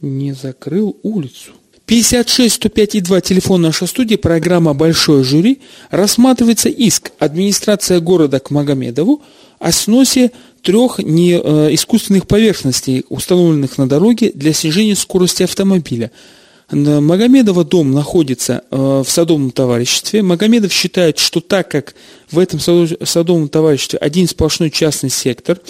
не 0.00 0.34
закрыл 0.34 0.96
улицу. 1.02 1.50
56 1.86 2.54
105 2.54 2.94
и 2.94 3.00
2, 3.00 3.20
телефон 3.22 3.62
нашей 3.62 3.88
студии, 3.88 4.14
программа 4.14 4.74
«Большое 4.74 5.24
жюри». 5.24 5.62
Рассматривается 5.90 6.68
иск 6.68 7.10
администрация 7.18 7.98
города 7.98 8.38
к 8.38 8.50
Магомедову 8.52 9.22
о 9.58 9.72
сносе 9.72 10.30
трех 10.62 10.98
не, 10.98 11.40
э, 11.42 11.74
искусственных 11.74 12.26
поверхностей, 12.26 13.04
установленных 13.08 13.78
на 13.78 13.88
дороге 13.88 14.32
для 14.34 14.52
снижения 14.52 14.96
скорости 14.96 15.42
автомобиля. 15.42 16.10
Магомедова 16.70 17.64
дом 17.64 17.92
находится 17.92 18.62
э, 18.70 18.76
в 18.76 19.10
садовом 19.10 19.50
товариществе. 19.52 20.22
Магомедов 20.22 20.70
считает, 20.70 21.18
что 21.18 21.40
так 21.40 21.70
как 21.70 21.94
в 22.30 22.38
этом 22.38 22.60
садо- 22.60 23.06
садовом 23.06 23.48
товариществе 23.48 23.98
один 23.98 24.28
сплошной 24.28 24.70
частный 24.70 25.08
сектор, 25.08 25.60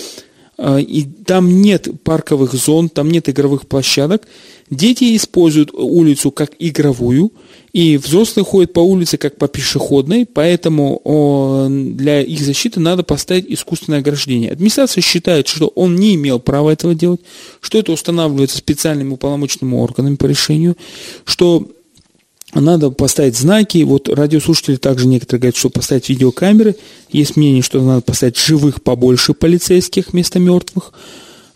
и 0.60 1.06
там 1.24 1.62
нет 1.62 1.88
парковых 2.02 2.52
зон, 2.54 2.88
там 2.88 3.10
нет 3.10 3.28
игровых 3.28 3.68
площадок, 3.68 4.26
дети 4.70 5.16
используют 5.16 5.70
улицу 5.72 6.32
как 6.32 6.52
игровую, 6.58 7.32
и 7.72 7.96
взрослые 7.96 8.44
ходят 8.44 8.72
по 8.72 8.80
улице 8.80 9.18
как 9.18 9.36
по 9.36 9.46
пешеходной, 9.46 10.26
поэтому 10.26 11.68
для 11.68 12.22
их 12.22 12.40
защиты 12.40 12.80
надо 12.80 13.04
поставить 13.04 13.46
искусственное 13.48 14.00
ограждение. 14.00 14.50
Администрация 14.50 15.00
считает, 15.00 15.46
что 15.46 15.68
он 15.68 15.94
не 15.94 16.16
имел 16.16 16.40
права 16.40 16.70
этого 16.72 16.94
делать, 16.94 17.20
что 17.60 17.78
это 17.78 17.92
устанавливается 17.92 18.58
специальными 18.58 19.12
уполномоченными 19.12 19.76
органами 19.76 20.16
по 20.16 20.26
решению, 20.26 20.76
что 21.24 21.68
надо 22.54 22.90
поставить 22.90 23.36
знаки. 23.36 23.82
Вот 23.82 24.08
радиослушатели 24.08 24.76
также 24.76 25.06
некоторые 25.06 25.40
говорят, 25.40 25.56
что 25.56 25.70
поставить 25.70 26.08
видеокамеры. 26.08 26.76
Есть 27.10 27.36
мнение, 27.36 27.62
что 27.62 27.80
надо 27.80 28.00
поставить 28.00 28.38
живых 28.38 28.82
побольше 28.82 29.34
полицейских 29.34 30.12
вместо 30.12 30.38
мертвых. 30.38 30.92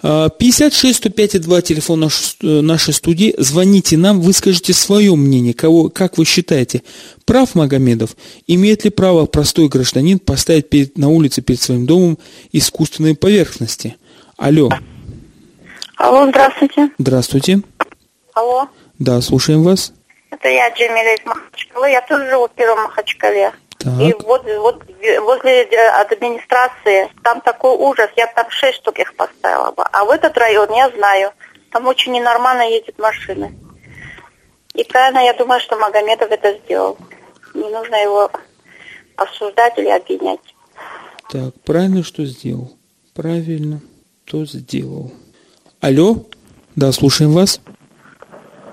А, 0.05 0.29
56 0.29 0.97
105 0.99 1.35
и 1.37 1.39
2 1.39 1.63
телефон 1.63 2.01
наш- 2.01 2.37
э, 2.43 2.61
нашей 2.61 2.93
студии. 2.93 3.35
Звоните 3.39 3.97
нам, 3.97 4.21
выскажите 4.21 4.73
свое 4.75 5.15
мнение. 5.15 5.55
Кого, 5.55 5.89
как 5.89 6.19
вы 6.19 6.25
считаете, 6.25 6.83
прав 7.25 7.55
Магомедов? 7.55 8.17
Имеет 8.49 8.85
ли 8.85 8.91
право 8.91 9.27
простой 9.27 9.69
гражданин 9.69 10.19
поставить 10.19 10.69
перед, 10.69 10.99
на 10.99 11.09
улице 11.09 11.41
перед 11.41 11.61
своим 11.61 11.87
домом 11.87 12.19
искусственные 12.53 13.15
поверхности? 13.15 13.95
Алло, 14.37 14.69
Алло, 15.97 16.29
здравствуйте. 16.29 16.91
здравствуйте. 16.99 17.63
Алло, 18.35 18.67
Да, 18.99 19.21
слушаем 19.21 19.63
вас. 19.63 19.93
Это 20.33 20.49
я, 20.49 20.71
Джемиля 20.71 21.15
из 21.15 21.27
Махачкалы. 21.27 21.91
Я 21.91 22.01
тоже 22.01 22.29
живу 22.31 22.49
в 22.49 22.53
Первом 22.53 22.85
Махачкале. 22.85 23.53
Так. 23.79 24.01
И 24.01 24.15
вот, 24.25 24.45
вот 24.45 24.83
возле 25.21 25.65
э, 25.65 25.89
администрации 26.01 27.11
там 27.23 27.41
такой 27.43 27.77
ужас. 27.77 28.11
Я 28.17 28.27
там 28.29 28.49
шесть 28.51 28.79
штук 28.79 28.99
их 28.99 29.15
поставила 29.15 29.73
бы. 29.73 29.83
А 29.93 30.05
в 30.05 30.11
этот 30.11 30.37
район 30.39 30.71
я 30.73 30.89
знаю. 30.91 31.33
Там 31.71 31.87
очень 31.87 32.13
ненормально 32.13 32.63
ездят 32.63 32.99
машины. 32.99 33.55
И 34.75 34.85
правильно 34.85 35.19
я 35.19 35.35
думаю, 35.35 35.61
что 35.61 35.77
Магомедов 35.77 36.31
это 36.31 36.59
сделал. 36.65 36.97
Не 37.53 37.69
нужно 37.69 37.97
его 37.97 38.31
осуждать 39.17 39.77
или 39.77 39.89
обвинять. 39.89 40.41
Так, 41.31 41.53
правильно 41.65 42.03
что 42.03 42.25
сделал? 42.25 42.73
Правильно, 43.15 43.81
то 44.25 44.47
сделал. 44.47 45.13
Алло? 45.81 46.25
Да, 46.75 46.91
слушаем 46.93 47.33
вас. 47.33 47.61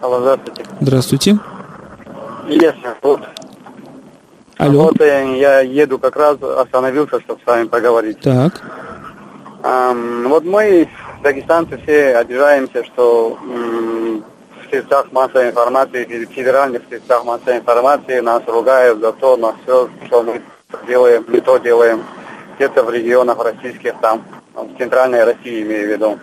Алло, 0.01 0.19
здравствуйте. 0.19 0.65
Здравствуйте. 0.79 1.39
Илья, 2.47 2.73
вот. 3.01 3.21
Алло. 4.57 4.83
Вот 4.83 5.01
э, 5.01 5.37
я 5.37 5.59
еду 5.59 5.99
как 5.99 6.15
раз, 6.15 6.37
остановился, 6.41 7.19
чтобы 7.19 7.41
с 7.43 7.45
вами 7.45 7.67
поговорить. 7.67 8.19
Так. 8.21 8.61
Ам, 9.63 10.27
вот 10.29 10.45
мы, 10.45 10.89
дагестанцы, 11.21 11.77
все 11.83 12.15
обижаемся, 12.15 12.83
что 12.85 13.37
м, 13.41 14.23
в 14.63 14.69
средствах 14.69 15.11
массовой 15.11 15.49
информации, 15.49 16.05
в 16.05 16.31
федеральных 16.31 16.83
средствах 16.87 17.25
массовой 17.25 17.57
информации 17.57 18.19
нас 18.21 18.41
ругают 18.47 18.99
за 18.99 19.11
то, 19.11 19.35
на 19.35 19.53
все, 19.63 19.89
что 20.07 20.23
мы 20.23 20.41
делаем, 20.87 21.25
не 21.27 21.41
то 21.41 21.57
делаем. 21.57 22.03
Где-то 22.55 22.83
в 22.83 22.89
регионах 22.89 23.37
российских, 23.43 23.95
там, 24.01 24.23
в 24.53 24.77
центральной 24.77 25.23
России, 25.25 25.61
имею 25.61 25.87
в 25.87 25.91
виду. 25.91 26.19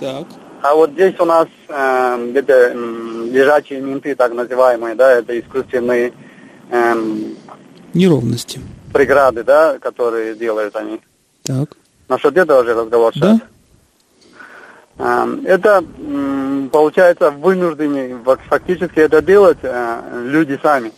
Так. 0.00 0.26
А 0.68 0.74
вот 0.74 0.90
здесь 0.90 1.14
у 1.20 1.24
нас 1.24 1.46
эм, 1.68 2.34
это 2.34 2.52
м, 2.72 3.30
лежачие 3.32 3.80
менты, 3.80 4.16
так 4.16 4.32
называемые, 4.34 4.96
да, 4.96 5.12
это 5.12 5.38
искусственные 5.38 6.12
эм, 6.72 7.36
Неровности. 7.94 8.60
преграды, 8.92 9.44
да, 9.44 9.78
которые 9.78 10.34
делают 10.34 10.74
они. 10.74 11.00
Так. 11.44 11.76
Насчет 12.08 12.36
этого 12.36 12.64
же 12.64 12.74
разговор 12.74 13.12
сейчас. 13.14 13.38
Эм, 14.98 15.44
Это, 15.46 15.84
получается, 16.72 17.30
вынуждены 17.30 18.16
фак- 18.24 18.40
фактически 18.48 18.98
это 18.98 19.22
делать 19.22 19.58
э, 19.62 20.22
люди 20.26 20.58
сами. 20.60 20.90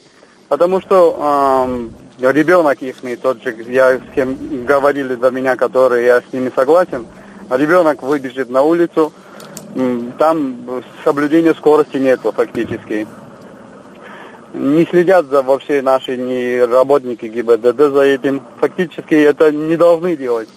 Потому 0.49 0.81
что 0.81 1.67
эм, 1.69 1.93
ребенок 2.21 2.81
их, 2.81 2.97
тот 3.21 3.43
же, 3.43 3.55
я 3.69 3.99
с 3.99 4.15
кем 4.15 4.65
говорили 4.65 5.15
до 5.15 5.31
меня, 5.31 5.57
который 5.57 6.07
я 6.07 6.23
с 6.23 6.33
ними 6.33 6.51
согласен, 6.57 7.07
ребенок 7.51 8.03
выбежит 8.03 8.49
на 8.49 8.63
улицу, 8.63 9.13
там 10.19 10.83
соблюдения 11.05 11.55
скорости 11.55 11.97
нету 11.97 12.33
фактически. 12.33 13.07
Не 14.55 14.87
следят 14.87 15.27
за 15.27 15.43
вообще 15.43 15.83
наши 15.83 16.17
ни 16.17 16.59
работники 16.59 17.27
ГИБДД 17.27 17.79
за 17.93 18.03
этим. 18.03 18.43
Фактически 18.61 19.15
это 19.15 19.53
не 19.53 19.77
должны 19.77 20.17
делать. 20.17 20.49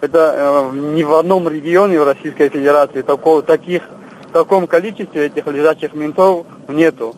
Это 0.00 0.70
э, 0.72 0.76
ни 0.76 1.02
в 1.02 1.14
одном 1.14 1.48
регионе 1.48 2.00
в 2.00 2.04
Российской 2.04 2.48
Федерации 2.48 3.02
такого, 3.02 3.42
таких, 3.42 3.82
в 4.28 4.32
таком 4.32 4.66
количестве 4.66 5.26
этих 5.26 5.46
лежачих 5.46 5.92
ментов 5.92 6.46
нету. 6.68 7.14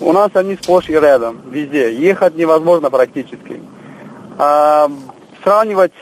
У 0.00 0.12
нас 0.12 0.30
они 0.34 0.56
сплошь 0.56 0.88
и 0.88 0.92
рядом, 0.92 1.40
везде. 1.50 1.92
Ехать 1.92 2.36
невозможно 2.36 2.88
практически. 2.88 3.60
А, 4.38 4.90
сравнивать 5.42 5.92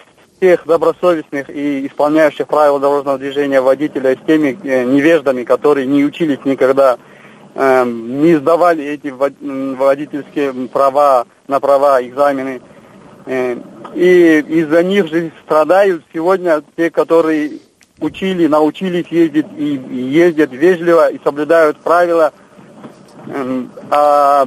тех 0.41 0.66
добросовестных 0.66 1.51
и 1.51 1.87
исполняющих 1.87 2.47
правила 2.47 2.78
дорожного 2.78 3.18
движения 3.18 3.61
водителя 3.61 4.16
с 4.16 4.26
теми 4.26 4.59
э, 4.62 4.84
невеждами, 4.84 5.45
которые 5.45 5.87
не 5.87 6.05
учились 6.05 6.39
никогда, 6.45 6.99
э, 7.55 7.84
не 7.84 8.37
сдавали 8.37 8.84
эти 8.84 9.09
водительские 9.09 10.53
права 10.68 11.26
на 11.49 11.61
права, 11.61 12.03
экзамены. 12.03 12.61
Э, 13.26 13.57
И 13.95 14.45
из-за 14.49 14.82
них 14.82 15.09
же 15.09 15.32
страдают 15.45 16.05
сегодня 16.12 16.62
те, 16.76 16.91
которые 16.91 17.53
учили, 18.01 18.47
научились 18.47 19.07
ездить 19.09 19.47
и 19.57 19.76
и 19.76 19.97
ездят 19.97 20.53
вежливо 20.53 21.09
и 21.11 21.18
соблюдают 21.24 21.78
правила. 21.78 22.32
Эм, 23.28 23.70
А 23.91 24.47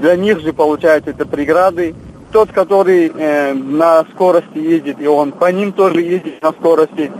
для 0.00 0.16
них 0.16 0.40
же 0.40 0.52
получается 0.52 1.10
это 1.10 1.24
преграды. 1.24 1.94
Тот, 2.34 2.50
который 2.50 3.12
э, 3.16 3.52
на 3.54 4.04
скорости 4.12 4.58
ездит, 4.58 5.00
и 5.00 5.06
он 5.06 5.30
по 5.30 5.52
ним 5.52 5.72
тоже 5.72 6.02
ездит 6.02 6.42
на 6.42 6.50
скорости, 6.50 7.12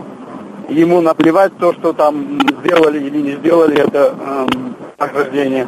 ему 0.67 0.99
наплевать 0.99 1.57
то, 1.57 1.71
что 1.71 1.93
там 1.93 2.37
сделали 2.59 2.99
или 2.99 3.21
не 3.21 3.31
сделали 3.37 3.79
это 3.79 4.13
эм, 4.19 4.75
ограждение. 4.97 5.67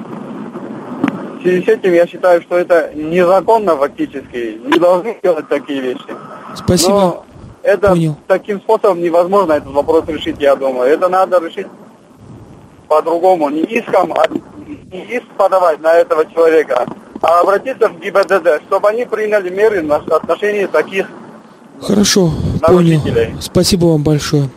В 1.40 1.42
связи 1.44 1.64
с 1.64 1.68
этим 1.70 1.94
я 1.94 2.06
считаю, 2.08 2.42
что 2.42 2.58
это 2.58 2.92
незаконно 2.94 3.78
фактически. 3.78 4.60
Не 4.66 4.80
должны 4.80 5.18
делать 5.24 5.48
такие 5.48 5.80
вещи. 5.80 6.14
Спасибо. 6.54 6.94
Но 6.94 7.26
это 7.64 7.96
таким 8.28 8.60
способом 8.60 9.02
невозможно 9.02 9.54
этот 9.54 9.72
вопрос 9.72 10.04
решить, 10.08 10.42
я 10.42 10.58
думаю. 10.58 10.92
Это 10.92 11.08
надо 11.08 11.40
решить 11.40 11.68
по-другому. 12.90 13.50
Не 13.50 13.62
иском, 13.62 14.12
а 14.12 14.28
не 14.28 15.06
иск 15.06 15.28
подавать 15.38 15.80
на 15.80 15.94
этого 15.94 16.26
человека, 16.26 16.86
обратиться 17.22 17.90
в 17.90 18.00
ГИБДД, 18.00 18.64
чтобы 18.68 18.90
они 18.90 19.06
приняли 19.06 19.50
меры 19.50 19.82
на 19.82 19.98
отношении 19.98 20.66
таких 20.66 21.08
Хорошо, 21.82 22.32
понял. 22.62 23.02
Спасибо 23.40 23.86
вам 23.86 24.04
большое. 24.04 24.50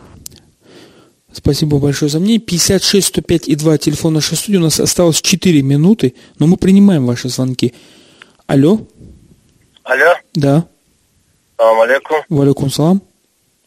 Спасибо 1.33 1.79
большое 1.79 2.11
за 2.11 2.19
мнение. 2.19 2.39
56 2.41 3.09
105 3.09 3.49
и 3.49 3.55
2 3.57 3.79
телефон 3.79 4.15
нашей 4.15 4.37
студии. 4.37 4.57
У 4.57 4.63
нас 4.63 4.81
осталось 4.81 5.21
4 5.21 5.63
минуты, 5.63 6.15
но 6.39 6.47
мы 6.47 6.57
принимаем 6.57 7.07
ваши 7.07 7.29
звонки. 7.29 7.75
Алло? 8.47 8.81
Алло, 9.85 10.15
Да. 10.35 10.65
салам 11.57 11.81
алейкум. 11.83 12.23
Валикум 12.29 12.71
салам. 12.71 13.03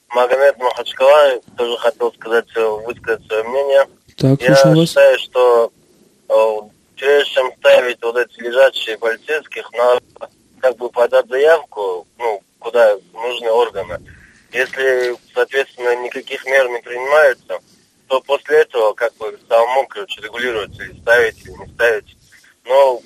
Магомед 0.09 0.57
Махачкала, 0.59 1.39
тоже 1.57 1.77
хотел 1.77 2.11
сказать, 2.13 2.45
высказать 2.85 3.25
свое 3.27 3.43
мнение. 3.43 3.85
Так, 4.17 4.41
Я 4.41 4.55
слушаю 4.55 4.77
вас. 4.77 4.89
считаю, 4.89 5.19
что 5.19 5.71
э, 6.29 6.33
прежде 6.95 7.33
чем 7.33 7.51
ставить 7.59 8.01
вот 8.01 8.17
эти 8.17 8.39
лежачие 8.39 8.97
полицейских, 8.97 9.71
надо 9.73 10.01
как 10.59 10.77
бы 10.77 10.89
подать 10.89 11.27
заявку, 11.27 12.07
ну, 12.17 12.41
куда 12.59 12.95
нужны 13.13 13.49
органы. 13.51 13.99
Если, 14.51 15.15
соответственно, 15.33 15.95
никаких 16.03 16.45
мер 16.45 16.69
не 16.69 16.81
принимается, 16.81 17.59
то 18.07 18.21
после 18.21 18.61
этого 18.61 18.93
как 18.93 19.15
бы 19.17 19.37
самому, 19.49 19.87
короче, 19.87 20.21
регулируется, 20.21 20.83
или 20.83 20.99
ставить, 20.99 21.41
или 21.45 21.51
не 21.51 21.67
ставить. 21.73 22.17
Но 22.65 23.01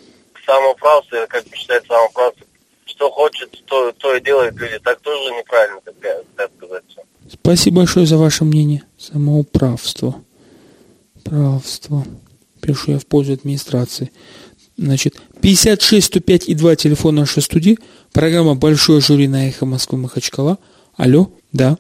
самоуправство, 0.46 1.26
как 1.28 1.46
считает 1.56 1.86
самоуправство, 1.88 2.46
что 2.86 3.10
хочет, 3.12 3.50
то, 3.66 3.92
то 3.94 4.16
и 4.16 4.22
делает 4.22 4.56
люди. 4.56 4.80
Так 4.80 5.00
тоже 5.02 5.34
неправильно, 5.34 5.82
так, 5.82 5.96
так 6.36 6.52
сказать. 6.58 6.84
Спасибо 7.32 7.78
большое 7.78 8.06
за 8.06 8.18
ваше 8.18 8.44
мнение. 8.44 8.84
Самоуправство. 8.98 10.24
Правство. 11.24 12.04
Пишу 12.62 12.92
я 12.92 13.00
в 13.00 13.06
пользу 13.06 13.34
администрации. 13.34 14.12
Значит, 14.78 15.20
56 15.42 16.06
105 16.06 16.50
и 16.50 16.56
2 16.56 16.76
телефон 16.76 17.16
нашей 17.16 17.42
студии. 17.42 17.80
Программа 18.12 18.56
«Большое 18.56 19.02
жюри» 19.02 19.28
на 19.28 19.48
эхо 19.48 19.66
Москвы 19.66 19.98
Махачкала. 19.98 20.60
Алло, 20.96 21.32
да. 21.52 21.78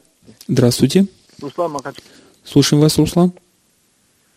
Здравствуйте. 0.47 1.07
Руслан 1.41 1.71
Махачкала. 1.71 2.07
Слушаем 2.43 2.82
вас, 2.82 2.97
Руслан. 2.97 3.34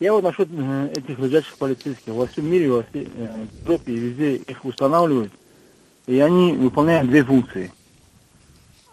Я 0.00 0.14
вот 0.14 0.24
насчет 0.24 0.48
э, 0.50 0.92
этих 0.96 1.18
лежачих 1.18 1.56
полицейских. 1.58 2.12
Во 2.12 2.26
всем 2.26 2.50
мире, 2.50 2.70
во 2.70 2.82
всей 2.82 3.08
э, 3.14 3.46
Европе, 3.62 3.94
везде 3.94 4.36
их 4.36 4.64
устанавливают. 4.64 5.32
И 6.06 6.18
они 6.18 6.54
выполняют 6.54 7.08
две 7.08 7.22
функции. 7.22 7.70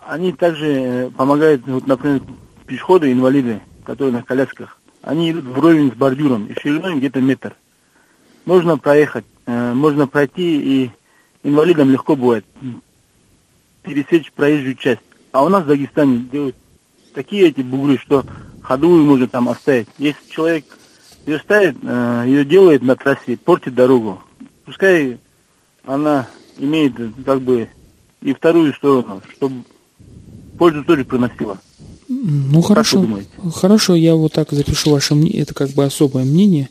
Они 0.02 0.34
также 0.34 0.66
э, 0.68 1.10
помогают, 1.10 1.66
вот, 1.66 1.88
например, 1.88 2.22
пешеходы, 2.66 3.12
инвалиды, 3.12 3.62
которые 3.86 4.14
на 4.14 4.24
колясках. 4.24 4.77
Они 5.08 5.32
идут 5.32 5.46
вровень 5.46 5.90
с 5.90 5.96
бордюром, 5.96 6.48
и 6.48 6.60
шириной 6.60 6.98
где-то 6.98 7.22
метр. 7.22 7.56
Можно 8.44 8.78
проехать, 8.78 9.24
э, 9.46 9.74
можно 9.74 10.06
пройти, 10.06 10.84
и 10.84 10.92
инвалидам 11.44 11.90
легко 11.92 12.18
будет 12.18 12.46
пересечь 13.84 14.34
проезжую 14.34 14.76
часть. 14.76 15.00
А 15.32 15.46
у 15.46 15.48
нас 15.48 15.64
в 15.64 15.68
Дагестане 15.68 16.28
делают 16.30 16.58
такие 17.14 17.48
эти 17.48 17.62
бугры, 17.62 17.98
что 17.98 18.26
ходовую 18.62 19.06
можно 19.06 19.30
там 19.30 19.48
оставить. 19.48 19.88
Если 19.98 20.30
человек 20.30 20.66
ее 21.26 21.40
ставит, 21.40 21.78
э, 21.82 22.24
ее 22.28 22.44
делает 22.44 22.82
на 22.82 22.98
трассе, 22.98 23.38
портит 23.38 23.76
дорогу, 23.76 24.22
пускай 24.66 25.20
она 25.86 26.28
имеет 26.58 26.96
как 27.26 27.40
бы 27.40 27.70
и 28.22 28.34
вторую 28.34 28.74
сторону, 28.74 29.22
чтобы 29.38 29.64
пользу 30.60 30.84
тоже 30.84 31.06
приносила. 31.06 31.62
Ну 32.10 32.62
хорошо, 32.62 33.06
хорошо, 33.54 33.96
я 33.96 34.16
вот 34.16 34.34
так 34.34 34.52
запишу 34.52 34.92
ваше 34.92 35.14
мнение, 35.16 35.42
это 35.42 35.54
как 35.54 35.70
бы 35.72 35.84
особое 35.84 36.24
мнение. 36.24 36.70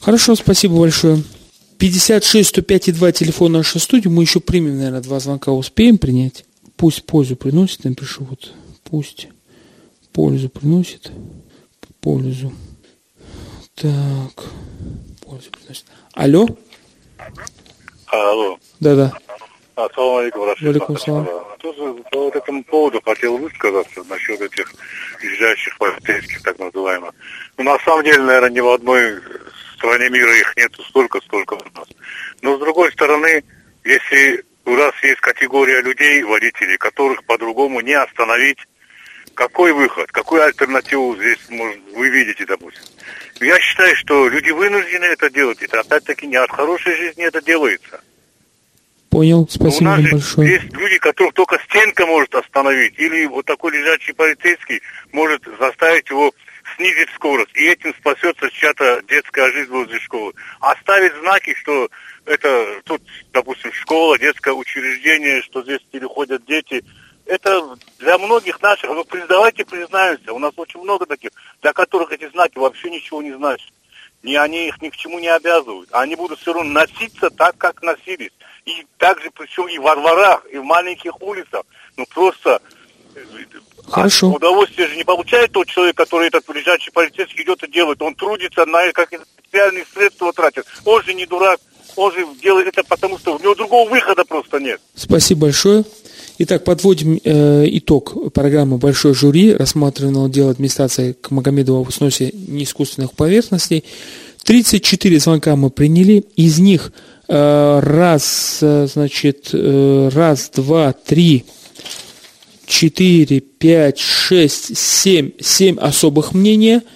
Хорошо, 0.00 0.36
спасибо 0.36 0.78
большое. 0.78 1.22
56 1.78 2.48
105 2.48 2.88
и 2.88 2.92
2 2.92 3.12
телефон 3.12 3.52
нашей 3.52 3.80
студии, 3.80 4.08
мы 4.08 4.22
еще 4.22 4.38
примем, 4.38 4.76
наверное, 4.76 5.00
два 5.00 5.18
звонка 5.18 5.50
успеем 5.50 5.98
принять. 5.98 6.44
Пусть 6.76 7.04
пользу 7.04 7.36
приносит, 7.36 7.84
напишу 7.84 8.24
вот, 8.24 8.52
пусть 8.84 9.28
пользу 10.12 10.48
приносит, 10.48 11.10
пользу. 12.00 12.52
Так, 13.74 14.44
пользу 15.20 15.50
приносит. 15.50 15.84
Алло? 16.12 16.46
Алло. 18.06 18.58
Да-да. 18.78 19.12
Ассаламу 19.84 20.18
алейкум. 20.18 20.48
Алейкум 20.60 20.98
салам. 20.98 21.26
Тоже 21.58 21.94
по 22.10 22.24
вот 22.24 22.36
этому 22.36 22.64
поводу 22.64 23.00
хотел 23.04 23.36
высказаться 23.38 24.02
насчет 24.08 24.40
этих 24.40 24.72
езжающих 25.22 25.76
полицейских, 25.78 26.42
так 26.42 26.58
называемых. 26.58 27.12
Ну, 27.58 27.64
на 27.64 27.78
самом 27.80 28.04
деле, 28.04 28.22
наверное, 28.22 28.50
ни 28.50 28.60
в 28.60 28.68
одной 28.68 29.20
стране 29.76 30.08
мира 30.10 30.34
их 30.36 30.56
нету 30.56 30.82
столько, 30.84 31.20
сколько 31.20 31.54
у 31.54 31.78
нас. 31.78 31.88
Но, 32.42 32.56
с 32.56 32.60
другой 32.60 32.92
стороны, 32.92 33.42
если 33.84 34.44
у 34.64 34.72
нас 34.72 34.92
есть 35.02 35.20
категория 35.20 35.80
людей, 35.82 36.22
водителей, 36.22 36.76
которых 36.76 37.24
по-другому 37.24 37.80
не 37.80 37.94
остановить, 37.94 38.58
какой 39.34 39.72
выход, 39.72 40.10
какую 40.12 40.42
альтернативу 40.42 41.16
здесь 41.16 41.38
может, 41.48 41.80
вы 41.94 42.10
видите, 42.10 42.44
допустим? 42.44 42.82
Я 43.40 43.58
считаю, 43.58 43.96
что 43.96 44.28
люди 44.28 44.50
вынуждены 44.50 45.04
это 45.06 45.30
делать. 45.30 45.62
Это 45.62 45.80
опять-таки 45.80 46.26
не 46.26 46.36
от 46.36 46.50
хорошей 46.50 46.94
жизни 46.94 47.24
это 47.24 47.40
делается. 47.40 48.02
Понял, 49.10 49.48
спасибо 49.50 49.88
у 49.88 49.90
нас 49.90 50.00
вам 50.00 50.10
большое. 50.12 50.52
Есть 50.52 50.72
люди, 50.72 50.98
которых 50.98 51.34
только 51.34 51.58
стенка 51.64 52.06
может 52.06 52.32
остановить, 52.32 52.94
или 52.96 53.26
вот 53.26 53.44
такой 53.44 53.72
лежачий 53.72 54.12
полицейский 54.12 54.80
может 55.10 55.42
заставить 55.58 56.08
его 56.08 56.32
снизить 56.76 57.08
скорость, 57.16 57.50
и 57.56 57.66
этим 57.66 57.92
спасется 57.98 58.48
чья-то 58.50 59.02
детская 59.08 59.50
жизнь 59.50 59.70
возле 59.70 59.98
школы. 59.98 60.32
Оставить 60.60 61.12
знаки, 61.20 61.54
что 61.60 61.88
это 62.24 62.80
тут, 62.84 63.02
допустим, 63.32 63.72
школа, 63.72 64.16
детское 64.16 64.54
учреждение, 64.54 65.42
что 65.42 65.64
здесь 65.64 65.80
переходят 65.90 66.44
дети, 66.46 66.84
это 67.26 67.76
для 67.98 68.16
многих 68.16 68.62
наших, 68.62 68.90
ну, 68.90 69.04
давайте 69.28 69.64
признаемся, 69.64 70.32
у 70.32 70.38
нас 70.38 70.52
очень 70.56 70.80
много 70.80 71.06
таких, 71.06 71.30
для 71.62 71.72
которых 71.72 72.12
эти 72.12 72.28
знаки 72.30 72.58
вообще 72.58 72.90
ничего 72.90 73.22
не 73.22 73.32
значат. 73.32 73.70
Ни 74.22 74.34
они 74.34 74.68
их 74.68 74.80
ни 74.82 74.90
к 74.90 74.96
чему 74.96 75.18
не 75.18 75.28
обязывают. 75.28 75.88
Они 75.92 76.14
будут 76.14 76.40
все 76.40 76.52
равно 76.52 76.70
носиться 76.70 77.30
так, 77.30 77.56
как 77.56 77.82
носились. 77.82 78.32
И 78.66 78.86
также, 78.98 79.30
причем 79.30 79.68
и 79.68 79.78
во 79.78 79.96
дворах, 79.96 80.44
и 80.52 80.58
в 80.58 80.64
маленьких 80.64 81.20
улицах. 81.22 81.62
Ну 81.96 82.04
просто 82.06 82.60
э, 83.14 83.20
Хорошо. 83.88 84.28
А 84.28 84.36
удовольствие 84.36 84.88
же 84.88 84.96
не 84.96 85.04
получает 85.04 85.52
тот 85.52 85.66
человек, 85.66 85.96
который 85.96 86.28
этот 86.28 86.48
лежачий 86.54 86.90
полицейский 86.90 87.42
идет 87.42 87.62
и 87.64 87.70
делает. 87.70 88.00
Он 88.02 88.14
трудится 88.14 88.64
на 88.66 88.90
как 88.92 89.10
специальные 89.38 89.84
средства 89.92 90.32
тратит. 90.32 90.64
Он 90.84 91.02
же 91.02 91.14
не 91.14 91.26
дурак. 91.26 91.60
Он 91.96 92.12
же 92.12 92.24
делает 92.40 92.68
это 92.68 92.84
потому, 92.84 93.18
что 93.18 93.34
у 93.34 93.40
него 93.40 93.54
другого 93.54 93.88
выхода 93.90 94.24
просто 94.24 94.60
нет. 94.60 94.80
Спасибо 94.94 95.42
большое. 95.42 95.84
Итак, 96.38 96.64
подводим 96.64 97.20
э, 97.22 97.64
итог 97.66 98.32
программы 98.32 98.78
«Большой 98.78 99.12
жюри», 99.12 99.52
рассматриваемого 99.52 100.30
дела 100.30 100.52
администрации 100.52 101.12
к 101.12 101.30
Магомедову 101.30 101.84
в 101.84 101.92
сносе 101.92 102.32
неискусственных 102.32 103.12
поверхностей. 103.12 103.84
34 104.44 105.20
звонка 105.20 105.56
мы 105.56 105.68
приняли, 105.68 106.24
из 106.36 106.58
них 106.58 106.92
раз, 107.82 108.58
э, 108.60 108.86
значит, 108.92 109.50
э, 109.52 110.10
раз, 110.12 110.50
два, 110.54 110.92
три, 110.92 111.44
четыре, 112.66 113.40
пять, 113.40 113.98
шесть, 113.98 114.76
семь, 114.76 115.32
семь 115.40 115.78
особых 115.78 116.32
мнения– 116.34 116.82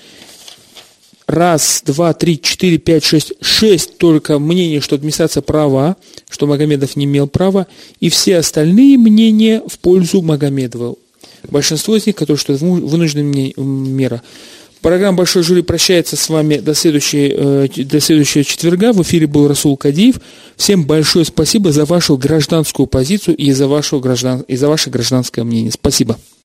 раз, 1.26 1.82
два, 1.84 2.12
три, 2.12 2.40
четыре, 2.40 2.78
пять, 2.78 3.04
шесть, 3.04 3.32
шесть 3.40 3.98
только 3.98 4.38
мнений, 4.38 4.80
что 4.80 4.96
администрация 4.96 5.42
права, 5.42 5.96
что 6.28 6.46
Магомедов 6.46 6.96
не 6.96 7.04
имел 7.04 7.28
права, 7.28 7.66
и 8.00 8.08
все 8.08 8.38
остальные 8.38 8.98
мнения 8.98 9.62
в 9.66 9.78
пользу 9.78 10.22
Магомедова. 10.22 10.96
Большинство 11.50 11.96
из 11.96 12.06
них, 12.06 12.16
которые 12.16 12.38
что 12.38 12.54
вынужденная 12.54 13.52
мера. 13.56 14.22
Программа 14.84 15.16
«Большой 15.16 15.42
жюри» 15.42 15.62
прощается 15.62 16.14
с 16.14 16.28
вами 16.28 16.58
до, 16.58 16.74
следующей, 16.74 17.32
э, 17.34 17.68
до 17.74 18.00
следующего 18.00 18.44
четверга. 18.44 18.92
В 18.92 19.00
эфире 19.00 19.26
был 19.26 19.48
Расул 19.48 19.78
Кадиев. 19.78 20.16
Всем 20.56 20.84
большое 20.84 21.24
спасибо 21.24 21.72
за 21.72 21.86
вашу 21.86 22.18
гражданскую 22.18 22.86
позицию 22.86 23.34
и 23.34 23.50
за, 23.52 23.66
вашу 23.66 23.98
граждан, 24.00 24.42
и 24.42 24.56
за 24.56 24.68
ваше 24.68 24.90
гражданское 24.90 25.42
мнение. 25.42 25.72
Спасибо. 25.72 26.18